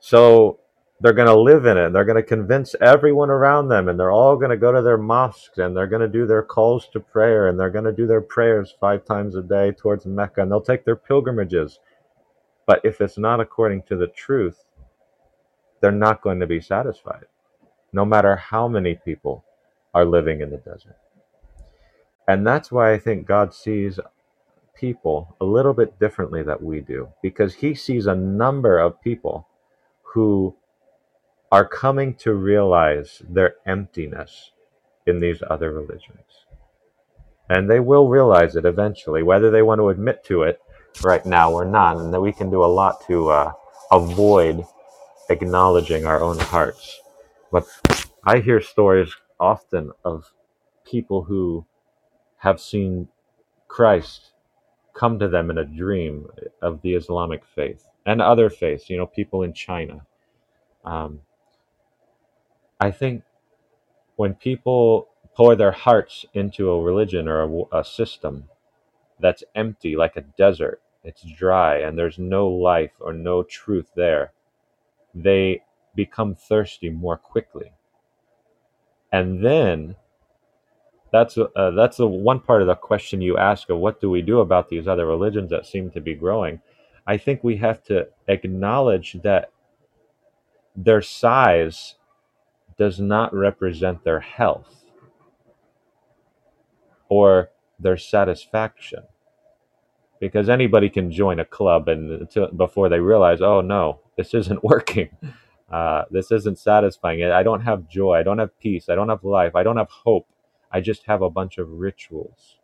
So 0.00 0.58
they're 1.00 1.12
going 1.12 1.28
to 1.28 1.40
live 1.40 1.66
in 1.66 1.76
it. 1.76 1.92
They're 1.92 2.04
going 2.04 2.16
to 2.16 2.22
convince 2.22 2.74
everyone 2.80 3.30
around 3.30 3.68
them, 3.68 3.88
and 3.88 3.98
they're 3.98 4.10
all 4.10 4.36
going 4.36 4.50
to 4.50 4.56
go 4.56 4.72
to 4.72 4.82
their 4.82 4.98
mosques 4.98 5.58
and 5.58 5.76
they're 5.76 5.86
going 5.86 6.02
to 6.02 6.08
do 6.08 6.26
their 6.26 6.42
calls 6.42 6.88
to 6.92 7.00
prayer 7.00 7.48
and 7.48 7.58
they're 7.58 7.70
going 7.70 7.84
to 7.84 7.92
do 7.92 8.06
their 8.06 8.20
prayers 8.20 8.74
five 8.80 9.04
times 9.04 9.36
a 9.36 9.42
day 9.42 9.70
towards 9.72 10.06
Mecca 10.06 10.42
and 10.42 10.50
they'll 10.50 10.60
take 10.60 10.84
their 10.84 10.96
pilgrimages. 10.96 11.78
But 12.66 12.80
if 12.84 13.00
it's 13.00 13.16
not 13.16 13.40
according 13.40 13.82
to 13.84 13.96
the 13.96 14.08
truth, 14.08 14.64
they're 15.80 15.92
not 15.92 16.20
going 16.20 16.40
to 16.40 16.46
be 16.46 16.60
satisfied, 16.60 17.26
no 17.92 18.04
matter 18.04 18.34
how 18.34 18.66
many 18.66 18.96
people 18.96 19.44
are 19.94 20.04
living 20.04 20.40
in 20.40 20.50
the 20.50 20.58
desert. 20.58 20.96
And 22.26 22.46
that's 22.46 22.72
why 22.72 22.92
I 22.92 22.98
think 22.98 23.26
God 23.26 23.54
sees 23.54 24.00
people 24.74 25.36
a 25.40 25.44
little 25.44 25.72
bit 25.72 25.98
differently 25.98 26.42
that 26.42 26.62
we 26.62 26.80
do 26.80 27.08
because 27.22 27.54
he 27.54 27.74
sees 27.74 28.06
a 28.06 28.14
number 28.14 28.78
of 28.78 29.00
people 29.00 29.48
who 30.02 30.54
are 31.50 31.66
coming 31.66 32.14
to 32.14 32.34
realize 32.34 33.22
their 33.28 33.56
emptiness 33.66 34.52
in 35.06 35.20
these 35.20 35.42
other 35.48 35.72
religions. 35.72 36.44
And 37.48 37.70
they 37.70 37.80
will 37.80 38.08
realize 38.08 38.56
it 38.56 38.66
eventually, 38.66 39.22
whether 39.22 39.50
they 39.50 39.62
want 39.62 39.78
to 39.78 39.88
admit 39.88 40.22
to 40.24 40.42
it 40.42 40.60
right 41.02 41.24
now 41.24 41.50
or 41.52 41.64
not. 41.64 41.96
And 41.96 42.12
that 42.12 42.20
we 42.20 42.32
can 42.32 42.50
do 42.50 42.62
a 42.62 42.66
lot 42.66 43.06
to 43.06 43.30
uh, 43.30 43.52
avoid 43.90 44.64
acknowledging 45.30 46.04
our 46.04 46.22
own 46.22 46.38
hearts. 46.38 47.00
But 47.50 47.66
I 48.24 48.40
hear 48.40 48.60
stories 48.60 49.14
often 49.40 49.92
of 50.04 50.30
people 50.84 51.22
who 51.24 51.64
have 52.38 52.60
seen 52.60 53.08
Christ 53.68 54.32
come 54.94 55.18
to 55.18 55.28
them 55.28 55.50
in 55.50 55.58
a 55.58 55.64
dream 55.64 56.26
of 56.60 56.82
the 56.82 56.94
Islamic 56.94 57.42
faith 57.54 57.86
and 58.04 58.20
other 58.20 58.50
faiths, 58.50 58.90
you 58.90 58.96
know, 58.96 59.06
people 59.06 59.42
in 59.42 59.52
China. 59.52 60.06
Um, 60.84 61.20
I 62.80 62.90
think 62.90 63.22
when 64.16 64.34
people 64.34 65.08
pour 65.34 65.56
their 65.56 65.72
hearts 65.72 66.26
into 66.34 66.70
a 66.70 66.82
religion 66.82 67.28
or 67.28 67.66
a, 67.72 67.84
system 67.84 68.44
that's 69.20 69.44
empty, 69.54 69.96
like 69.96 70.16
a 70.16 70.22
desert, 70.22 70.80
it's 71.04 71.22
dry, 71.22 71.78
and 71.78 71.96
there's 71.96 72.18
no 72.18 72.48
life 72.48 72.92
or 73.00 73.12
no 73.12 73.42
truth 73.42 73.90
there, 73.94 74.32
they 75.14 75.62
become 75.94 76.34
thirsty 76.34 76.90
more 76.90 77.16
quickly. 77.16 77.72
And 79.12 79.44
then 79.44 79.96
that's 81.10 81.38
uh, 81.38 81.70
that's 81.70 81.96
the 81.96 82.06
one 82.06 82.40
part 82.40 82.60
of 82.60 82.66
the 82.68 82.74
question 82.74 83.20
you 83.20 83.38
ask 83.38 83.70
of 83.70 83.78
what 83.78 84.00
do 84.00 84.10
we 84.10 84.20
do 84.20 84.40
about 84.40 84.68
these 84.68 84.86
other 84.86 85.06
religions 85.06 85.50
that 85.50 85.66
seem 85.66 85.90
to 85.92 86.00
be 86.00 86.14
growing. 86.14 86.60
I 87.06 87.16
think 87.16 87.42
we 87.42 87.56
have 87.56 87.82
to 87.84 88.08
acknowledge 88.26 89.16
that 89.22 89.50
their 90.76 91.00
size 91.00 91.94
does 92.78 93.00
not 93.00 93.34
represent 93.34 94.04
their 94.04 94.20
health 94.20 94.84
or 97.08 97.50
their 97.80 97.96
satisfaction 97.96 99.02
because 100.20 100.48
anybody 100.48 100.88
can 100.90 101.12
join 101.12 101.40
a 101.40 101.44
club 101.44 101.88
and 101.88 102.28
before 102.56 102.88
they 102.88 103.00
realize 103.00 103.40
oh 103.40 103.60
no 103.60 104.00
this 104.16 104.34
isn't 104.34 104.64
working 104.72 105.10
uh, 105.72 106.04
this 106.10 106.32
isn't 106.32 106.58
satisfying 106.58 107.22
i 107.24 107.42
don't 107.42 107.62
have 107.62 107.88
joy 107.88 108.14
i 108.14 108.22
don't 108.22 108.38
have 108.38 108.58
peace 108.60 108.88
i 108.88 108.94
don't 108.94 109.08
have 109.10 109.24
life 109.24 109.54
i 109.56 109.62
don't 109.62 109.76
have 109.76 109.90
hope 109.90 110.26
I 110.70 110.80
just 110.80 111.06
have 111.06 111.22
a 111.22 111.30
bunch 111.30 111.58
of 111.58 111.68
rituals 111.70 112.56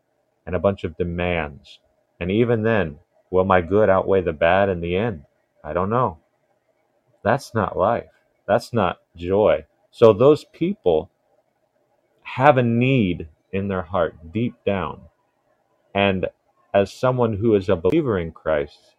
and 0.47 0.55
a 0.55 0.59
bunch 0.59 0.85
of 0.85 0.97
demands. 0.97 1.81
And 2.21 2.31
even 2.31 2.63
then, 2.63 2.99
will 3.31 3.45
my 3.45 3.61
good 3.61 3.89
outweigh 3.89 4.23
the 4.23 4.33
bad 4.33 4.69
in 4.69 4.81
the 4.81 4.97
end? 4.97 5.25
I 5.63 5.73
don't 5.73 5.91
know. 5.91 6.19
That's 7.23 7.55
not 7.55 7.79
life. 7.79 8.11
That's 8.47 8.73
not 8.73 8.99
joy. 9.17 9.65
So 9.95 10.13
those 10.15 10.45
people 10.47 11.11
have 12.25 12.59
a 12.59 12.65
need 12.65 13.29
in 13.53 13.69
their 13.69 13.83
heart 13.83 14.33
deep 14.33 14.57
down. 14.67 15.03
And 15.95 16.27
as 16.75 16.93
someone 16.93 17.35
who 17.35 17.55
is 17.55 17.69
a 17.71 17.77
believer 17.77 18.19
in 18.19 18.33
Christ, 18.33 18.97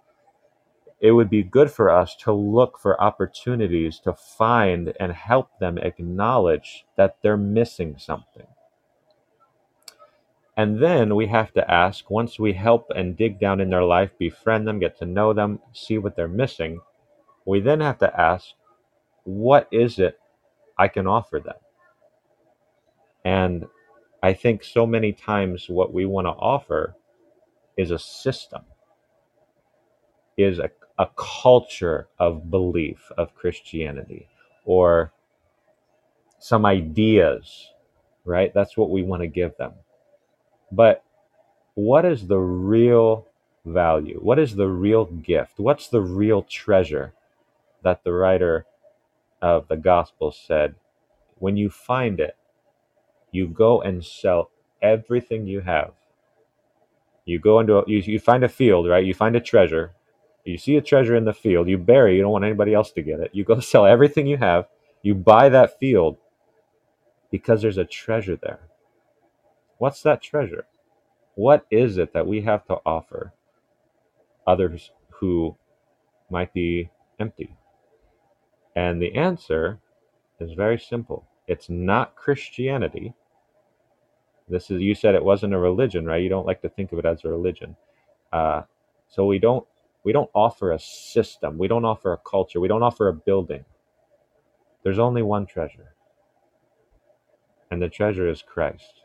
it 1.02 1.12
would 1.12 1.30
be 1.30 1.44
good 1.44 1.72
for 1.72 1.90
us 1.92 2.16
to 2.18 2.34
look 2.34 2.80
for 2.80 3.02
opportunities 3.02 4.00
to 4.02 4.14
find 4.14 4.94
and 5.00 5.14
help 5.14 5.50
them 5.60 5.78
acknowledge 5.80 6.86
that 6.98 7.18
they're 7.24 7.38
missing 7.38 7.98
something 8.00 8.48
and 10.56 10.82
then 10.82 11.16
we 11.16 11.28
have 11.28 11.52
to 11.54 11.72
ask 11.72 12.10
once 12.10 12.40
we 12.40 12.54
help 12.54 12.92
and 12.96 13.18
dig 13.18 13.40
down 13.40 13.60
in 13.60 13.70
their 13.70 13.84
life, 13.84 14.12
befriend 14.20 14.68
them, 14.68 14.80
get 14.80 14.98
to 15.00 15.06
know 15.06 15.34
them, 15.34 15.60
see 15.74 15.98
what 15.98 16.16
they're 16.16 16.28
missing, 16.28 16.80
we 17.46 17.60
then 17.60 17.82
have 17.82 17.98
to 18.00 18.20
ask, 18.22 18.50
what 19.24 19.68
is 19.72 20.00
it 20.00 20.20
I 20.78 20.88
can 20.88 21.08
offer 21.08 21.40
them? 21.40 21.56
And 23.24 23.66
I 24.22 24.34
think 24.34 24.64
so 24.64 24.86
many 24.86 25.14
times 25.14 25.68
what 25.70 25.94
we 25.94 26.06
want 26.06 26.26
to 26.26 26.32
offer 26.32 26.96
is 27.78 27.92
a 27.92 28.00
system, 28.00 28.62
is 30.38 30.60
a, 30.60 30.70
a 30.98 31.08
culture 31.16 32.08
of 32.20 32.50
belief 32.50 33.12
of 33.18 33.36
Christianity, 33.36 34.28
or 34.66 35.12
some 36.40 36.66
ideas, 36.66 37.72
right? 38.26 38.54
That's 38.54 38.78
what 38.78 38.90
we 38.90 39.04
want 39.04 39.22
to 39.22 39.28
give 39.28 39.58
them. 39.58 39.74
But 40.72 41.04
what 41.76 42.06
is 42.06 42.28
the 42.28 42.40
real 42.40 43.28
value? 43.66 44.20
What 44.22 44.40
is 44.40 44.56
the 44.56 44.68
real 44.68 45.06
gift? 45.06 45.54
What's 45.58 45.88
the 45.88 46.02
real 46.02 46.44
treasure 46.44 47.14
that 47.84 48.04
the 48.04 48.14
writer 48.14 48.66
of 49.46 49.68
the 49.68 49.78
gospel 49.78 50.32
said? 50.32 50.76
When 51.38 51.56
you 51.56 51.70
find 51.70 52.20
it, 52.20 52.36
you 53.32 53.48
go 53.48 53.82
and 53.82 54.04
sell 54.04 54.50
everything 54.82 55.46
you 55.46 55.62
have. 55.62 55.92
You 57.26 57.40
go 57.40 57.60
into 57.60 57.78
a, 57.78 57.84
you, 57.88 58.00
you 58.00 58.20
find 58.20 58.44
a 58.44 58.50
field, 58.50 58.90
right? 58.90 59.06
You 59.06 59.14
find 59.14 59.36
a 59.36 59.42
treasure. 59.42 59.94
You 60.46 60.58
see 60.58 60.78
a 60.78 60.82
treasure 60.82 61.16
in 61.16 61.26
the 61.26 61.34
field, 61.34 61.70
you 61.70 61.78
bury, 61.78 62.16
you 62.16 62.24
don't 62.24 62.32
want 62.32 62.46
anybody 62.46 62.74
else 62.74 62.92
to 62.94 63.04
get 63.04 63.20
it. 63.20 63.32
You 63.34 63.44
go 63.44 63.60
sell 63.62 63.86
everything 63.86 64.28
you 64.28 64.38
have, 64.38 64.68
You 65.04 65.16
buy 65.16 65.50
that 65.50 65.80
field 65.80 66.18
because 67.32 67.62
there's 67.62 67.78
a 67.78 67.86
treasure 67.86 68.38
there. 68.38 68.62
What's 69.78 70.02
that 70.04 70.22
treasure? 70.24 70.66
What 71.36 71.66
is 71.72 71.98
it 71.98 72.14
that 72.14 72.28
we 72.28 72.42
have 72.42 72.66
to 72.68 72.78
offer 72.86 73.34
others 74.48 74.92
who 75.20 75.56
might 76.30 76.54
be 76.54 76.90
empty? 77.20 77.56
And 78.76 79.02
the 79.02 79.16
answer 79.16 79.80
is 80.40 80.52
very 80.54 80.78
simple. 80.78 81.26
It's 81.48 81.70
not 81.70 82.16
Christianity. 82.16 83.14
This 84.48 84.70
is 84.70 84.82
you 84.82 84.96
said 84.96 85.16
it 85.16 85.24
wasn't 85.24 85.54
a 85.54 85.60
religion, 85.60 86.06
right? 86.06 86.22
You 86.22 86.30
don't 86.30 86.46
like 86.46 86.62
to 86.62 86.70
think 86.70 86.92
of 86.92 87.00
it 87.00 87.06
as 87.06 87.24
a 87.24 87.30
religion. 87.30 87.76
Uh, 88.32 88.64
so 89.08 89.26
we 89.26 89.40
don't 89.40 89.66
we 90.04 90.12
don't 90.12 90.30
offer 90.34 90.72
a 90.72 90.80
system. 90.80 91.58
We 91.58 91.68
don't 91.68 91.86
offer 91.86 92.14
a 92.14 92.18
culture. 92.18 92.60
We 92.60 92.68
don't 92.68 92.84
offer 92.84 93.08
a 93.08 93.14
building. 93.14 93.66
There's 94.84 95.00
only 95.00 95.24
one 95.24 95.48
treasure. 95.48 95.96
And 97.72 97.82
the 97.82 97.90
treasure 97.90 98.30
is 98.30 98.44
Christ. 98.44 99.02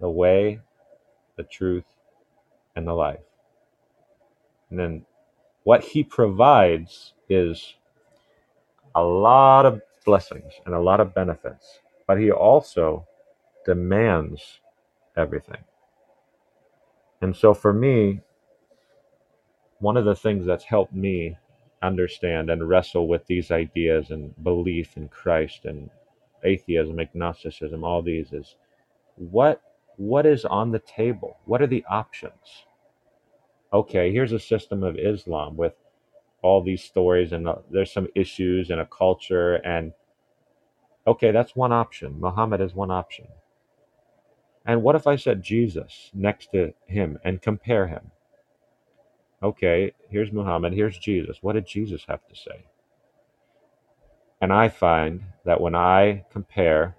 The 0.00 0.10
way, 0.10 0.60
the 1.36 1.44
truth, 1.44 1.84
and 2.76 2.86
the 2.86 2.92
life. 2.92 3.20
And 4.68 4.78
then 4.78 5.06
what 5.64 5.82
he 5.82 6.04
provides 6.04 7.14
is 7.28 7.74
a 8.94 9.02
lot 9.02 9.66
of 9.66 9.80
blessings 10.04 10.52
and 10.66 10.74
a 10.74 10.80
lot 10.80 11.00
of 11.00 11.14
benefits, 11.14 11.80
but 12.06 12.18
he 12.18 12.30
also 12.30 13.06
demands 13.64 14.60
everything. 15.16 15.62
And 17.20 17.34
so 17.34 17.54
for 17.54 17.72
me, 17.72 18.20
one 19.78 19.96
of 19.96 20.04
the 20.04 20.14
things 20.14 20.46
that's 20.46 20.64
helped 20.64 20.94
me 20.94 21.36
understand 21.82 22.50
and 22.50 22.68
wrestle 22.68 23.08
with 23.08 23.26
these 23.26 23.50
ideas 23.50 24.10
and 24.10 24.32
belief 24.44 24.96
in 24.96 25.08
Christ 25.08 25.64
and 25.64 25.90
atheism, 26.44 27.00
agnosticism, 27.00 27.84
all 27.84 28.02
these 28.02 28.32
is 28.32 28.56
what 29.16 29.62
what 29.96 30.24
is 30.26 30.44
on 30.44 30.72
the 30.72 30.78
table? 30.80 31.36
What 31.44 31.60
are 31.60 31.66
the 31.66 31.84
options? 31.88 32.66
Okay, 33.72 34.12
here's 34.12 34.32
a 34.32 34.38
system 34.38 34.82
of 34.82 34.96
Islam 34.96 35.56
with 35.56 35.74
all 36.42 36.62
these 36.62 36.82
stories 36.82 37.32
and 37.32 37.48
uh, 37.48 37.56
there's 37.70 37.92
some 37.92 38.08
issues 38.14 38.70
and 38.70 38.80
a 38.80 38.86
culture 38.86 39.54
and 39.56 39.92
okay 41.06 41.30
that's 41.30 41.56
one 41.56 41.72
option. 41.72 42.20
Muhammad 42.20 42.60
is 42.60 42.74
one 42.74 42.90
option. 42.90 43.26
And 44.66 44.82
what 44.82 44.96
if 44.96 45.06
i 45.06 45.16
said 45.16 45.42
jesus 45.42 46.10
next 46.14 46.52
to 46.52 46.72
him 46.86 47.18
and 47.24 47.42
compare 47.42 47.86
him? 47.86 48.10
Okay 49.42 49.92
here's 50.10 50.32
muhammad 50.32 50.72
here's 50.72 50.98
jesus. 50.98 51.38
What 51.42 51.54
did 51.54 51.66
jesus 51.66 52.04
have 52.08 52.26
to 52.28 52.36
say? 52.36 52.64
And 54.40 54.52
i 54.52 54.68
find 54.68 55.22
that 55.44 55.60
when 55.60 55.74
i 55.74 56.24
compare 56.30 56.96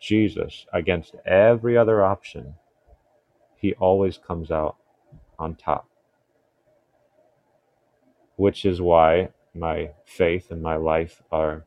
jesus 0.00 0.66
against 0.72 1.14
every 1.26 1.76
other 1.76 2.04
option 2.04 2.54
he 3.56 3.72
always 3.74 4.18
comes 4.18 4.50
out 4.50 4.76
on 5.38 5.54
top 5.54 5.88
which 8.36 8.64
is 8.64 8.80
why 8.80 9.28
my 9.54 9.90
faith 10.04 10.50
and 10.50 10.62
my 10.62 10.76
life 10.76 11.22
are 11.30 11.64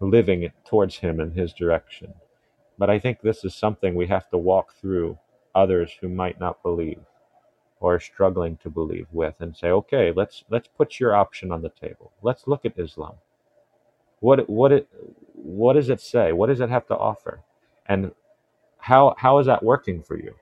living 0.00 0.50
towards 0.64 0.98
Him 0.98 1.20
in 1.20 1.32
His 1.32 1.52
direction. 1.52 2.12
But 2.78 2.90
I 2.90 2.98
think 2.98 3.20
this 3.20 3.44
is 3.44 3.54
something 3.54 3.94
we 3.94 4.06
have 4.06 4.28
to 4.30 4.38
walk 4.38 4.74
through 4.74 5.18
others 5.54 5.90
who 6.00 6.08
might 6.08 6.38
not 6.38 6.62
believe 6.62 7.00
or 7.80 7.96
are 7.96 8.00
struggling 8.00 8.56
to 8.58 8.70
believe 8.70 9.06
with 9.12 9.34
and 9.40 9.56
say, 9.56 9.68
okay, 9.68 10.12
let's 10.14 10.44
let's 10.50 10.68
put 10.68 11.00
your 11.00 11.14
option 11.14 11.52
on 11.52 11.62
the 11.62 11.68
table. 11.68 12.12
Let's 12.22 12.46
look 12.46 12.64
at 12.64 12.78
Islam. 12.78 13.14
What 14.20 14.48
what 14.48 14.72
it 14.72 14.88
what 15.34 15.74
does 15.74 15.88
it 15.88 16.00
say? 16.00 16.32
What 16.32 16.48
does 16.48 16.60
it 16.60 16.70
have 16.70 16.86
to 16.88 16.96
offer? 16.96 17.40
And 17.86 18.12
how 18.78 19.14
how 19.18 19.38
is 19.38 19.46
that 19.46 19.62
working 19.62 20.02
for 20.02 20.16
you? 20.16 20.34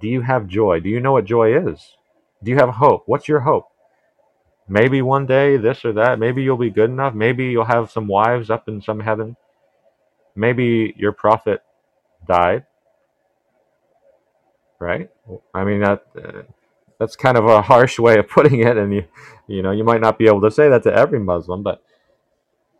Do 0.00 0.08
you 0.08 0.20
have 0.20 0.46
joy? 0.46 0.80
Do 0.80 0.88
you 0.88 1.00
know 1.00 1.12
what 1.12 1.24
joy 1.24 1.56
is? 1.56 1.96
Do 2.42 2.50
you 2.50 2.56
have 2.58 2.70
hope? 2.70 3.04
What's 3.06 3.28
your 3.28 3.40
hope? 3.40 3.68
Maybe 4.68 5.00
one 5.00 5.26
day 5.26 5.56
this 5.56 5.84
or 5.84 5.92
that. 5.92 6.18
Maybe 6.18 6.42
you'll 6.42 6.56
be 6.56 6.70
good 6.70 6.90
enough. 6.90 7.14
Maybe 7.14 7.46
you'll 7.46 7.64
have 7.64 7.90
some 7.90 8.08
wives 8.08 8.50
up 8.50 8.68
in 8.68 8.82
some 8.82 9.00
heaven. 9.00 9.36
Maybe 10.34 10.94
your 10.96 11.12
prophet 11.12 11.62
died. 12.26 12.66
Right? 14.80 15.08
I 15.54 15.64
mean 15.64 15.80
that 15.80 16.04
uh, 16.16 16.42
that's 16.98 17.16
kind 17.16 17.38
of 17.38 17.46
a 17.46 17.62
harsh 17.62 17.98
way 17.98 18.18
of 18.18 18.28
putting 18.30 18.60
it 18.60 18.76
and 18.76 18.92
you 18.92 19.04
you 19.46 19.62
know, 19.62 19.70
you 19.70 19.84
might 19.84 20.00
not 20.00 20.18
be 20.18 20.26
able 20.26 20.40
to 20.42 20.50
say 20.50 20.68
that 20.68 20.82
to 20.82 20.92
every 20.92 21.20
Muslim, 21.20 21.62
but 21.62 21.82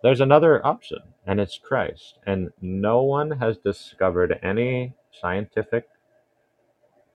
there's 0.03 0.21
another 0.21 0.65
option 0.67 0.99
and 1.27 1.41
it's 1.41 1.59
Christ. 1.59 2.19
And 2.27 2.51
no 2.61 3.03
one 3.03 3.33
has 3.33 3.59
discovered 3.59 4.39
any 4.43 4.95
scientific 5.13 5.89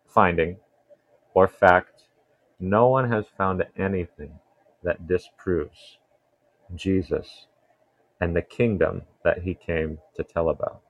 finding 0.07 0.57
or 1.33 1.47
fact. 1.47 2.03
No 2.59 2.87
one 2.87 3.11
has 3.11 3.25
found 3.37 3.65
anything 3.77 4.39
that 4.83 5.07
disproves 5.07 5.97
Jesus 6.75 7.47
and 8.19 8.35
the 8.35 8.41
kingdom 8.41 9.03
that 9.23 9.41
he 9.41 9.53
came 9.53 9.97
to 10.15 10.23
tell 10.23 10.49
about. 10.49 10.81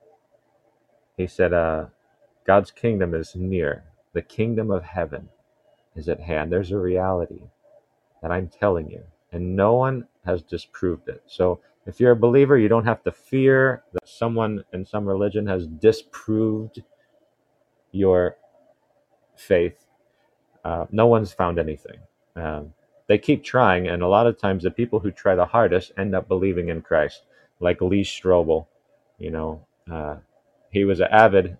He 1.17 1.27
said, 1.27 1.53
uh, 1.53 1.85
God's 2.45 2.71
kingdom 2.71 3.13
is 3.13 3.35
near. 3.35 3.83
The 4.13 4.21
kingdom 4.21 4.71
of 4.71 4.83
heaven 4.83 5.29
is 5.95 6.09
at 6.09 6.19
hand. 6.19 6.51
There's 6.51 6.71
a 6.71 6.77
reality 6.77 7.43
that 8.21 8.31
I'm 8.31 8.47
telling 8.47 8.89
you, 8.89 9.03
and 9.31 9.55
no 9.55 9.73
one 9.73 10.07
has 10.25 10.41
disproved 10.41 11.07
it. 11.09 11.23
So 11.27 11.61
if 11.85 11.99
you're 11.99 12.11
a 12.11 12.15
believer, 12.15 12.57
you 12.57 12.67
don't 12.67 12.85
have 12.85 13.03
to 13.03 13.11
fear 13.11 13.83
that 13.93 14.07
someone 14.07 14.63
in 14.73 14.85
some 14.85 15.05
religion 15.05 15.47
has 15.47 15.67
disproved 15.67 16.83
your 17.91 18.37
faith. 19.35 19.85
Uh, 20.63 20.85
no 20.91 21.07
one's 21.07 21.33
found 21.33 21.59
anything. 21.59 21.99
Um, 22.35 22.73
they 23.12 23.18
keep 23.18 23.43
trying, 23.43 23.89
and 23.89 24.01
a 24.01 24.07
lot 24.07 24.26
of 24.26 24.39
times 24.39 24.64
the 24.64 24.72
people 24.72 25.01
who 25.01 25.12
try 25.12 25.36
the 25.36 25.45
hardest 25.45 25.91
end 25.97 26.16
up 26.16 26.30
believing 26.30 26.70
in 26.70 26.82
Christ, 26.82 27.24
like 27.59 27.82
Lee 27.82 28.05
Strobel. 28.05 28.68
You 29.20 29.32
know, 29.32 29.68
uh, 29.91 30.16
he 30.72 30.86
was 30.86 31.01
an 31.01 31.09
avid 31.12 31.57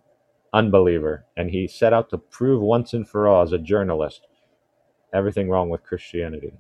unbeliever, 0.54 1.26
and 1.36 1.52
he 1.52 1.68
set 1.68 1.92
out 1.92 2.10
to 2.12 2.18
prove 2.18 2.62
once 2.62 2.94
and 2.94 3.06
for 3.06 3.28
all 3.28 3.42
as 3.42 3.52
a 3.52 3.58
journalist 3.58 4.28
everything 5.14 5.50
wrong 5.50 5.68
with 5.68 5.84
Christianity 5.84 6.54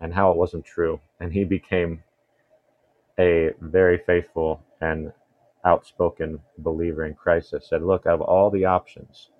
and 0.00 0.14
how 0.14 0.30
it 0.30 0.36
wasn't 0.36 0.64
true. 0.64 1.00
And 1.18 1.32
he 1.32 1.42
became 1.42 2.04
a 3.18 3.50
very 3.60 3.98
faithful 3.98 4.62
and 4.80 5.12
outspoken 5.64 6.38
believer 6.58 7.04
in 7.04 7.14
Christ 7.14 7.50
that 7.50 7.64
said, 7.64 7.82
Look, 7.82 8.06
out 8.06 8.14
of 8.14 8.20
all 8.20 8.48
the 8.48 8.64
options, 8.64 9.30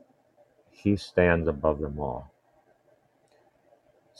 he 0.73 0.97
stands 0.97 1.47
above 1.47 1.81
them 1.81 2.01
all. 2.01 2.33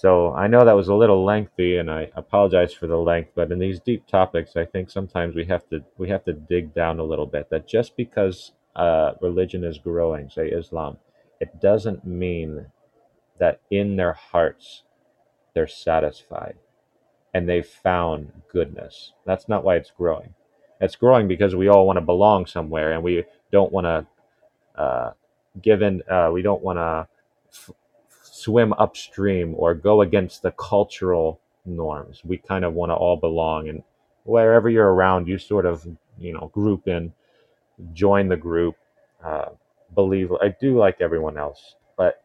So 0.01 0.32
I 0.32 0.46
know 0.46 0.64
that 0.64 0.76
was 0.76 0.86
a 0.86 0.94
little 0.94 1.24
lengthy, 1.24 1.78
and 1.78 1.90
I 1.90 2.09
apologize 2.14 2.72
for 2.72 2.86
the 2.86 2.96
length. 2.96 3.32
But 3.34 3.51
in 3.51 3.59
these 3.59 3.80
deep 3.80 4.07
topics, 4.07 4.55
I 4.55 4.64
think 4.64 4.90
sometimes 4.90 5.34
we 5.34 5.44
have 5.46 5.68
to 5.70 5.84
we 5.96 6.09
have 6.09 6.24
to 6.26 6.32
dig 6.34 6.72
down 6.72 7.01
a 7.01 7.03
little 7.03 7.26
bit. 7.26 7.51
That 7.51 7.66
just 7.66 7.96
because 7.96 8.53
uh, 8.76 9.14
religion 9.20 9.64
is 9.64 9.76
growing, 9.76 10.30
say 10.30 10.51
Islam, 10.51 10.99
it 11.40 11.61
doesn't 11.61 12.07
mean 12.07 12.66
that 13.40 13.61
in 13.72 13.96
their 13.96 14.12
hearts 14.12 14.84
they're 15.53 15.66
satisfied 15.66 16.55
and 17.34 17.49
they've 17.49 17.66
found 17.66 18.30
goodness. 18.53 19.14
That's 19.26 19.49
not 19.49 19.64
why 19.64 19.74
it's 19.78 19.90
growing. 19.90 20.32
It's 20.80 20.94
growing 20.94 21.26
because 21.26 21.57
we 21.57 21.66
all 21.66 21.88
want 21.88 21.96
to 21.96 22.05
belong 22.05 22.46
somewhere, 22.46 22.92
and 22.92 23.03
we 23.03 23.24
don't 23.51 23.72
want 23.72 23.86
to 23.86 24.80
uh, 24.80 25.12
give 25.61 25.82
in. 25.82 26.03
Uh, 26.09 26.30
we 26.32 26.42
don't 26.42 26.62
want 26.62 26.78
to 26.78 27.09
swim 28.39 28.72
upstream 28.74 29.55
or 29.57 29.74
go 29.74 30.03
against 30.03 30.43
the 30.43 30.53
cultural 30.53 31.41
norms. 31.64 32.22
We 32.24 32.39
kind 32.39 32.64
of 32.64 32.74
want 32.74 32.91
to 32.91 32.95
all 32.95 33.16
belong, 33.16 33.68
and 33.68 33.82
wherever 34.24 34.68
you're 34.68 34.93
around, 34.93 35.28
you 35.28 35.39
sort 35.39 35.66
of 35.66 35.86
you 36.18 36.32
know 36.32 36.51
group 36.55 36.89
in, 36.89 37.12
join 37.93 38.28
the 38.28 38.36
group, 38.36 38.76
uh, 39.24 39.51
believe. 39.95 40.32
I 40.41 40.55
do 40.61 40.78
like 40.78 41.01
everyone 41.01 41.36
else, 41.39 41.76
but 41.97 42.22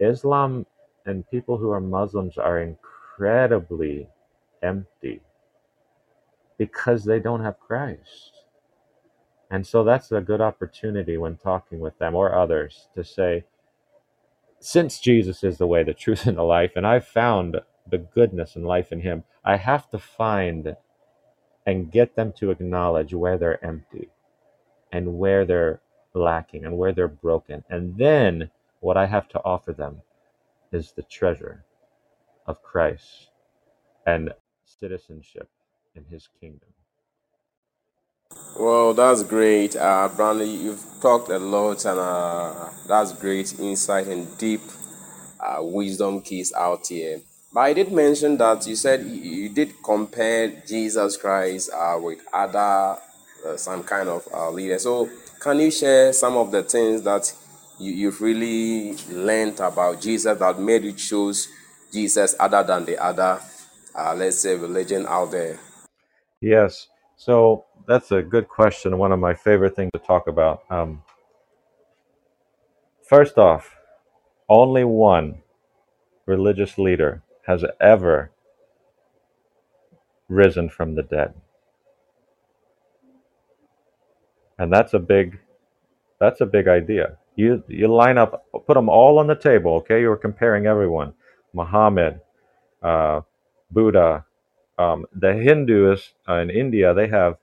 Islam 0.00 0.66
and 1.06 1.28
people 1.30 1.56
who 1.58 1.70
are 1.70 1.80
Muslims 1.80 2.38
are 2.38 2.60
incredibly 2.60 4.08
empty 4.62 5.20
because 6.58 7.04
they 7.04 7.20
don't 7.20 7.42
have 7.42 7.60
Christ. 7.60 8.32
And 9.50 9.66
so 9.66 9.84
that's 9.84 10.10
a 10.12 10.20
good 10.20 10.40
opportunity 10.40 11.16
when 11.16 11.36
talking 11.36 11.78
with 11.78 11.98
them 11.98 12.14
or 12.14 12.34
others 12.34 12.88
to 12.94 13.04
say, 13.04 13.44
since 14.64 14.98
Jesus 14.98 15.44
is 15.44 15.58
the 15.58 15.66
way, 15.66 15.82
the 15.82 15.92
truth, 15.92 16.26
and 16.26 16.38
the 16.38 16.42
life, 16.42 16.72
and 16.74 16.86
I've 16.86 17.06
found 17.06 17.60
the 17.86 17.98
goodness 17.98 18.56
and 18.56 18.64
life 18.64 18.92
in 18.92 19.00
Him, 19.00 19.24
I 19.44 19.56
have 19.56 19.90
to 19.90 19.98
find 19.98 20.74
and 21.66 21.92
get 21.92 22.16
them 22.16 22.32
to 22.38 22.50
acknowledge 22.50 23.12
where 23.12 23.36
they're 23.36 23.62
empty 23.64 24.08
and 24.90 25.18
where 25.18 25.44
they're 25.44 25.80
lacking 26.14 26.64
and 26.64 26.78
where 26.78 26.92
they're 26.92 27.08
broken. 27.08 27.62
And 27.68 27.98
then 27.98 28.50
what 28.80 28.96
I 28.96 29.04
have 29.06 29.28
to 29.30 29.40
offer 29.44 29.74
them 29.74 30.00
is 30.72 30.92
the 30.92 31.02
treasure 31.02 31.64
of 32.46 32.62
Christ 32.62 33.30
and 34.06 34.32
citizenship 34.64 35.48
in 35.94 36.04
His 36.06 36.28
kingdom. 36.40 36.73
Well, 38.58 38.94
that's 38.94 39.24
great, 39.24 39.74
uh, 39.74 40.08
Brandon. 40.14 40.48
You've 40.48 40.84
talked 41.02 41.28
a 41.30 41.38
lot, 41.40 41.84
and 41.86 41.98
uh, 41.98 42.70
that's 42.86 43.12
great 43.12 43.58
insight 43.58 44.06
and 44.06 44.38
deep 44.38 44.60
uh, 45.40 45.58
wisdom 45.60 46.22
keys 46.22 46.52
out 46.54 46.86
here. 46.86 47.20
But 47.52 47.60
I 47.60 47.72
did 47.74 47.92
mention 47.92 48.36
that 48.38 48.64
you 48.66 48.76
said 48.76 49.02
you, 49.04 49.16
you 49.16 49.48
did 49.48 49.74
compare 49.84 50.62
Jesus 50.68 51.16
Christ 51.16 51.70
uh, 51.74 51.98
with 52.00 52.20
other 52.32 52.96
uh, 53.46 53.56
some 53.56 53.82
kind 53.82 54.08
of 54.08 54.28
uh, 54.32 54.50
leader. 54.50 54.78
So, 54.78 55.10
can 55.40 55.58
you 55.58 55.72
share 55.72 56.12
some 56.12 56.36
of 56.36 56.52
the 56.52 56.62
things 56.62 57.02
that 57.02 57.32
you, 57.80 57.92
you've 57.92 58.20
really 58.22 58.96
learned 59.10 59.60
about 59.60 60.00
Jesus 60.00 60.38
that 60.38 60.60
made 60.60 60.84
you 60.84 60.92
choose 60.92 61.48
Jesus 61.92 62.36
other 62.38 62.62
than 62.62 62.84
the 62.84 62.98
other, 63.02 63.40
uh, 63.96 64.14
let's 64.16 64.38
say, 64.38 64.54
religion 64.56 65.06
out 65.08 65.32
there? 65.32 65.58
Yes. 66.40 66.88
So 67.16 67.66
that's 67.86 68.12
a 68.12 68.22
good 68.22 68.48
question. 68.48 68.98
One 68.98 69.12
of 69.12 69.18
my 69.18 69.34
favorite 69.34 69.76
things 69.76 69.90
to 69.94 70.00
talk 70.00 70.26
about. 70.26 70.62
Um, 70.70 71.02
first 73.02 73.38
off, 73.38 73.76
only 74.48 74.84
one 74.84 75.42
religious 76.26 76.78
leader 76.78 77.22
has 77.46 77.64
ever 77.80 78.30
risen 80.28 80.68
from 80.68 80.94
the 80.94 81.02
dead, 81.02 81.34
and 84.58 84.72
that's 84.72 84.94
a 84.94 84.98
big 84.98 85.38
that's 86.20 86.40
a 86.40 86.46
big 86.46 86.68
idea. 86.68 87.18
You 87.36 87.62
you 87.68 87.88
line 87.88 88.18
up, 88.18 88.46
put 88.66 88.74
them 88.74 88.88
all 88.88 89.18
on 89.18 89.26
the 89.26 89.34
table. 89.34 89.74
Okay, 89.76 90.00
you're 90.00 90.16
comparing 90.16 90.66
everyone. 90.66 91.14
Muhammad, 91.52 92.20
uh, 92.82 93.20
Buddha, 93.70 94.24
um, 94.78 95.06
the 95.14 95.34
Hindus 95.34 96.14
in 96.28 96.50
India, 96.50 96.94
they 96.94 97.08
have 97.08 97.36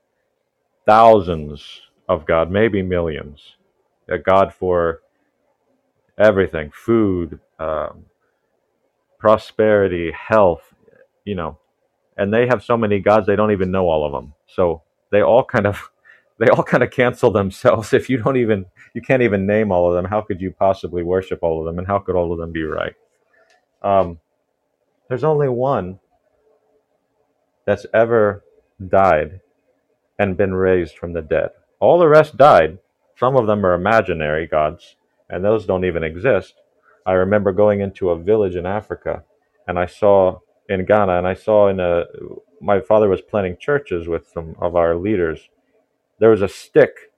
thousands 0.86 1.82
of 2.10 2.26
God, 2.26 2.52
maybe 2.52 2.82
millions. 2.82 3.56
A 4.10 4.18
God 4.18 4.54
for 4.54 5.02
everything 6.18 6.72
food, 6.74 7.40
um, 7.60 8.06
prosperity, 9.20 10.12
health, 10.12 10.74
you 11.26 11.36
know. 11.36 11.60
And 12.18 12.34
they 12.34 12.48
have 12.48 12.64
so 12.64 12.78
many 12.78 13.00
gods, 13.00 13.28
they 13.28 13.36
don't 13.38 13.52
even 13.52 13.72
know 13.72 13.90
all 13.90 14.06
of 14.06 14.12
them. 14.12 14.34
So 14.48 14.84
they 15.12 15.22
all 15.22 15.44
kind 15.44 15.68
of. 15.68 15.90
They 16.40 16.48
all 16.48 16.64
kind 16.64 16.84
of 16.84 16.92
cancel 16.92 17.32
themselves. 17.32 17.94
If 17.96 18.10
you 18.10 18.18
don't 18.18 18.38
even, 18.38 18.66
you 18.96 19.02
can't 19.02 19.22
even 19.22 19.46
name 19.46 19.72
all 19.72 19.88
of 19.88 19.96
them. 19.96 20.06
How 20.10 20.22
could 20.22 20.42
you 20.42 20.52
possibly 20.52 21.04
worship 21.04 21.40
all 21.44 21.60
of 21.60 21.66
them? 21.66 21.78
And 21.78 21.88
how 21.88 22.00
could 22.00 22.16
all 22.16 22.34
of 22.34 22.40
them 22.40 22.52
be 22.52 22.64
right? 22.64 22.96
Um, 23.84 24.20
there's 25.10 25.24
only 25.24 25.50
one 25.50 26.00
that's 27.66 27.86
ever 27.94 28.44
died 28.90 29.42
and 30.22 30.38
been 30.38 30.54
raised 30.54 31.00
from 31.00 31.14
the 31.14 31.22
dead. 31.24 31.50
All 31.80 31.98
the 31.98 32.08
rest 32.08 32.38
died. 32.38 32.78
Some 33.18 33.36
of 33.36 33.48
them 33.48 33.66
are 33.66 33.74
imaginary 33.74 34.46
gods, 34.46 34.96
and 35.32 35.44
those 35.44 35.66
don't 35.66 35.84
even 35.84 36.04
exist. 36.04 36.54
I 37.08 37.14
remember 37.14 37.52
going 37.52 37.82
into 37.82 38.12
a 38.12 38.20
village 38.20 38.56
in 38.56 38.68
Africa, 38.68 39.24
and 39.68 39.80
I 39.80 39.88
saw 39.88 40.38
in 40.70 40.86
Ghana, 40.86 41.18
and 41.18 41.28
I 41.28 41.34
saw 41.34 41.70
in 41.70 41.80
a 41.80 42.06
my 42.62 42.80
father 42.80 43.10
was 43.10 43.22
planting 43.22 43.58
churches 43.60 44.08
with 44.08 44.28
some 44.32 44.56
of 44.62 44.76
our 44.76 44.96
leaders. 44.96 45.50
There 46.20 46.30
was 46.30 46.44
a 46.44 46.48
stick 46.48 47.12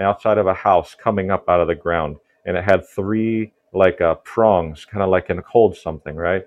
outside 0.00 0.38
of 0.38 0.46
a 0.46 0.54
house 0.54 0.96
coming 0.98 1.30
up 1.30 1.50
out 1.50 1.60
of 1.60 1.68
the 1.68 1.74
ground, 1.74 2.16
and 2.46 2.56
it 2.56 2.64
had 2.64 2.88
three 2.88 3.52
like 3.74 4.00
uh, 4.00 4.14
prongs, 4.24 4.86
kind 4.86 5.02
of 5.02 5.10
like 5.10 5.28
in 5.28 5.42
hold 5.46 5.76
something, 5.76 6.16
right? 6.16 6.46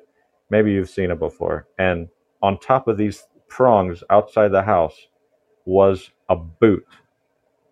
Maybe 0.49 0.71
you've 0.71 0.89
seen 0.89 1.11
it 1.11 1.19
before. 1.19 1.67
And 1.77 2.09
on 2.41 2.59
top 2.59 2.87
of 2.87 2.97
these 2.97 3.27
prongs 3.47 4.03
outside 4.09 4.51
the 4.51 4.63
house 4.63 4.97
was 5.65 6.11
a 6.29 6.35
boot, 6.35 6.85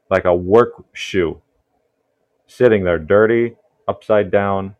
like 0.10 0.26
a 0.26 0.36
work 0.36 0.84
shoe, 0.94 1.42
sitting 2.48 2.84
there, 2.84 3.00
dirty, 3.00 3.56
upside 3.88 4.32
down 4.32 4.76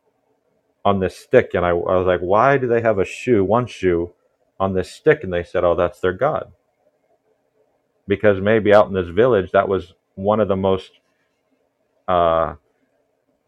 on 0.86 1.00
this 1.00 1.18
stick. 1.18 1.52
And 1.54 1.66
I, 1.66 1.70
I 1.70 1.74
was 1.98 2.08
like, 2.08 2.20
why 2.20 2.58
do 2.58 2.68
they 2.68 2.82
have 2.82 3.00
a 3.00 3.06
shoe, 3.06 3.44
one 3.44 3.68
shoe, 3.68 4.12
on 4.60 4.74
this 4.74 4.92
stick? 4.92 5.24
And 5.24 5.32
they 5.32 5.44
said, 5.44 5.64
oh, 5.64 5.76
that's 5.76 6.00
their 6.00 6.14
God. 6.14 6.52
Because 8.08 8.42
maybe 8.42 8.74
out 8.74 8.88
in 8.88 8.94
this 8.94 9.08
village, 9.08 9.52
that 9.52 9.70
was 9.70 9.94
one 10.16 10.40
of 10.40 10.48
the 10.48 10.56
most 10.56 10.92
uh, 12.08 12.56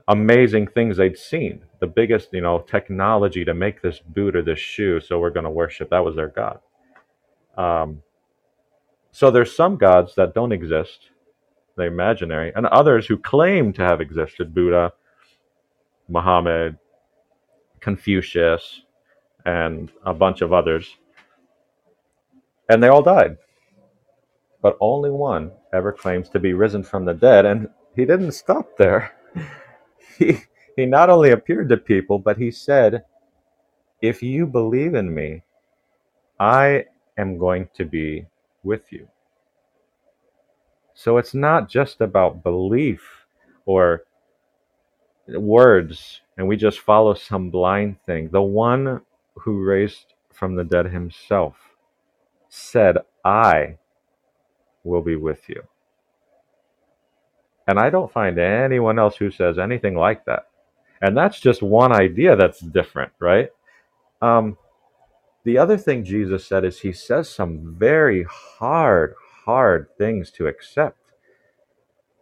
amazing 0.07 0.67
things 0.67 0.97
they'd 0.97 1.17
seen. 1.17 1.63
The 1.79 1.87
biggest, 1.87 2.29
you 2.31 2.41
know, 2.41 2.59
technology 2.59 3.43
to 3.45 3.53
make 3.53 3.81
this 3.81 3.99
boot 3.99 4.35
or 4.35 4.41
this 4.41 4.59
shoe. 4.59 5.01
So 5.01 5.19
we're 5.19 5.29
going 5.29 5.43
to 5.43 5.49
worship. 5.49 5.89
That 5.89 6.05
was 6.05 6.15
their 6.15 6.29
God. 6.29 6.59
Um, 7.57 8.01
so 9.15 9.31
there's 9.31 9.55
some 9.55 9.77
gods 9.77 10.13
that 10.15 10.33
don't 10.33 10.51
exist, 10.51 11.09
they're 11.77 11.87
imaginary, 11.87 12.51
and 12.53 12.65
others 12.65 13.07
who 13.07 13.15
claim 13.15 13.71
to 13.71 13.81
have 13.81 14.01
existed 14.01 14.53
Buddha, 14.53 14.91
Muhammad, 16.09 16.77
Confucius, 17.79 18.81
and 19.45 19.89
a 20.05 20.13
bunch 20.13 20.41
of 20.41 20.51
others. 20.51 20.97
And 22.67 22.83
they 22.83 22.89
all 22.89 23.01
died. 23.01 23.37
But 24.61 24.75
only 24.81 25.11
one 25.11 25.53
ever 25.71 25.93
claims 25.93 26.27
to 26.31 26.39
be 26.39 26.51
risen 26.51 26.83
from 26.83 27.05
the 27.05 27.13
dead, 27.13 27.45
and 27.45 27.69
he 27.95 28.03
didn't 28.03 28.33
stop 28.33 28.75
there. 28.77 29.15
He, 30.17 30.39
he 30.75 30.85
not 30.85 31.09
only 31.09 31.31
appeared 31.31 31.69
to 31.69 31.77
people, 31.77 32.19
but 32.19 32.37
he 32.37 32.51
said, 32.51 33.03
If 34.01 34.21
you 34.21 34.45
believe 34.45 34.93
in 34.93 35.13
me, 35.13 35.43
I 36.37 36.85
am 37.17 37.37
going 37.37 37.67
to 37.75 37.83
be 37.83 38.25
with 38.65 38.91
you. 38.91 39.07
So 40.93 41.17
it's 41.17 41.33
not 41.33 41.69
just 41.69 42.01
about 42.01 42.43
belief 42.43 43.25
or 43.65 44.03
words 45.27 46.21
and 46.37 46.47
we 46.47 46.57
just 46.57 46.79
follow 46.79 47.13
some 47.13 47.49
blind 47.49 48.01
thing. 48.05 48.29
The 48.31 48.41
one 48.41 49.01
who 49.35 49.63
raised 49.63 50.13
from 50.33 50.55
the 50.55 50.63
dead 50.63 50.87
himself 50.87 51.55
said, 52.49 52.97
I 53.23 53.77
will 54.83 55.01
be 55.01 55.15
with 55.15 55.47
you. 55.49 55.63
And 57.67 57.79
I 57.79 57.89
don't 57.89 58.11
find 58.11 58.37
anyone 58.37 58.99
else 58.99 59.15
who 59.15 59.31
says 59.31 59.57
anything 59.57 59.95
like 59.95 60.25
that. 60.25 60.47
And 61.01 61.17
that's 61.17 61.39
just 61.39 61.61
one 61.61 61.91
idea 61.91 62.35
that's 62.35 62.59
different, 62.59 63.11
right? 63.19 63.49
Um, 64.21 64.57
the 65.45 65.57
other 65.59 65.77
thing 65.77 66.05
Jesus 66.05 66.47
said 66.47 66.65
is 66.65 66.81
he 66.81 66.93
says 66.93 67.29
some 67.29 67.75
very 67.79 68.25
hard, 68.29 69.15
hard 69.45 69.87
things 69.97 70.31
to 70.33 70.47
accept. 70.47 70.99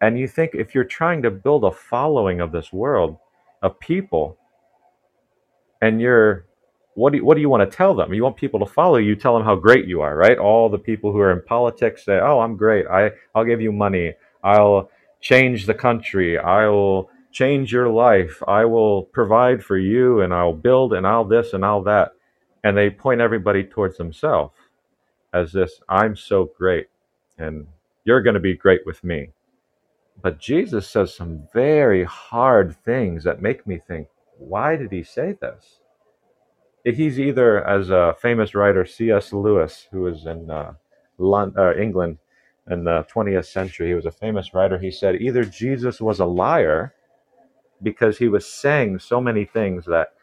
And 0.02 0.20
you 0.20 0.28
think 0.28 0.52
if 0.54 0.76
you're 0.76 0.84
trying 0.84 1.24
to 1.24 1.32
build 1.32 1.64
a 1.64 1.72
following 1.72 2.42
of 2.42 2.52
this 2.52 2.74
world, 2.74 3.18
of 3.64 3.80
people, 3.80 4.38
and 5.82 6.02
you're 6.02 6.46
what 6.96 7.12
do 7.12 7.20
you, 7.20 7.26
what 7.26 7.36
do 7.36 7.42
you 7.42 7.50
want 7.50 7.70
to 7.70 7.78
tell 7.78 7.96
them? 7.96 8.14
You 8.14 8.24
want 8.24 8.38
people 8.38 8.60
to 8.60 8.68
follow 8.68 8.98
you. 8.98 9.16
Tell 9.16 9.36
them 9.36 9.46
how 9.46 9.56
great 9.56 9.88
you 9.88 10.02
are, 10.02 10.16
right? 10.16 10.38
All 10.38 10.70
the 10.70 10.80
people 10.80 11.12
who 11.12 11.20
are 11.20 11.32
in 11.32 11.42
politics 11.44 12.06
say, 12.06 12.20
"Oh, 12.20 12.40
I'm 12.40 12.58
great. 12.58 12.88
I 12.88 13.12
I'll 13.36 13.46
give 13.46 13.62
you 13.62 13.72
money. 13.72 14.14
I'll 14.44 14.92
change 15.22 15.66
the 15.66 15.74
country. 15.74 16.38
I 16.38 16.68
will 16.68 17.10
change 17.32 17.74
your 17.74 17.90
life. 17.90 18.44
I 18.48 18.66
will 18.66 19.04
provide 19.06 19.64
for 19.64 19.78
you, 19.78 20.22
and 20.22 20.34
I'll 20.34 20.54
build, 20.54 20.94
and 20.94 21.08
I'll 21.08 21.26
this, 21.26 21.54
and 21.54 21.66
I'll 21.66 21.84
that." 21.84 22.12
And 22.64 22.78
they 22.78 22.90
point 22.90 23.22
everybody 23.22 23.64
towards 23.64 23.98
themselves 23.98 24.56
as 25.34 25.54
this, 25.54 25.82
"I'm 25.90 26.16
so 26.16 26.52
great, 26.58 26.88
and 27.38 27.68
you're 28.06 28.22
going 28.24 28.36
to 28.36 28.40
be 28.40 28.56
great 28.56 28.86
with 28.86 29.04
me." 29.04 29.30
But 30.22 30.40
Jesus 30.40 30.88
says 30.90 31.14
some 31.14 31.48
very 31.54 32.04
hard 32.04 32.76
things 32.86 33.24
that 33.24 33.42
make 33.42 33.68
me 33.68 33.80
think, 33.80 34.08
why 34.38 34.76
did 34.76 34.92
he 34.92 35.04
say 35.04 35.34
this? 35.42 35.80
He's 36.86 37.20
either, 37.20 37.66
as 37.68 37.90
a 37.90 38.16
famous 38.22 38.56
writer, 38.56 38.86
C.S. 38.86 39.34
Lewis, 39.34 39.88
who 39.92 40.02
was 40.02 40.26
in 40.26 40.50
uh, 40.52 40.74
London, 41.18 41.58
uh, 41.58 41.74
England 41.76 42.20
in 42.70 42.86
the 42.86 43.06
20th 43.14 43.46
century, 43.46 43.90
he 43.90 43.94
was 43.96 44.06
a 44.06 44.12
famous 44.12 44.54
writer. 44.54 44.80
He 44.80 44.92
said 44.92 45.22
either 45.22 45.46
Jesus 45.46 46.02
was 46.02 46.20
a 46.20 46.26
liar 46.26 46.94
because 47.84 48.18
he 48.18 48.30
was 48.30 48.46
saying 48.48 49.00
so 49.00 49.22
many 49.22 49.46
things 49.46 49.86
that 49.86 50.14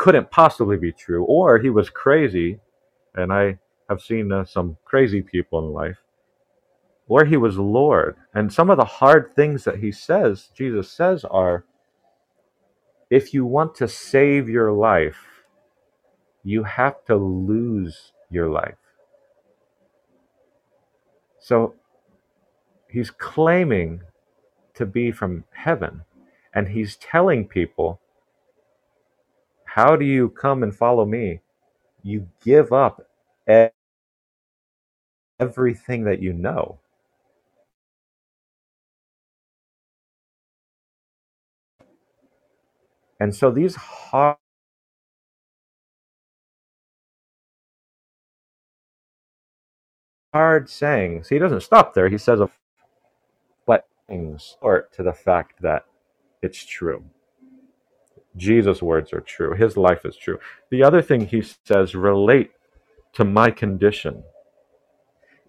couldn't 0.00 0.30
possibly 0.30 0.78
be 0.78 0.90
true, 0.90 1.24
or 1.24 1.58
he 1.58 1.68
was 1.68 1.90
crazy. 1.90 2.58
And 3.14 3.30
I 3.30 3.58
have 3.86 4.00
seen 4.00 4.32
uh, 4.32 4.46
some 4.46 4.78
crazy 4.82 5.20
people 5.20 5.58
in 5.58 5.74
life 5.74 5.98
where 7.06 7.26
he 7.26 7.36
was 7.36 7.58
Lord. 7.58 8.16
And 8.32 8.50
some 8.50 8.70
of 8.70 8.78
the 8.78 8.84
hard 8.86 9.36
things 9.36 9.64
that 9.64 9.80
he 9.80 9.92
says, 9.92 10.48
Jesus 10.56 10.90
says, 10.90 11.22
are 11.26 11.66
if 13.10 13.34
you 13.34 13.44
want 13.44 13.74
to 13.74 13.86
save 13.86 14.48
your 14.48 14.72
life, 14.72 15.18
you 16.42 16.64
have 16.64 17.04
to 17.04 17.16
lose 17.16 18.12
your 18.30 18.48
life. 18.48 18.80
So 21.40 21.74
he's 22.88 23.10
claiming 23.10 24.00
to 24.72 24.86
be 24.86 25.12
from 25.12 25.44
heaven, 25.52 26.04
and 26.54 26.68
he's 26.68 26.96
telling 26.96 27.46
people, 27.46 28.00
How 29.74 29.96
do 29.96 30.04
you 30.06 30.30
come 30.30 30.62
and 30.64 30.74
follow 30.76 31.06
me? 31.06 31.40
You 32.02 32.28
give 32.44 32.72
up 32.72 33.06
everything 35.40 36.04
that 36.04 36.22
you 36.22 36.32
know. 36.32 36.80
And 43.20 43.34
so 43.34 43.50
these 43.50 43.76
hard, 43.76 44.36
hard 50.34 50.70
sayings, 50.70 51.28
he 51.30 51.38
doesn't 51.38 51.62
stop 51.62 51.94
there. 51.94 52.08
He 52.08 52.18
says, 52.18 52.40
a 52.40 52.50
but 53.66 53.86
things 54.08 54.56
sort 54.60 54.92
to 54.94 55.02
the 55.04 55.12
fact 55.14 55.62
that 55.62 55.84
it's 56.42 56.64
true. 56.64 57.04
Jesus' 58.36 58.82
words 58.82 59.12
are 59.12 59.20
true. 59.20 59.54
His 59.54 59.76
life 59.76 60.04
is 60.04 60.16
true. 60.16 60.38
The 60.70 60.82
other 60.82 61.02
thing 61.02 61.26
he 61.26 61.42
says 61.42 61.94
relate 61.94 62.52
to 63.14 63.24
my 63.24 63.50
condition 63.50 64.22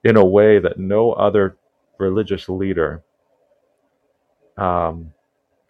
in 0.04 0.18
a 0.18 0.26
way 0.26 0.60
that 0.60 0.80
no 0.80 1.14
other 1.14 1.58
religious 2.00 2.50
leader 2.50 3.04
um, 4.58 5.14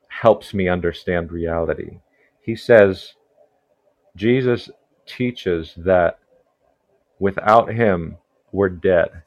helps 0.08 0.54
me 0.54 0.70
understand 0.70 1.32
reality. 1.32 2.00
He 2.42 2.56
says, 2.56 3.14
Jesus 4.16 4.70
teaches 5.06 5.74
that 5.78 6.20
without 7.20 7.74
him, 7.74 8.18
we're 8.52 8.70
dead. 8.70 9.24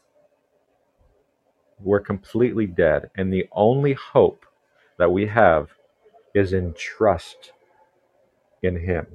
We're 1.78 2.00
completely 2.00 2.66
dead. 2.66 3.10
And 3.16 3.32
the 3.32 3.46
only 3.52 3.92
hope 3.94 4.46
that 4.98 5.12
we 5.12 5.26
have 5.26 5.68
is 6.34 6.52
in 6.52 6.74
trust 6.74 7.52
in 8.64 8.76
him. 8.76 9.06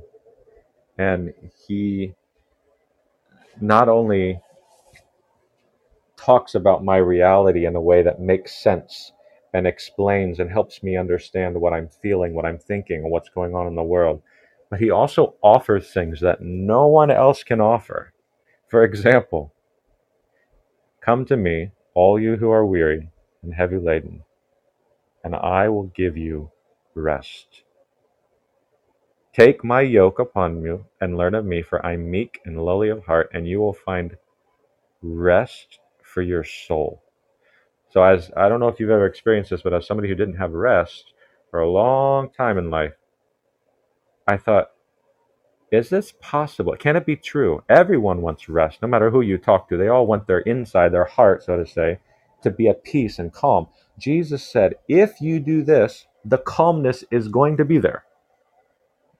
And 0.97 1.33
he 1.67 2.13
not 3.61 3.89
only 3.89 4.39
talks 6.17 6.55
about 6.55 6.83
my 6.83 6.97
reality 6.97 7.65
in 7.65 7.75
a 7.75 7.81
way 7.81 8.01
that 8.03 8.19
makes 8.19 8.61
sense 8.61 9.11
and 9.53 9.65
explains 9.65 10.39
and 10.39 10.51
helps 10.51 10.83
me 10.83 10.97
understand 10.97 11.59
what 11.59 11.73
I'm 11.73 11.89
feeling, 11.89 12.33
what 12.33 12.45
I'm 12.45 12.59
thinking, 12.59 13.03
and 13.03 13.11
what's 13.11 13.29
going 13.29 13.55
on 13.55 13.67
in 13.67 13.75
the 13.75 13.83
world. 13.83 14.21
But 14.69 14.79
he 14.79 14.91
also 14.91 15.35
offers 15.41 15.91
things 15.91 16.19
that 16.21 16.41
no 16.41 16.87
one 16.87 17.09
else 17.09 17.43
can 17.43 17.59
offer. 17.59 18.13
For 18.67 18.83
example, 18.83 19.53
come 21.01 21.25
to 21.25 21.37
me, 21.37 21.71
all 21.95 22.19
you 22.19 22.35
who 22.35 22.51
are 22.51 22.65
weary 22.65 23.09
and 23.41 23.53
heavy 23.53 23.77
laden, 23.77 24.21
and 25.23 25.35
I 25.35 25.69
will 25.69 25.87
give 25.95 26.15
you 26.15 26.51
rest. 26.93 27.63
Take 29.33 29.63
my 29.63 29.81
yoke 29.81 30.17
upon 30.17 30.63
you 30.63 30.85
and 30.99 31.15
learn 31.15 31.35
of 31.35 31.45
me, 31.45 31.61
for 31.61 31.85
I 31.85 31.93
am 31.93 32.09
meek 32.09 32.39
and 32.45 32.59
lowly 32.63 32.89
of 32.89 33.05
heart, 33.05 33.29
and 33.31 33.47
you 33.47 33.59
will 33.59 33.73
find 33.73 34.17
rest 35.03 35.79
for 36.01 36.21
your 36.21 36.43
soul. 36.43 37.03
So, 37.91 38.03
as 38.03 38.31
I 38.35 38.49
don't 38.49 38.59
know 38.59 38.67
if 38.67 38.79
you've 38.79 38.89
ever 38.89 39.05
experienced 39.05 39.51
this, 39.51 39.61
but 39.61 39.73
as 39.73 39.85
somebody 39.85 40.09
who 40.09 40.15
didn't 40.15 40.37
have 40.37 40.53
rest 40.53 41.13
for 41.51 41.59
a 41.59 41.69
long 41.69 42.31
time 42.31 42.57
in 42.57 42.71
life, 42.71 42.93
I 44.27 44.37
thought, 44.37 44.71
is 45.71 45.89
this 45.89 46.11
possible? 46.19 46.75
Can 46.77 46.95
it 46.95 47.05
be 47.05 47.15
true? 47.15 47.63
Everyone 47.69 48.21
wants 48.21 48.49
rest, 48.49 48.81
no 48.81 48.87
matter 48.87 49.11
who 49.11 49.21
you 49.21 49.37
talk 49.37 49.69
to. 49.69 49.77
They 49.77 49.87
all 49.87 50.07
want 50.07 50.25
their 50.25 50.39
inside, 50.39 50.91
their 50.91 51.05
heart, 51.05 51.43
so 51.43 51.57
to 51.57 51.67
say, 51.67 51.99
to 52.41 52.49
be 52.49 52.67
at 52.67 52.83
peace 52.83 53.19
and 53.19 53.31
calm. 53.31 53.67
Jesus 53.99 54.43
said, 54.43 54.75
if 54.87 55.21
you 55.21 55.39
do 55.39 55.63
this, 55.63 56.07
the 56.25 56.39
calmness 56.39 57.03
is 57.11 57.27
going 57.27 57.57
to 57.57 57.65
be 57.65 57.77
there. 57.77 58.03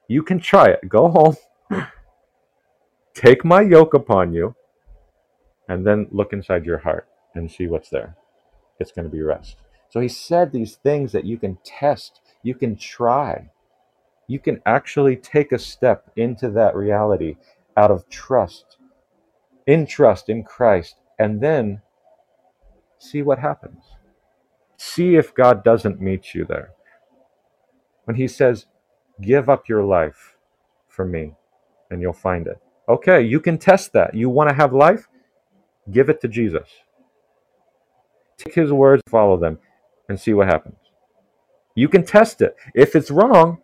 You 0.09 0.23
can 0.23 0.39
try 0.39 0.65
it. 0.65 0.89
Go 0.89 1.07
home, 1.07 1.85
take 3.13 3.45
my 3.45 3.61
yoke 3.61 3.93
upon 3.93 4.33
you, 4.33 4.55
and 5.67 5.85
then 5.85 6.07
look 6.09 6.33
inside 6.33 6.65
your 6.65 6.79
heart 6.79 7.07
and 7.35 7.49
see 7.49 7.67
what's 7.67 7.89
there. 7.89 8.15
It's 8.79 8.91
going 8.91 9.05
to 9.05 9.15
be 9.15 9.21
rest. 9.21 9.57
So 9.91 9.99
he 9.99 10.07
said 10.07 10.51
these 10.51 10.77
things 10.77 11.11
that 11.11 11.25
you 11.25 11.37
can 11.37 11.59
test, 11.63 12.21
you 12.41 12.55
can 12.55 12.75
try. 12.75 13.51
You 14.27 14.39
can 14.39 14.61
actually 14.65 15.15
take 15.15 15.51
a 15.51 15.59
step 15.59 16.09
into 16.15 16.49
that 16.51 16.75
reality 16.75 17.37
out 17.77 17.91
of 17.91 18.09
trust, 18.09 18.77
in 19.67 19.85
trust 19.85 20.27
in 20.27 20.43
Christ, 20.43 20.95
and 21.19 21.39
then 21.39 21.83
see 22.97 23.21
what 23.21 23.37
happens. 23.37 23.83
See 24.77 25.15
if 25.17 25.35
God 25.35 25.63
doesn't 25.63 26.01
meet 26.01 26.33
you 26.33 26.45
there. 26.45 26.71
When 28.05 28.15
he 28.15 28.27
says, 28.27 28.65
Give 29.21 29.49
up 29.49 29.67
your 29.67 29.83
life 29.83 30.37
for 30.87 31.05
me, 31.05 31.33
and 31.91 32.01
you'll 32.01 32.13
find 32.13 32.47
it. 32.47 32.61
Okay, 32.87 33.21
you 33.21 33.39
can 33.39 33.57
test 33.57 33.93
that. 33.93 34.13
You 34.13 34.29
want 34.29 34.49
to 34.49 34.55
have 34.55 34.73
life? 34.73 35.07
Give 35.91 36.09
it 36.09 36.21
to 36.21 36.27
Jesus. 36.27 36.67
Take 38.37 38.55
his 38.55 38.71
words, 38.71 39.03
follow 39.09 39.37
them, 39.37 39.59
and 40.07 40.19
see 40.19 40.33
what 40.33 40.47
happens. 40.47 40.77
You 41.75 41.87
can 41.87 42.05
test 42.05 42.41
it. 42.41 42.55
If 42.73 42.95
it's 42.95 43.11
wrong, 43.11 43.59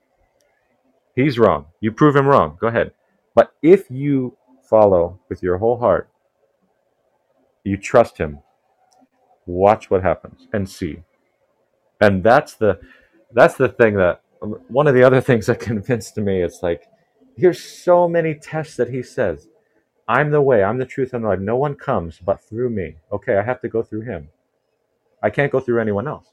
he's 1.15 1.39
wrong. 1.39 1.67
You 1.79 1.91
prove 1.91 2.15
him 2.15 2.27
wrong. 2.27 2.57
Go 2.59 2.67
ahead. 2.67 2.91
But 3.33 3.53
if 3.61 3.89
you 3.89 4.37
follow 4.69 5.19
with 5.29 5.41
your 5.41 5.57
whole 5.57 5.77
heart, 5.77 6.09
you 7.63 7.77
trust 7.77 8.17
him, 8.17 8.39
watch 9.45 9.89
what 9.89 10.03
happens 10.03 10.47
and 10.53 10.69
see. 10.69 11.03
And 11.99 12.23
that's 12.23 12.53
the 12.55 12.79
that's 13.33 13.55
the 13.55 13.69
thing 13.69 13.95
that 13.95 14.21
Um, 14.45 14.59
one 14.67 14.87
of 14.87 14.93
the 14.93 15.03
other 15.03 15.21
things 15.29 15.47
that 15.47 15.59
convinced 15.59 16.17
me 16.17 16.41
it's 16.41 16.61
like 16.61 16.87
here's 17.35 17.61
so 17.61 18.07
many 18.07 18.35
tests 18.35 18.75
that 18.77 18.89
he 18.89 19.01
says 19.01 19.47
i'm 20.07 20.29
the 20.29 20.41
way 20.41 20.63
i'm 20.63 20.77
the 20.77 20.85
truth 20.85 21.13
and 21.13 21.23
the 21.23 21.29
life. 21.29 21.39
No 21.39 21.57
one 21.57 21.75
comes 21.75 22.19
but 22.19 22.41
through 22.41 22.69
me. 22.69 22.95
Okay 23.11 23.37
i 23.37 23.43
have 23.43 23.61
to 23.61 23.69
go 23.69 23.81
through 23.81 24.01
him. 24.01 24.29
I 25.23 25.29
can't 25.29 25.51
go 25.51 25.59
through 25.59 25.81
anyone 25.81 26.07
else. 26.07 26.27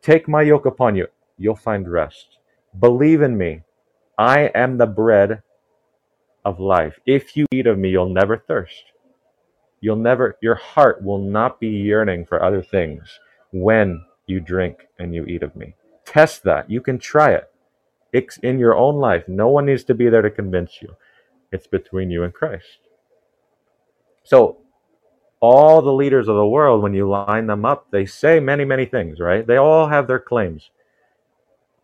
Take 0.00 0.28
my 0.28 0.42
yoke 0.42 0.66
upon 0.66 0.94
you 0.96 1.08
you'll 1.38 1.56
find 1.56 1.90
rest. 1.90 2.38
Believe 2.78 3.22
in 3.22 3.36
me 3.36 3.62
i 4.18 4.50
am 4.54 4.78
the 4.78 4.86
bread 4.86 5.42
of 6.44 6.60
life. 6.60 6.98
If 7.06 7.36
you 7.36 7.46
eat 7.50 7.66
of 7.66 7.78
me 7.78 7.90
you'll 7.90 8.08
never 8.08 8.36
thirst. 8.38 8.84
You'll 9.80 9.96
never 9.96 10.36
your 10.40 10.54
heart 10.54 11.02
will 11.02 11.18
not 11.18 11.58
be 11.58 11.68
yearning 11.68 12.24
for 12.26 12.42
other 12.42 12.62
things 12.62 13.18
when 13.52 14.04
you 14.26 14.40
drink 14.40 14.86
and 14.98 15.14
you 15.14 15.24
eat 15.26 15.42
of 15.42 15.54
me 15.56 15.74
Test 16.06 16.44
that. 16.44 16.70
You 16.70 16.80
can 16.80 16.98
try 16.98 17.32
it. 17.32 17.50
It's 18.12 18.38
in 18.38 18.58
your 18.58 18.74
own 18.74 18.96
life. 18.96 19.24
No 19.28 19.48
one 19.48 19.66
needs 19.66 19.84
to 19.84 19.94
be 19.94 20.08
there 20.08 20.22
to 20.22 20.30
convince 20.30 20.80
you. 20.80 20.96
It's 21.52 21.66
between 21.66 22.10
you 22.10 22.22
and 22.22 22.32
Christ. 22.32 22.78
So, 24.24 24.58
all 25.40 25.82
the 25.82 25.92
leaders 25.92 26.28
of 26.28 26.36
the 26.36 26.46
world, 26.46 26.82
when 26.82 26.94
you 26.94 27.08
line 27.08 27.46
them 27.46 27.64
up, 27.64 27.90
they 27.90 28.06
say 28.06 28.40
many, 28.40 28.64
many 28.64 28.86
things, 28.86 29.20
right? 29.20 29.46
They 29.46 29.56
all 29.56 29.88
have 29.88 30.06
their 30.06 30.18
claims. 30.18 30.70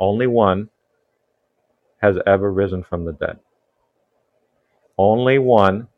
Only 0.00 0.26
one 0.26 0.70
has 1.98 2.16
ever 2.26 2.50
risen 2.52 2.82
from 2.82 3.04
the 3.04 3.12
dead. 3.12 3.38
Only 4.98 5.38
one 5.38 5.88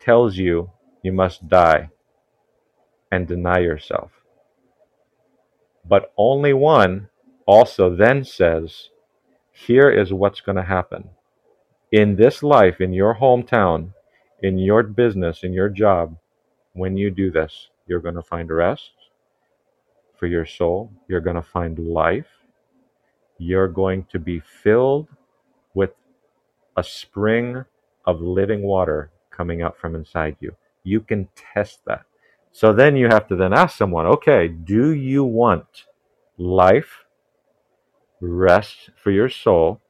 tells 0.00 0.36
you 0.36 0.70
you 1.02 1.12
must 1.12 1.48
die 1.48 1.90
and 3.10 3.28
deny 3.28 3.58
yourself. 3.58 4.12
But 5.86 6.12
only 6.16 6.54
one 6.54 7.09
also 7.50 7.94
then 7.94 8.24
says, 8.24 8.90
here 9.52 9.90
is 9.90 10.12
what's 10.12 10.40
going 10.40 10.56
to 10.56 10.62
happen. 10.62 11.10
In 11.90 12.14
this 12.14 12.42
life, 12.42 12.80
in 12.80 12.92
your 12.92 13.16
hometown, 13.16 13.92
in 14.40 14.56
your 14.58 14.84
business, 14.84 15.42
in 15.42 15.52
your 15.52 15.68
job, 15.68 16.16
when 16.74 16.96
you 16.96 17.10
do 17.10 17.30
this, 17.32 17.68
you're 17.86 18.00
going 18.00 18.14
to 18.14 18.22
find 18.22 18.48
rest 18.50 18.92
for 20.16 20.28
your 20.28 20.46
soul. 20.46 20.92
You're 21.08 21.20
going 21.20 21.42
to 21.42 21.42
find 21.42 21.76
life. 21.78 22.30
You're 23.38 23.68
going 23.68 24.06
to 24.12 24.18
be 24.20 24.40
filled 24.62 25.08
with 25.74 25.90
a 26.76 26.84
spring 26.84 27.64
of 28.06 28.20
living 28.20 28.62
water 28.62 29.10
coming 29.30 29.60
out 29.60 29.76
from 29.76 29.96
inside 29.96 30.36
you. 30.38 30.54
You 30.84 31.00
can 31.00 31.28
test 31.34 31.80
that. 31.86 32.04
So 32.52 32.72
then 32.72 32.96
you 32.96 33.08
have 33.08 33.26
to 33.28 33.36
then 33.36 33.52
ask 33.52 33.76
someone, 33.76 34.06
okay, 34.06 34.46
do 34.48 34.92
you 34.92 35.24
want 35.24 35.86
life 36.38 37.04
rest 38.20 38.90
for 39.02 39.10
your 39.10 39.28
soul, 39.28 39.80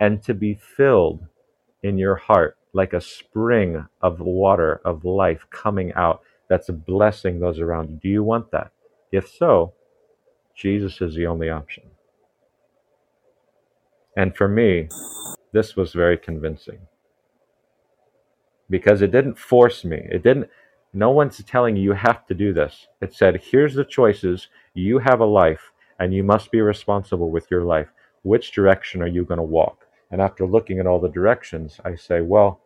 and 0.00 0.22
to 0.22 0.34
be 0.34 0.54
filled 0.54 1.26
in 1.82 1.98
your 1.98 2.16
heart 2.16 2.56
like 2.72 2.92
a 2.92 3.00
spring 3.00 3.86
of 4.02 4.20
water 4.20 4.80
of 4.84 5.04
life 5.04 5.46
coming 5.50 5.92
out 5.94 6.20
that's 6.48 6.70
blessing 6.70 7.40
those 7.40 7.58
around 7.58 7.90
you. 7.90 7.96
Do 8.02 8.08
you 8.08 8.22
want 8.22 8.50
that? 8.52 8.70
If 9.12 9.28
so, 9.28 9.72
Jesus 10.54 11.00
is 11.00 11.14
the 11.14 11.26
only 11.26 11.50
option. 11.50 11.84
And 14.16 14.36
for 14.36 14.48
me, 14.48 14.88
this 15.52 15.76
was 15.76 15.92
very 15.92 16.18
convincing 16.18 16.80
because 18.68 19.00
it 19.02 19.12
didn't 19.12 19.38
force 19.38 19.84
me. 19.84 20.06
It 20.10 20.22
didn't, 20.22 20.48
no 20.92 21.10
one's 21.10 21.42
telling 21.44 21.76
you 21.76 21.82
you 21.82 21.92
have 21.92 22.26
to 22.26 22.34
do 22.34 22.52
this. 22.52 22.88
It 23.00 23.14
said, 23.14 23.40
here's 23.50 23.74
the 23.74 23.84
choices. 23.84 24.48
You 24.74 24.98
have 24.98 25.20
a 25.20 25.26
life 25.26 25.72
and 25.98 26.14
you 26.14 26.22
must 26.22 26.50
be 26.50 26.60
responsible 26.60 27.30
with 27.30 27.50
your 27.50 27.64
life. 27.64 27.88
Which 28.22 28.52
direction 28.52 29.02
are 29.02 29.08
you 29.08 29.24
going 29.24 29.38
to 29.38 29.44
walk? 29.44 29.86
And 30.10 30.20
after 30.20 30.46
looking 30.46 30.78
at 30.78 30.86
all 30.86 31.00
the 31.00 31.08
directions, 31.08 31.78
I 31.84 31.94
say, 31.96 32.20
well, 32.20 32.60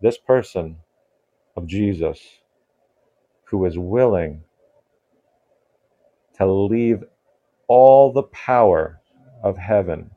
this 0.00 0.18
person 0.18 0.76
of 1.56 1.66
Jesus 1.66 2.20
who 3.44 3.64
is 3.64 3.78
willing 3.78 4.42
to 6.38 6.46
leave 6.46 7.04
all 7.68 8.12
the 8.12 8.22
power 8.24 9.00
of 9.42 9.56
heaven. 9.56 10.10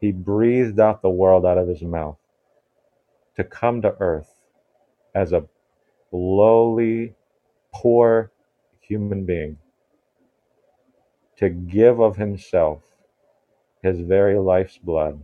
He 0.00 0.12
breathed 0.12 0.80
out 0.80 1.02
the 1.02 1.10
world 1.10 1.44
out 1.44 1.58
of 1.58 1.68
his 1.68 1.82
mouth 1.82 2.18
to 3.36 3.44
come 3.44 3.82
to 3.82 3.96
earth 4.00 4.32
as 5.14 5.32
a 5.32 5.44
lowly, 6.12 7.14
poor 7.72 8.32
human 8.80 9.24
being, 9.24 9.58
to 11.38 11.48
give 11.48 12.00
of 12.00 12.16
himself 12.16 12.82
his 13.82 14.00
very 14.00 14.38
life's 14.38 14.78
blood, 14.78 15.22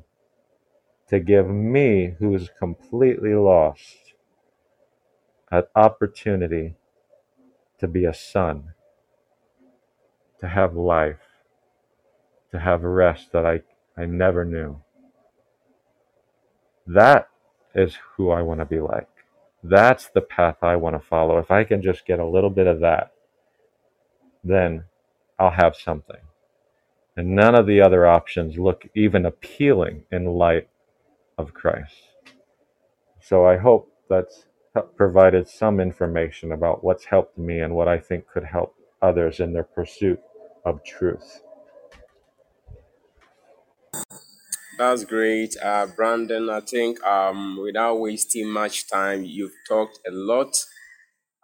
to 1.09 1.19
give 1.19 1.49
me, 1.49 2.15
who 2.19 2.35
is 2.35 2.51
completely 2.59 3.35
lost, 3.35 4.15
an 5.51 5.65
opportunity 5.75 6.77
to 7.79 7.89
be 7.89 8.05
a 8.05 8.15
son, 8.15 8.75
to 10.41 10.49
have 10.49 10.77
life, 10.77 11.43
to 12.53 12.61
have 12.61 12.83
rest 12.83 13.33
that 13.33 13.45
I, 13.45 13.63
I 14.01 14.07
never 14.07 14.45
knew. 14.45 14.81
That 16.87 17.29
is 17.75 17.99
who 18.17 18.31
I 18.31 18.43
want 18.43 18.61
to 18.61 18.67
be 18.67 18.81
like. 18.81 19.09
That's 19.65 20.09
the 20.09 20.21
path 20.21 20.59
I 20.63 20.77
want 20.77 20.95
to 21.01 21.09
follow. 21.09 21.39
If 21.39 21.51
I 21.51 21.65
can 21.65 21.83
just 21.83 22.07
get 22.07 22.21
a 22.21 22.27
little 22.27 22.51
bit 22.51 22.67
of 22.67 22.81
that, 22.81 23.13
then 24.45 24.85
I'll 25.39 25.51
have 25.51 25.77
something. 25.77 26.21
And 27.17 27.35
none 27.37 27.55
of 27.55 27.67
the 27.67 27.81
other 27.81 28.07
options 28.07 28.59
look 28.59 28.87
even 28.95 29.27
appealing 29.27 30.05
in 30.11 30.27
light 30.27 30.69
of 31.39 31.55
Christ. 31.55 31.95
So 33.21 33.47
I 33.47 33.57
hope 33.57 33.93
that's 34.09 34.45
provided 34.97 35.49
some 35.49 35.81
information 35.81 36.53
about 36.53 36.83
what's 36.83 37.05
helped 37.05 37.39
me 37.39 37.61
and 37.61 37.75
what 37.75 37.89
I 37.89 37.99
think 37.99 38.27
could 38.27 38.45
help 38.45 38.75
others 39.01 39.41
in 39.41 39.53
their 39.53 39.65
pursuit 39.65 40.21
of 40.65 40.83
truth. 40.85 41.43
That's 44.77 45.05
great, 45.05 45.57
uh, 45.63 45.87
Brandon. 45.87 46.51
I 46.51 46.61
think 46.61 47.03
um, 47.05 47.59
without 47.63 48.01
wasting 48.01 48.49
much 48.49 48.89
time, 48.91 49.25
you've 49.25 49.55
talked 49.69 50.01
a 50.07 50.11
lot 50.11 50.57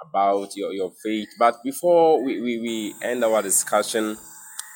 about 0.02 0.56
your, 0.56 0.72
your 0.72 0.92
faith. 1.02 1.28
But 1.38 1.56
before 1.62 2.24
we, 2.24 2.40
we, 2.40 2.60
we 2.60 2.94
end 3.02 3.24
our 3.24 3.42
discussion, 3.42 4.16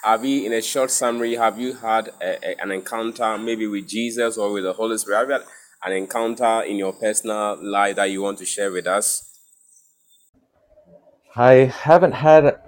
have 0.03 0.25
you, 0.25 0.45
in 0.45 0.53
a 0.53 0.61
short 0.61 0.91
summary, 0.91 1.35
have 1.35 1.59
you 1.59 1.75
had 1.75 2.09
a, 2.21 2.39
a, 2.47 2.63
an 2.63 2.71
encounter 2.71 3.39
maybe 3.39 3.67
with 3.67 3.89
Jesus 3.89 4.37
or 4.37 4.53
with 4.53 4.65
the 4.65 4.73
Holy 4.73 4.99
Spirit? 4.99 5.19
Have 5.19 5.29
you 5.29 5.35
had 5.35 5.93
an 5.93 5.97
encounter 5.97 6.63
in 6.63 6.77
your 6.77 6.93
personal 6.93 7.59
life 7.63 7.97
that 7.97 8.11
you 8.11 8.23
want 8.23 8.39
to 8.39 8.45
share 8.45 8.71
with 8.71 8.87
us? 8.87 9.31
I 11.37 11.73
haven't 11.83 12.13
had 12.13 12.61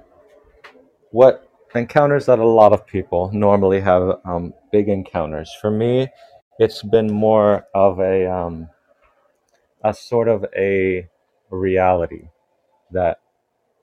what 1.11 1.49
encounters 1.75 2.27
that 2.27 2.39
a 2.39 2.47
lot 2.47 2.73
of 2.73 2.87
people 2.87 3.31
normally 3.33 3.81
have 3.81 4.19
um, 4.25 4.55
big 4.73 4.89
encounters. 4.89 5.55
For 5.61 5.71
me, 5.71 6.09
it's 6.59 6.83
been 6.83 7.13
more 7.13 7.67
of 7.75 8.01
a 8.01 8.31
um, 8.31 8.69
a 9.85 9.93
sort 9.95 10.29
of 10.29 10.47
a 10.57 11.09
reality 11.51 12.29
that 12.91 13.21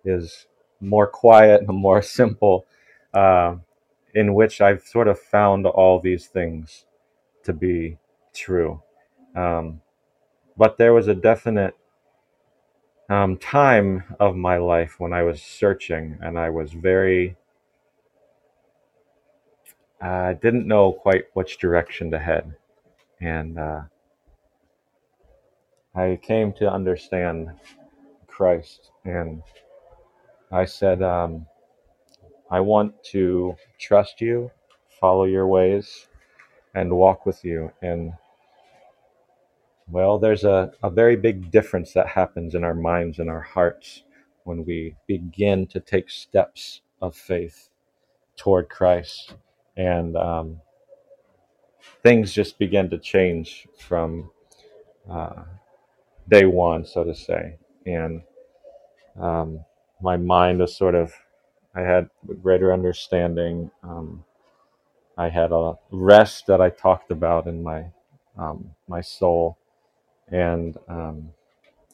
is 0.06 0.47
more 0.80 1.08
quiet 1.08 1.64
and 1.68 1.78
more 1.78 2.01
simple, 2.20 2.66
uh, 3.14 3.56
in 4.14 4.34
which 4.34 4.62
I've 4.62 4.84
sort 4.84 5.08
of 5.08 5.20
found 5.20 5.66
all 5.66 5.99
these 5.99 6.28
things 6.28 6.86
to 7.43 7.54
be 7.54 7.97
true. 8.34 8.82
Um, 9.36 9.82
but 10.58 10.78
there 10.78 10.93
was 10.93 11.08
a 11.08 11.16
definite 11.16 11.76
um, 13.10 13.38
time 13.38 14.04
of 14.20 14.36
my 14.36 14.58
life 14.58 14.99
when 14.99 15.14
I 15.14 15.24
was 15.24 15.41
searching 15.41 16.18
and 16.22 16.38
I 16.38 16.49
was 16.49 16.72
very, 16.74 17.36
I 20.01 20.32
uh, 20.32 20.34
didn't 20.34 20.68
know 20.68 20.91
quite 20.91 21.26
which 21.34 21.58
direction 21.58 22.12
to 22.12 22.20
head. 22.20 22.56
And 23.20 23.58
uh, 23.58 23.82
I 25.95 26.20
came 26.22 26.54
to 26.54 26.72
understand 26.72 27.49
Christ. 28.36 28.91
And 29.05 29.43
I 30.51 30.65
said, 30.65 31.01
um, 31.03 31.45
I 32.49 32.59
want 32.59 33.03
to 33.05 33.55
trust 33.79 34.21
you, 34.21 34.51
follow 34.99 35.25
your 35.25 35.47
ways, 35.47 36.07
and 36.75 36.91
walk 36.95 37.25
with 37.25 37.43
you. 37.45 37.71
And 37.81 38.13
well, 39.89 40.17
there's 40.17 40.43
a, 40.43 40.71
a 40.81 40.89
very 40.89 41.15
big 41.15 41.51
difference 41.51 41.93
that 41.93 42.07
happens 42.07 42.55
in 42.55 42.63
our 42.63 42.73
minds 42.73 43.19
and 43.19 43.29
our 43.29 43.41
hearts 43.41 44.03
when 44.45 44.65
we 44.65 44.95
begin 45.07 45.67
to 45.67 45.79
take 45.79 46.09
steps 46.09 46.81
of 47.01 47.15
faith 47.15 47.69
toward 48.38 48.69
Christ. 48.69 49.36
And 49.77 50.15
um, 50.15 50.61
things 52.03 52.34
just 52.34 52.59
begin 52.59 52.89
to 52.91 52.97
change 52.97 53.67
from 53.79 54.31
uh, 55.09 55.43
day 56.29 56.45
one, 56.45 56.86
so 56.86 57.03
to 57.03 57.15
say. 57.15 57.57
And 57.86 58.23
um, 59.19 59.65
my 60.01 60.17
mind 60.17 60.59
was 60.59 60.75
sort 60.75 60.95
of, 60.95 61.13
I 61.75 61.81
had 61.81 62.09
greater 62.41 62.73
understanding. 62.73 63.71
Um, 63.84 64.25
I 65.17 65.29
had 65.29 65.51
a 65.51 65.75
rest 65.91 66.47
that 66.47 66.61
I 66.61 66.69
talked 66.69 67.11
about 67.11 67.47
in 67.47 67.63
my 67.63 67.86
um, 68.38 68.71
my 68.88 69.01
soul 69.01 69.57
and 70.29 70.77
um, 70.88 71.29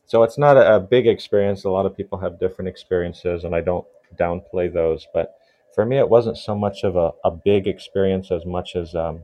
so 0.06 0.24
it's 0.24 0.38
not 0.38 0.58
a, 0.58 0.78
a 0.78 0.80
big 0.80 1.08
experience. 1.08 1.64
A 1.66 1.70
lot 1.70 1.86
of 1.86 1.96
people 1.98 2.20
have 2.20 2.40
different 2.40 2.70
experiences, 2.70 3.44
and 3.44 3.56
I 3.56 3.62
don't 3.62 3.86
downplay 4.20 4.74
those. 4.74 5.08
But 5.14 5.36
for 5.76 5.86
me, 5.86 5.98
it 6.00 6.10
wasn't 6.10 6.38
so 6.38 6.56
much 6.56 6.84
of 6.84 6.96
a, 6.96 7.12
a 7.26 7.32
big 7.32 7.68
experience 7.68 8.32
as 8.32 8.46
much 8.46 8.76
as 8.76 8.96
um, 8.96 9.24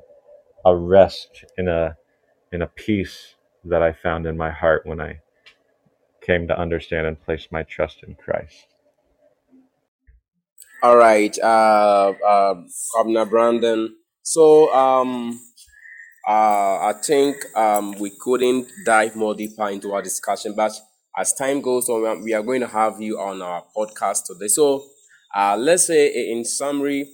a 0.65 0.75
rest 0.75 1.45
in 1.57 1.67
a 1.67 1.97
in 2.51 2.61
a 2.61 2.67
peace 2.67 3.35
that 3.65 3.83
I 3.83 3.93
found 3.93 4.27
in 4.27 4.37
my 4.37 4.51
heart 4.51 4.85
when 4.85 5.01
I 5.01 5.21
came 6.25 6.47
to 6.47 6.59
understand 6.59 7.07
and 7.07 7.23
place 7.23 7.47
my 7.51 7.63
trust 7.63 8.03
in 8.03 8.15
Christ. 8.15 8.65
All 10.83 10.97
right, 10.97 11.35
uh, 11.41 12.13
uh, 12.25 12.55
Governor 12.95 13.25
Brandon. 13.25 13.95
So, 14.21 14.73
um, 14.73 15.39
uh, 16.27 16.31
I 16.89 16.93
think 17.03 17.37
um, 17.55 17.93
we 17.99 18.11
couldn't 18.19 18.67
dive 18.85 19.15
more 19.15 19.35
deeper 19.35 19.69
into 19.69 19.93
our 19.93 20.01
discussion, 20.01 20.53
but 20.55 20.73
as 21.17 21.33
time 21.33 21.61
goes 21.61 21.87
on, 21.89 22.23
we 22.23 22.33
are 22.33 22.43
going 22.43 22.61
to 22.61 22.67
have 22.67 22.99
you 23.01 23.19
on 23.19 23.41
our 23.41 23.63
podcast 23.75 24.25
today. 24.27 24.47
So, 24.47 24.85
uh, 25.33 25.55
let's 25.57 25.87
say 25.87 26.31
in 26.31 26.43
summary, 26.43 27.07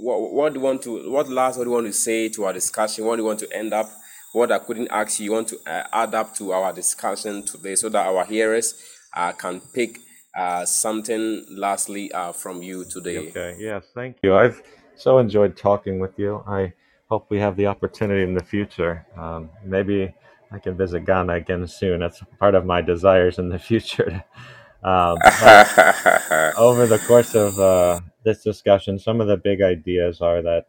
what, 0.00 0.32
what 0.32 0.52
do 0.52 0.60
you 0.60 0.64
want 0.64 0.82
to, 0.82 1.10
what 1.10 1.28
last, 1.28 1.58
what 1.58 1.64
do 1.64 1.70
you 1.70 1.74
want 1.74 1.86
to 1.86 1.92
say 1.92 2.28
to 2.30 2.44
our 2.44 2.52
discussion? 2.52 3.04
What 3.04 3.16
do 3.16 3.22
you 3.22 3.26
want 3.26 3.40
to 3.40 3.52
end 3.56 3.72
up? 3.72 3.88
What 4.36 4.52
I 4.52 4.58
couldn't 4.58 4.88
ask 4.90 5.18
you, 5.18 5.24
you 5.24 5.32
want 5.32 5.48
to 5.48 5.58
uh, 5.66 5.84
add 5.94 6.14
up 6.14 6.34
to 6.34 6.52
our 6.52 6.70
discussion 6.70 7.42
today 7.42 7.74
so 7.74 7.88
that 7.88 8.06
our 8.06 8.22
hearers 8.26 8.74
uh, 9.14 9.32
can 9.32 9.62
pick 9.72 10.00
uh, 10.36 10.66
something 10.66 11.46
lastly 11.48 12.12
uh, 12.12 12.32
from 12.32 12.62
you 12.62 12.84
today. 12.84 13.16
Okay. 13.16 13.56
Yes. 13.58 13.84
Thank 13.94 14.18
you. 14.22 14.36
I've 14.36 14.62
so 14.94 15.16
enjoyed 15.16 15.56
talking 15.56 16.00
with 16.00 16.18
you. 16.18 16.44
I 16.46 16.74
hope 17.08 17.30
we 17.30 17.38
have 17.38 17.56
the 17.56 17.64
opportunity 17.68 18.24
in 18.24 18.34
the 18.34 18.44
future. 18.44 19.06
Um, 19.16 19.48
maybe 19.64 20.14
I 20.52 20.58
can 20.58 20.76
visit 20.76 21.06
Ghana 21.06 21.32
again 21.32 21.66
soon. 21.66 22.00
That's 22.00 22.22
part 22.38 22.54
of 22.54 22.66
my 22.66 22.82
desires 22.82 23.38
in 23.38 23.48
the 23.48 23.58
future. 23.70 24.22
um, 24.82 25.16
over 26.58 26.86
the 26.86 27.02
course 27.08 27.34
of 27.34 27.58
uh, 27.58 28.00
this 28.22 28.42
discussion, 28.42 28.98
some 28.98 29.22
of 29.22 29.28
the 29.28 29.38
big 29.38 29.62
ideas 29.62 30.20
are 30.20 30.42
that 30.42 30.66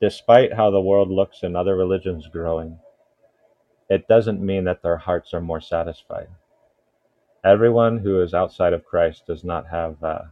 despite 0.00 0.54
how 0.54 0.70
the 0.70 0.80
world 0.80 1.10
looks 1.10 1.42
and 1.42 1.56
other 1.56 1.76
religions 1.76 2.26
growing, 2.26 2.78
it 3.88 4.08
doesn't 4.08 4.44
mean 4.44 4.64
that 4.64 4.82
their 4.82 4.96
hearts 4.96 5.34
are 5.34 5.40
more 5.40 5.60
satisfied. 5.60 6.28
Everyone 7.44 7.98
who 7.98 8.22
is 8.22 8.34
outside 8.34 8.72
of 8.72 8.84
Christ 8.84 9.26
does 9.26 9.44
not 9.44 9.66
have 9.68 10.02
uh, 10.02 10.22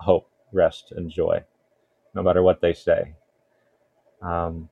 hope, 0.00 0.28
rest, 0.52 0.92
and 0.92 1.10
joy, 1.10 1.42
no 2.14 2.22
matter 2.22 2.42
what 2.42 2.60
they 2.60 2.74
say. 2.74 3.14
Um, 4.20 4.68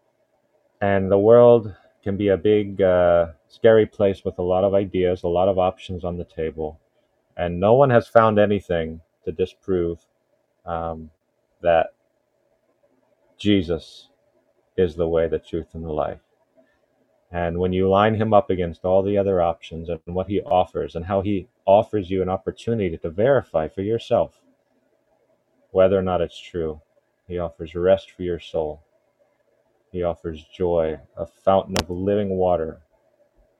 and 0.80 1.10
the 1.10 1.18
world 1.18 1.74
can 2.02 2.16
be 2.16 2.28
a 2.28 2.36
big, 2.36 2.82
uh, 2.82 3.28
scary 3.48 3.86
place 3.86 4.24
with 4.24 4.38
a 4.38 4.42
lot 4.42 4.64
of 4.64 4.74
ideas, 4.74 5.22
a 5.22 5.28
lot 5.28 5.48
of 5.48 5.58
options 5.58 6.04
on 6.04 6.18
the 6.18 6.24
table. 6.24 6.78
And 7.36 7.58
no 7.58 7.74
one 7.74 7.90
has 7.90 8.06
found 8.08 8.38
anything 8.38 9.00
to 9.24 9.32
disprove 9.32 9.98
um, 10.64 11.10
that 11.62 11.94
Jesus 13.38 14.08
is 14.76 14.94
the 14.94 15.08
way, 15.08 15.28
the 15.28 15.38
truth, 15.38 15.74
and 15.74 15.84
the 15.84 15.92
life. 15.92 16.20
And 17.32 17.58
when 17.58 17.72
you 17.72 17.88
line 17.88 18.14
him 18.14 18.32
up 18.32 18.50
against 18.50 18.84
all 18.84 19.02
the 19.02 19.18
other 19.18 19.42
options 19.42 19.88
and 19.88 20.00
what 20.06 20.28
he 20.28 20.40
offers, 20.42 20.94
and 20.94 21.04
how 21.04 21.22
he 21.22 21.48
offers 21.66 22.10
you 22.10 22.22
an 22.22 22.28
opportunity 22.28 22.96
to 22.98 23.10
verify 23.10 23.68
for 23.68 23.82
yourself 23.82 24.40
whether 25.72 25.98
or 25.98 26.02
not 26.02 26.20
it's 26.20 26.40
true, 26.40 26.80
he 27.28 27.38
offers 27.38 27.74
rest 27.74 28.10
for 28.12 28.22
your 28.22 28.40
soul. 28.40 28.82
He 29.92 30.02
offers 30.02 30.44
joy, 30.44 30.98
a 31.16 31.26
fountain 31.26 31.76
of 31.82 31.90
living 31.90 32.30
water 32.30 32.80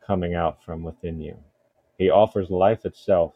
coming 0.06 0.34
out 0.34 0.62
from 0.64 0.82
within 0.82 1.20
you. 1.20 1.36
He 1.98 2.08
offers 2.08 2.48
life 2.48 2.86
itself 2.86 3.34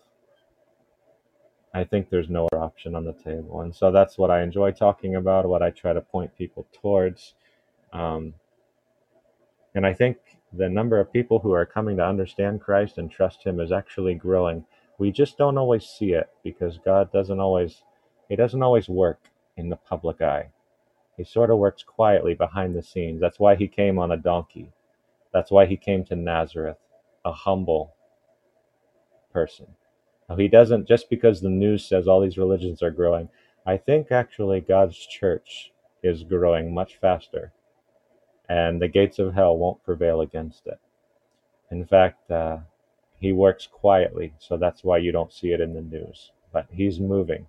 I 1.73 1.85
think 1.85 2.11
there's 2.11 2.29
no 2.29 2.47
other 2.47 2.63
option 2.63 2.97
on 2.97 3.05
the 3.05 3.13
table. 3.13 3.61
And 3.61 3.75
so 3.75 3.93
that's 3.93 4.19
what 4.19 4.31
I 4.31 4.43
enjoy 4.43 4.73
talking 4.73 5.15
about, 5.15 5.47
what 5.47 5.63
I 5.63 5.71
try 5.71 5.93
to 5.93 6.01
point 6.01 6.37
people 6.37 6.67
towards. 6.73 7.35
Um, 7.93 8.35
and 9.75 9.87
I 9.87 9.95
think 9.95 10.19
the 10.53 10.69
number 10.69 10.99
of 10.99 11.13
people 11.13 11.39
who 11.39 11.53
are 11.53 11.67
coming 11.67 11.97
to 11.97 12.07
understand 12.07 12.61
Christ 12.61 12.99
and 12.99 13.11
trust 13.11 13.45
Him 13.45 13.61
is 13.61 13.73
actually 13.73 14.15
growing. 14.15 14.65
We 14.99 15.13
just 15.13 15.39
don't 15.39 15.59
always 15.59 15.85
see 15.85 16.13
it 16.13 16.29
because 16.43 16.79
God 16.85 17.13
doesn't 17.13 17.41
always, 17.41 17.83
He 18.29 18.37
doesn't 18.37 18.63
always 18.63 18.89
work 18.89 19.21
in 19.57 19.69
the 19.69 19.77
public 19.77 20.21
eye. 20.21 20.51
He 21.17 21.25
sort 21.25 21.51
of 21.51 21.59
works 21.59 21.83
quietly 21.83 22.35
behind 22.35 22.75
the 22.75 22.83
scenes. 22.83 23.21
That's 23.21 23.39
why 23.39 23.55
He 23.55 23.69
came 23.69 23.99
on 23.99 24.11
a 24.13 24.17
donkey. 24.17 24.73
That's 25.33 25.51
why 25.51 25.67
He 25.67 25.77
came 25.77 26.05
to 26.07 26.17
Nazareth, 26.17 26.79
a 27.25 27.33
humble 27.33 27.95
person. 29.33 29.67
Now, 30.29 30.37
He 30.37 30.49
doesn't, 30.49 30.89
just 30.89 31.09
because 31.11 31.41
the 31.41 31.49
news 31.49 31.85
says 31.85 32.09
all 32.09 32.21
these 32.21 32.39
religions 32.39 32.83
are 32.83 32.91
growing, 32.91 33.29
I 33.67 33.77
think 33.77 34.11
actually 34.11 34.61
God's 34.61 34.97
church 34.99 35.73
is 36.03 36.25
growing 36.25 36.75
much 36.75 36.97
faster 37.01 37.53
and 38.51 38.83
the 38.83 38.89
gates 38.89 39.21
of 39.21 39.35
hell 39.35 39.59
won't 39.59 39.85
prevail 39.85 40.23
against 40.23 40.69
it. 40.69 40.81
In 41.71 41.87
fact, 41.87 42.31
uh, 42.31 42.59
he 43.21 43.33
works 43.33 43.67
quietly, 43.67 44.35
so 44.39 44.57
that's 44.59 44.85
why 44.85 44.99
you 44.99 45.13
don't 45.13 45.33
see 45.33 45.53
it 45.53 45.61
in 45.61 45.75
the 45.75 45.83
news. 45.83 46.33
But 46.53 46.67
he's 46.71 47.01
moving 47.01 47.47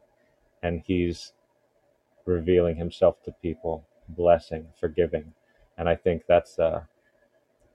and 0.64 0.84
he's 0.86 1.34
revealing 2.26 2.78
himself 2.78 3.24
to 3.26 3.34
people, 3.41 3.86
blessing, 4.10 4.68
forgiving. 4.80 5.34
And 5.78 5.89
I 5.89 5.95
think 5.95 6.24
that's 6.28 6.60
uh, 6.60 6.84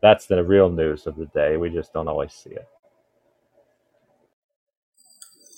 that's 0.03 0.27
the 0.27 0.45
real 0.45 0.71
news 0.71 1.07
of 1.07 1.17
the 1.17 1.27
day. 1.27 1.57
We 1.59 1.71
just 1.71 1.93
don't 1.93 2.09
always 2.09 2.33
see 2.35 2.51
it. 2.53 2.69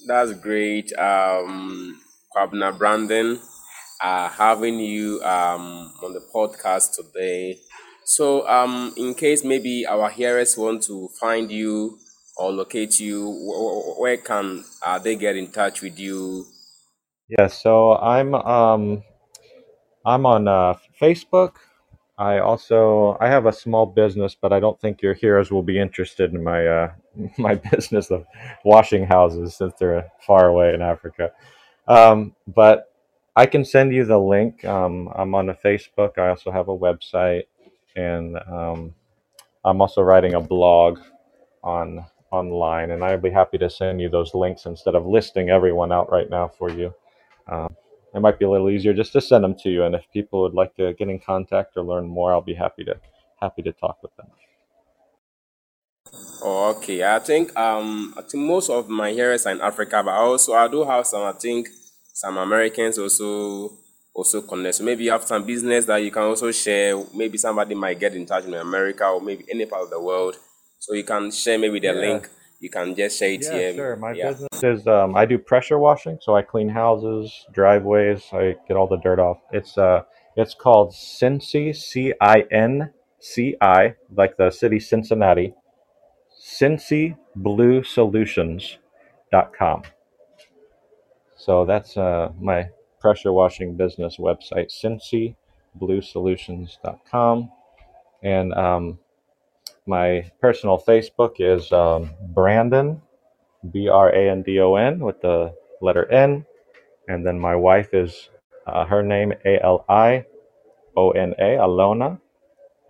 That's 0.07 0.33
great. 0.35 0.93
Um, 0.99 2.01
Kwabena 2.35 2.77
Brandon, 2.79 3.41
uh, 4.01 4.29
having 4.29 4.79
you 4.79 5.23
um, 5.23 5.93
on 6.03 6.13
the 6.13 6.23
podcast 6.35 6.95
today. 6.95 7.59
So, 8.05 8.49
um, 8.49 8.95
in 8.97 9.15
case 9.15 9.45
maybe 9.45 9.87
our 9.87 10.09
hearers 10.09 10.57
want 10.57 10.83
to 10.85 11.09
find 11.21 11.51
you 11.51 11.99
or 12.37 12.53
locate 12.53 13.01
you, 13.01 13.31
wh- 13.31 14.01
where 14.01 14.17
can 14.17 14.65
uh, 14.83 14.99
they 14.99 15.17
get 15.17 15.37
in 15.37 15.51
touch 15.51 15.83
with 15.83 15.99
you? 15.99 16.47
Yeah, 17.29 17.49
so 17.49 17.97
I'm 17.97 18.35
um, 18.35 19.03
I'm 20.07 20.25
on 20.25 20.49
uh, 20.49 20.75
Facebook. 21.01 21.57
I 22.17 22.39
also 22.39 23.17
I 23.21 23.29
have 23.29 23.47
a 23.47 23.53
small 23.53 23.87
business, 23.87 24.35
but 24.41 24.53
I 24.53 24.61
don't 24.61 24.81
think 24.81 25.03
your 25.03 25.15
hearers 25.15 25.51
will 25.51 25.63
be 25.63 25.79
interested 25.79 26.33
in 26.33 26.43
my 26.43 26.67
uh, 26.67 26.93
my 27.39 27.57
business 27.57 28.11
of 28.11 28.25
washing 28.65 29.05
houses 29.05 29.55
since 29.57 29.75
they're 29.79 30.11
far 30.27 30.47
away 30.47 30.73
in 30.73 30.81
Africa. 30.81 31.31
Um, 31.87 32.35
but 32.47 32.91
I 33.39 33.47
can 33.47 33.65
send 33.65 33.95
you 33.95 34.05
the 34.05 34.19
link. 34.19 34.65
Um, 34.65 35.09
I'm 35.15 35.33
on 35.37 35.49
a 35.49 35.55
Facebook. 35.55 36.19
I 36.19 36.31
also 36.31 36.51
have 36.51 36.67
a 36.69 36.77
website, 36.77 37.45
and 37.95 38.37
um, 38.51 38.97
I'm 39.65 39.81
also 39.81 40.03
writing 40.03 40.35
a 40.35 40.41
blog 40.41 40.99
on 41.63 42.05
online, 42.33 42.91
and 42.91 43.05
I'd 43.05 43.23
be 43.23 43.31
happy 43.31 43.57
to 43.59 43.71
send 43.71 44.01
you 44.01 44.09
those 44.09 44.35
links 44.35 44.67
instead 44.67 44.97
of 44.97 45.07
listing 45.07 45.51
everyone 45.51 45.93
out 45.93 46.11
right 46.11 46.29
now 46.29 46.49
for 46.49 46.69
you. 46.69 46.93
Um, 47.47 47.77
it 48.13 48.19
might 48.19 48.41
be 48.41 48.45
a 48.45 48.51
little 48.51 48.71
easier 48.71 48.93
just 48.93 49.13
to 49.13 49.21
send 49.21 49.45
them 49.45 49.55
to 49.63 49.71
you, 49.71 49.85
and 49.85 49.95
if 49.95 50.03
people 50.13 50.43
would 50.43 50.55
like 50.55 50.75
to 50.75 50.93
get 50.95 51.09
in 51.09 51.21
contact 51.21 51.77
or 51.77 51.85
learn 51.85 52.09
more, 52.09 52.33
I'll 52.33 52.41
be 52.41 52.55
happy 52.55 52.83
to 52.87 52.97
happy 53.41 53.63
to 53.63 53.73
talk 53.73 54.03
with 54.03 54.17
them. 54.17 54.27
Oh, 56.43 56.75
okay. 56.77 57.05
I 57.05 57.21
think 57.21 57.57
um 57.57 58.15
I 58.19 58.23
think 58.23 58.45
most 58.45 58.69
of 58.69 58.89
my 58.89 59.13
hearers 59.13 59.47
are 59.47 59.53
in 59.53 59.61
Africa, 59.61 60.03
but 60.05 60.15
also 60.15 60.55
I 60.55 60.67
do 60.69 60.85
have 60.85 61.07
some 61.07 61.23
I 61.23 61.33
think 61.33 61.69
some 62.19 62.37
Americans 62.37 62.99
also 62.99 63.71
also 64.13 64.43
connect. 64.43 64.75
So 64.75 64.83
maybe 64.83 65.05
you 65.05 65.13
have 65.13 65.23
some 65.23 65.47
business 65.47 65.85
that 65.85 65.99
you 65.99 66.11
can 66.11 66.25
also 66.25 66.51
share. 66.51 67.01
Maybe 67.15 67.39
somebody 67.39 67.77
might 67.77 68.01
get 68.01 68.15
in 68.15 68.27
touch 68.27 68.45
in 68.45 68.55
America 68.55 69.07
or 69.07 69.21
maybe 69.21 69.45
any 69.49 69.67
part 69.67 69.83
of 69.83 69.91
the 69.91 70.01
world. 70.01 70.37
So 70.81 70.95
you 70.95 71.05
can 71.05 71.31
share 71.31 71.59
maybe 71.61 71.79
the 71.79 71.93
Yeah, 71.95 72.07
link. 72.07 72.29
You 72.59 72.71
can 72.71 72.97
just 72.97 73.21
share 73.21 73.31
it 73.31 73.45
yeah, 73.45 73.53
here. 73.53 73.75
sure. 73.75 73.97
My 73.97 74.13
Yeah. 74.15 74.31
business 74.31 74.65
is 74.65 74.87
um, 74.89 75.15
I 75.15 75.27
do 75.27 75.39
pressure 75.39 75.79
washing, 75.79 76.19
so 76.21 76.35
I 76.35 76.43
clean 76.43 76.71
houses, 76.71 77.47
driveways, 77.53 78.25
I 78.33 78.57
get 78.67 78.77
all 78.77 78.89
the 78.89 78.97
dirt 78.97 79.21
off. 79.21 79.39
It's 79.53 79.79
uh, 79.79 80.03
it's 80.35 80.55
called 80.55 80.91
Cinci, 80.93 81.73
C 81.73 82.13
I 82.21 82.47
N 82.51 82.91
C 83.21 83.55
I, 83.61 83.95
like 84.21 84.37
the 84.37 84.51
city 84.51 84.81
Cincinnati, 84.81 85.55
Cinci 86.37 87.17
Blue 87.37 87.85
Solutions 87.85 88.79
dot 89.31 89.53
com. 89.57 89.83
So 91.39 91.65
that's 91.65 91.97
uh, 91.97 92.33
my 92.41 92.69
pressure 93.01 93.33
washing 93.33 93.77
business 93.77 94.17
website, 94.19 94.71
Cinci 94.71 95.37
Blue 95.77 96.03
dot 96.83 96.99
com, 97.09 97.51
and 98.25 98.53
um, 98.55 98.99
my 99.87 100.29
personal 100.41 100.79
Facebook 100.79 101.37
is 101.39 101.71
um, 101.71 102.11
Brandon 102.35 103.01
B 103.71 103.89
R 103.89 104.11
A 104.11 104.31
N 104.31 104.43
D 104.43 104.59
O 104.61 104.75
N 104.75 104.99
with 104.99 105.21
the 105.21 105.55
letter 105.81 106.11
N. 106.11 106.45
And 107.07 107.25
then 107.25 107.39
my 107.39 107.55
wife 107.55 107.95
is 107.95 108.29
uh, 108.67 108.85
her 108.85 109.03
name 109.03 109.33
A 109.45 109.63
L 109.63 109.85
I 109.89 110.27
O 110.97 111.13
N 111.13 111.35
A, 111.39 111.57
Alona. 111.57 112.21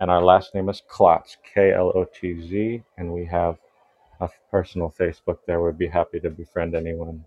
And 0.01 0.09
our 0.09 0.23
last 0.23 0.55
name 0.55 0.69
is 0.69 0.81
Klotz, 0.89 1.37
K 1.53 1.71
L 1.71 1.91
O 1.93 2.05
T 2.05 2.41
Z. 2.41 2.83
And 2.97 3.13
we 3.13 3.25
have 3.25 3.57
a 4.19 4.29
personal 4.49 4.93
Facebook 4.99 5.37
there. 5.45 5.61
We'd 5.61 5.77
be 5.77 5.87
happy 5.87 6.19
to 6.21 6.29
befriend 6.29 6.75
anyone. 6.75 7.23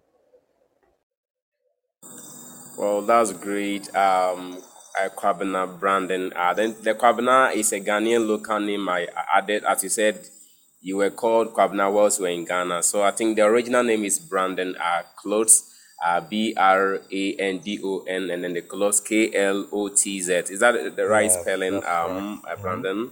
Well, 2.77 3.03
that's 3.03 3.33
great. 3.33 3.95
Um, 3.95 4.59
uh, 5.01 5.09
Kwabena 5.11 5.79
Brandon. 5.79 6.33
Uh, 6.35 6.55
then 6.55 6.75
the 6.83 6.95
Kwabena 6.95 7.55
is 7.55 7.73
a 7.73 7.81
Ghanaian 7.81 8.27
local 8.27 8.61
name. 8.61 8.89
I 8.89 9.09
added, 9.35 9.65
as 9.65 9.83
you 9.83 9.89
said, 9.89 10.27
you 10.81 10.97
were 10.97 11.11
called 11.11 11.55
Kwabena 11.55 11.93
whilst 11.93 12.19
you 12.19 12.25
were 12.25 12.31
in 12.31 12.45
Ghana. 12.45 12.83
So 12.83 13.03
I 13.03 13.11
think 13.11 13.37
the 13.37 13.45
original 13.45 13.83
name 13.83 14.05
is 14.05 14.19
Brandon 14.19 14.77
uh, 14.81 15.03
Klotz, 15.17 15.71
uh, 16.05 16.21
B 16.21 16.55
R 16.57 17.01
A 17.13 17.35
N 17.37 17.59
D 17.59 17.81
O 17.85 18.05
N, 18.09 18.31
and 18.31 18.43
then 18.45 18.55
the 18.55 18.63
Klotz, 18.63 19.01
K 19.01 19.33
L 19.35 19.67
O 19.73 19.89
T 19.89 20.21
Z. 20.21 20.33
Is 20.51 20.61
that 20.61 20.97
the 20.97 21.07
right 21.07 21.31
Yes, 21.31 21.41
spelling, 21.41 21.77
um, 21.85 22.43
uh, 22.49 22.57
hmm 22.57 22.63
Brandon? 22.63 23.11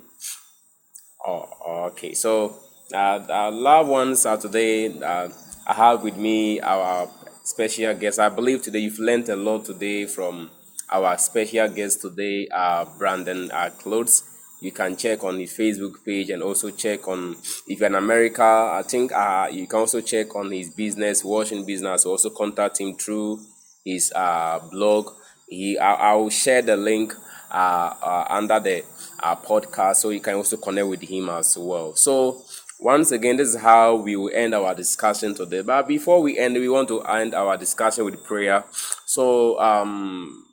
Oh, 1.26 1.88
okay. 1.92 2.14
So, 2.14 2.56
uh, 2.92 3.20
our 3.28 3.50
loved 3.52 3.88
ones 3.90 4.26
are 4.26 4.38
today. 4.38 4.88
Uh, 5.00 5.28
I 5.66 5.74
have 5.74 6.02
with 6.02 6.16
me 6.16 6.60
our 6.60 7.08
special 7.42 7.94
guest. 7.94 8.18
I 8.18 8.28
believe 8.28 8.62
today 8.62 8.80
you've 8.80 8.98
learned 8.98 9.28
a 9.28 9.36
lot 9.36 9.64
today 9.64 10.06
from 10.06 10.50
our 10.90 11.16
special 11.18 11.68
guest 11.68 12.00
today, 12.00 12.48
uh, 12.52 12.84
Brandon 12.98 13.50
uh, 13.50 13.70
Klotz. 13.78 14.24
You 14.60 14.72
can 14.72 14.96
check 14.96 15.24
on 15.24 15.38
his 15.38 15.56
Facebook 15.56 16.04
page 16.04 16.28
and 16.28 16.42
also 16.42 16.70
check 16.70 17.08
on 17.08 17.36
if 17.66 17.80
you're 17.80 17.86
in 17.86 17.94
America. 17.94 18.42
I 18.42 18.82
think 18.86 19.10
uh, 19.12 19.48
you 19.50 19.66
can 19.66 19.78
also 19.80 20.00
check 20.02 20.34
on 20.36 20.50
his 20.50 20.68
business, 20.70 21.24
washing 21.24 21.64
business. 21.64 22.04
Also 22.04 22.28
contact 22.30 22.80
him 22.80 22.94
through 22.94 23.40
his 23.84 24.12
uh, 24.14 24.58
blog. 24.70 25.14
He, 25.48 25.78
I, 25.78 25.94
I 25.94 26.14
will 26.14 26.30
share 26.30 26.60
the 26.60 26.76
link 26.76 27.14
uh, 27.50 27.94
uh, 28.02 28.26
under 28.28 28.60
the 28.60 28.84
uh, 29.22 29.34
podcast 29.36 29.96
so 29.96 30.10
you 30.10 30.20
can 30.20 30.34
also 30.34 30.56
connect 30.56 30.86
with 30.86 31.02
him 31.02 31.28
as 31.30 31.56
well. 31.58 31.94
So 31.94 32.42
once 32.82 33.12
again, 33.12 33.36
this 33.36 33.48
is 33.54 33.60
how 33.60 33.96
we 33.96 34.16
will 34.16 34.30
end 34.34 34.54
our 34.54 34.74
discussion 34.74 35.34
today. 35.34 35.62
But 35.62 35.88
before 35.88 36.22
we 36.22 36.38
end, 36.38 36.54
we 36.54 36.68
want 36.68 36.88
to 36.88 37.02
end 37.02 37.34
our 37.34 37.56
discussion 37.56 38.04
with 38.04 38.24
prayer. 38.24 38.64
So, 39.06 39.60
um, 39.60 40.44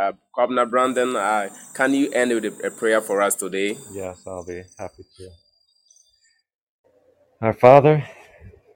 uh, 0.00 0.12
Governor 0.36 0.66
Brandon, 0.66 1.16
uh, 1.16 1.48
can 1.74 1.94
you 1.94 2.10
end 2.12 2.32
with 2.32 2.44
a, 2.46 2.68
a 2.68 2.70
prayer 2.70 3.00
for 3.00 3.22
us 3.22 3.34
today? 3.34 3.76
Yes, 3.92 4.22
I'll 4.26 4.44
be 4.44 4.62
happy 4.78 5.04
to. 5.18 5.30
Our 7.40 7.52
Father 7.52 8.04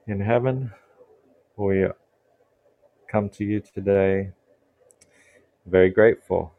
in 0.06 0.20
heaven, 0.20 0.72
we 1.56 1.86
come 3.10 3.28
to 3.30 3.44
you 3.44 3.60
today 3.60 4.32
very 5.66 5.90
grateful 5.90 6.52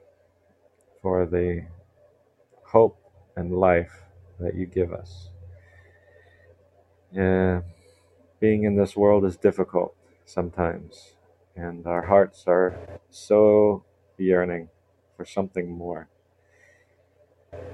for 1.01 1.25
the 1.25 1.65
hope 2.65 2.97
and 3.35 3.51
life 3.57 3.91
that 4.39 4.55
you 4.55 4.65
give 4.65 4.93
us. 4.93 5.29
Yeah, 7.12 7.62
being 8.39 8.64
in 8.66 8.76
this 8.76 8.95
world 8.95 9.26
is 9.26 9.36
difficult 9.36 9.95
sometimes, 10.26 11.16
and 11.55 11.88
our 11.88 12.05
hearts 12.05 12.43
are 12.45 12.99
so 13.10 13.84
yearning 14.20 14.70
for 15.18 15.26
something 15.26 15.72
more. 15.72 16.07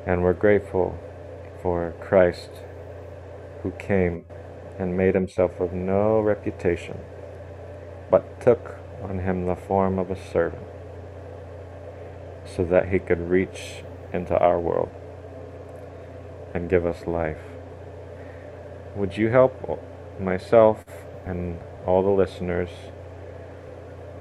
And 0.08 0.24
we're 0.24 0.34
grateful 0.34 0.98
for 1.62 1.94
Christ 2.00 2.50
who 3.62 3.72
came 3.72 4.24
and 4.80 4.96
made 4.96 5.16
himself 5.16 5.60
of 5.60 5.74
no 5.74 6.22
reputation, 6.22 7.00
but 8.10 8.40
took 8.40 8.78
on 9.04 9.20
him 9.20 9.48
the 9.48 9.56
form 9.56 10.00
of 10.00 10.10
a 10.10 10.16
servant 10.32 10.66
so 12.46 12.64
that 12.64 12.88
he 12.88 13.00
could 13.00 13.30
reach 13.30 13.84
into 14.14 14.38
our 14.38 14.62
world 14.62 14.92
and 16.54 16.70
give 16.70 16.86
us 16.86 17.06
life. 17.06 17.55
Would 18.96 19.18
you 19.18 19.30
help 19.30 19.82
myself 20.22 20.86
and 21.26 21.60
all 21.86 22.02
the 22.02 22.10
listeners 22.10 22.70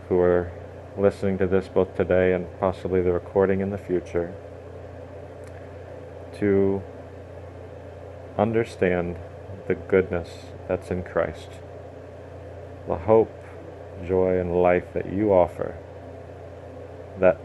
who 0.08 0.18
are 0.18 0.50
listening 0.98 1.38
to 1.38 1.46
this 1.46 1.68
both 1.68 1.94
today 1.96 2.32
and 2.32 2.48
possibly 2.58 3.00
the 3.00 3.12
recording 3.12 3.60
in 3.60 3.70
the 3.70 3.78
future 3.78 4.34
to 6.38 6.82
understand 8.36 9.16
the 9.68 9.76
goodness 9.76 10.28
that's 10.66 10.90
in 10.90 11.04
Christ, 11.04 11.50
the 12.88 12.96
hope, 12.96 13.32
joy, 14.04 14.40
and 14.40 14.60
life 14.60 14.92
that 14.92 15.12
you 15.12 15.32
offer 15.32 15.78
that 17.20 17.40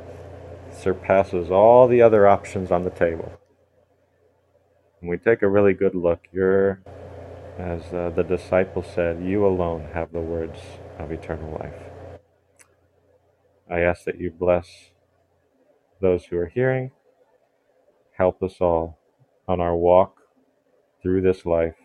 surpasses 0.72 1.52
all 1.52 1.88
the 1.88 2.02
other 2.02 2.28
options 2.28 2.72
on 2.72 2.84
the 2.84 2.90
table. 2.90 3.32
When 5.00 5.12
we 5.12 5.18
take 5.18 5.44
a 5.44 5.48
really 5.48 5.74
good 5.74 5.94
look, 5.94 6.28
you're, 6.34 6.82
as 7.60 7.94
uh, 7.94 8.10
the 8.16 8.24
disciple 8.24 8.82
said, 8.82 9.22
you 9.22 9.46
alone 9.46 9.90
have 9.94 10.14
the 10.14 10.22
words 10.22 10.60
of 10.98 11.12
eternal 11.12 11.52
life. 11.60 11.74
I 13.70 13.82
ask 13.82 14.06
that 14.06 14.20
you 14.20 14.32
bless 14.32 14.92
those 16.02 16.26
who 16.26 16.38
are 16.38 16.48
hearing. 16.48 16.92
Help 18.18 18.42
us 18.42 18.56
all 18.62 18.98
on 19.46 19.60
our 19.60 19.76
walk 19.76 20.22
through 21.04 21.22
this 21.22 21.46
life 21.46 21.76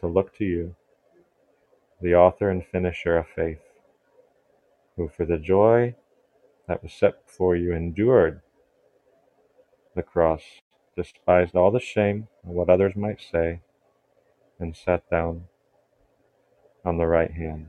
to 0.00 0.06
look 0.06 0.36
to 0.38 0.44
you, 0.44 0.76
the 2.00 2.14
author 2.14 2.48
and 2.48 2.64
finisher 2.64 3.16
of 3.16 3.26
faith, 3.34 3.60
who 4.96 5.08
for 5.08 5.26
the 5.26 5.38
joy 5.38 5.96
that 6.68 6.82
was 6.82 6.92
set 6.92 7.26
before 7.26 7.56
you 7.56 7.72
endured 7.72 8.40
the 9.96 10.02
cross, 10.02 10.42
despised 10.96 11.56
all 11.56 11.72
the 11.72 11.80
shame 11.80 12.28
and 12.44 12.54
what 12.54 12.70
others 12.70 12.94
might 12.94 13.20
say, 13.20 13.60
and 14.62 14.76
sat 14.76 15.08
down 15.10 15.44
on 16.84 16.98
the 16.98 17.06
right 17.06 17.32
hand. 17.32 17.66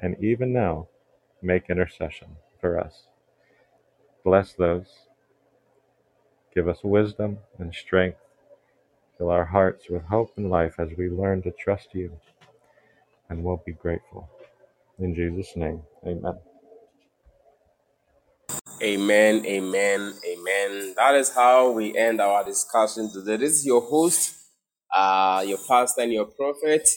And 0.00 0.16
even 0.24 0.52
now, 0.52 0.88
make 1.42 1.70
intercession 1.70 2.28
for 2.60 2.80
us. 2.80 3.06
Bless 4.24 4.52
those. 4.54 4.86
Give 6.54 6.68
us 6.68 6.82
wisdom 6.82 7.38
and 7.58 7.74
strength. 7.74 8.18
Fill 9.18 9.30
our 9.30 9.44
hearts 9.44 9.90
with 9.90 10.02
hope 10.04 10.32
and 10.36 10.50
life 10.50 10.76
as 10.78 10.90
we 10.96 11.08
learn 11.08 11.42
to 11.42 11.52
trust 11.52 11.88
you. 11.94 12.12
And 13.28 13.44
we'll 13.44 13.62
be 13.64 13.72
grateful. 13.72 14.28
In 14.98 15.14
Jesus' 15.14 15.56
name, 15.56 15.82
amen. 16.06 16.38
Amen, 18.82 19.44
amen, 19.44 20.14
amen. 20.24 20.94
That 20.96 21.16
is 21.16 21.30
how 21.34 21.72
we 21.72 21.96
end 21.98 22.20
our 22.20 22.44
discussion 22.44 23.12
today. 23.12 23.36
This 23.36 23.54
is 23.54 23.66
your 23.66 23.80
host, 23.80 24.37
uh, 24.94 25.44
your 25.46 25.58
pastor 25.68 26.02
and 26.02 26.12
your 26.12 26.26
prophet, 26.26 26.88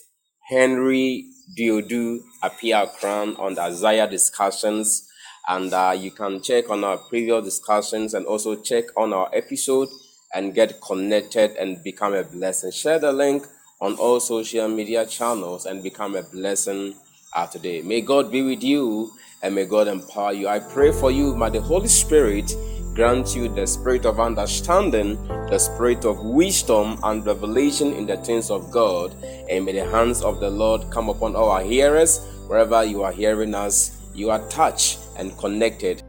Henry 0.47 1.25
Duodu 1.57 2.19
Apia 2.43 2.87
Crown 2.99 3.35
on 3.37 3.55
the 3.55 3.61
Isaiah 3.61 4.07
discussions. 4.09 5.07
And 5.47 5.73
uh, 5.73 5.95
you 5.97 6.11
can 6.11 6.41
check 6.41 6.69
on 6.69 6.83
our 6.83 6.97
previous 6.97 7.43
discussions 7.43 8.13
and 8.13 8.25
also 8.25 8.61
check 8.61 8.85
on 8.95 9.11
our 9.13 9.29
episode 9.33 9.89
and 10.33 10.53
get 10.53 10.79
connected 10.81 11.51
and 11.57 11.83
become 11.83 12.13
a 12.13 12.23
blessing. 12.23 12.71
Share 12.71 12.99
the 12.99 13.11
link 13.11 13.45
on 13.81 13.95
all 13.95 14.19
social 14.19 14.67
media 14.67 15.05
channels 15.05 15.65
and 15.65 15.83
become 15.83 16.15
a 16.15 16.21
blessing 16.21 16.93
uh, 17.33 17.47
today. 17.47 17.81
May 17.81 18.01
God 18.01 18.31
be 18.31 18.41
with 18.43 18.63
you 18.63 19.11
and 19.41 19.55
may 19.55 19.65
God 19.65 19.87
empower 19.87 20.33
you. 20.33 20.47
I 20.47 20.59
pray 20.59 20.91
for 20.91 21.11
you, 21.11 21.35
may 21.35 21.49
the 21.49 21.61
Holy 21.61 21.87
Spirit 21.87 22.53
grant 22.93 23.35
you 23.35 23.47
the 23.47 23.65
spirit 23.65 24.05
of 24.05 24.19
understanding, 24.19 25.15
the 25.49 25.57
spirit 25.57 26.05
of 26.05 26.19
wisdom 26.23 26.99
and 27.03 27.25
revelation 27.25 27.93
in 27.93 28.05
the 28.05 28.17
things 28.17 28.49
of 28.49 28.69
God, 28.71 29.15
and 29.49 29.65
may 29.65 29.73
the 29.73 29.89
hands 29.89 30.21
of 30.21 30.39
the 30.39 30.49
Lord 30.49 30.89
come 30.91 31.09
upon 31.09 31.35
our 31.35 31.61
hearers 31.61 32.19
wherever 32.47 32.83
you 32.83 33.03
are 33.03 33.11
hearing 33.11 33.55
us. 33.55 33.97
You 34.13 34.29
are 34.29 34.45
touched 34.49 34.99
and 35.17 35.37
connected 35.37 35.99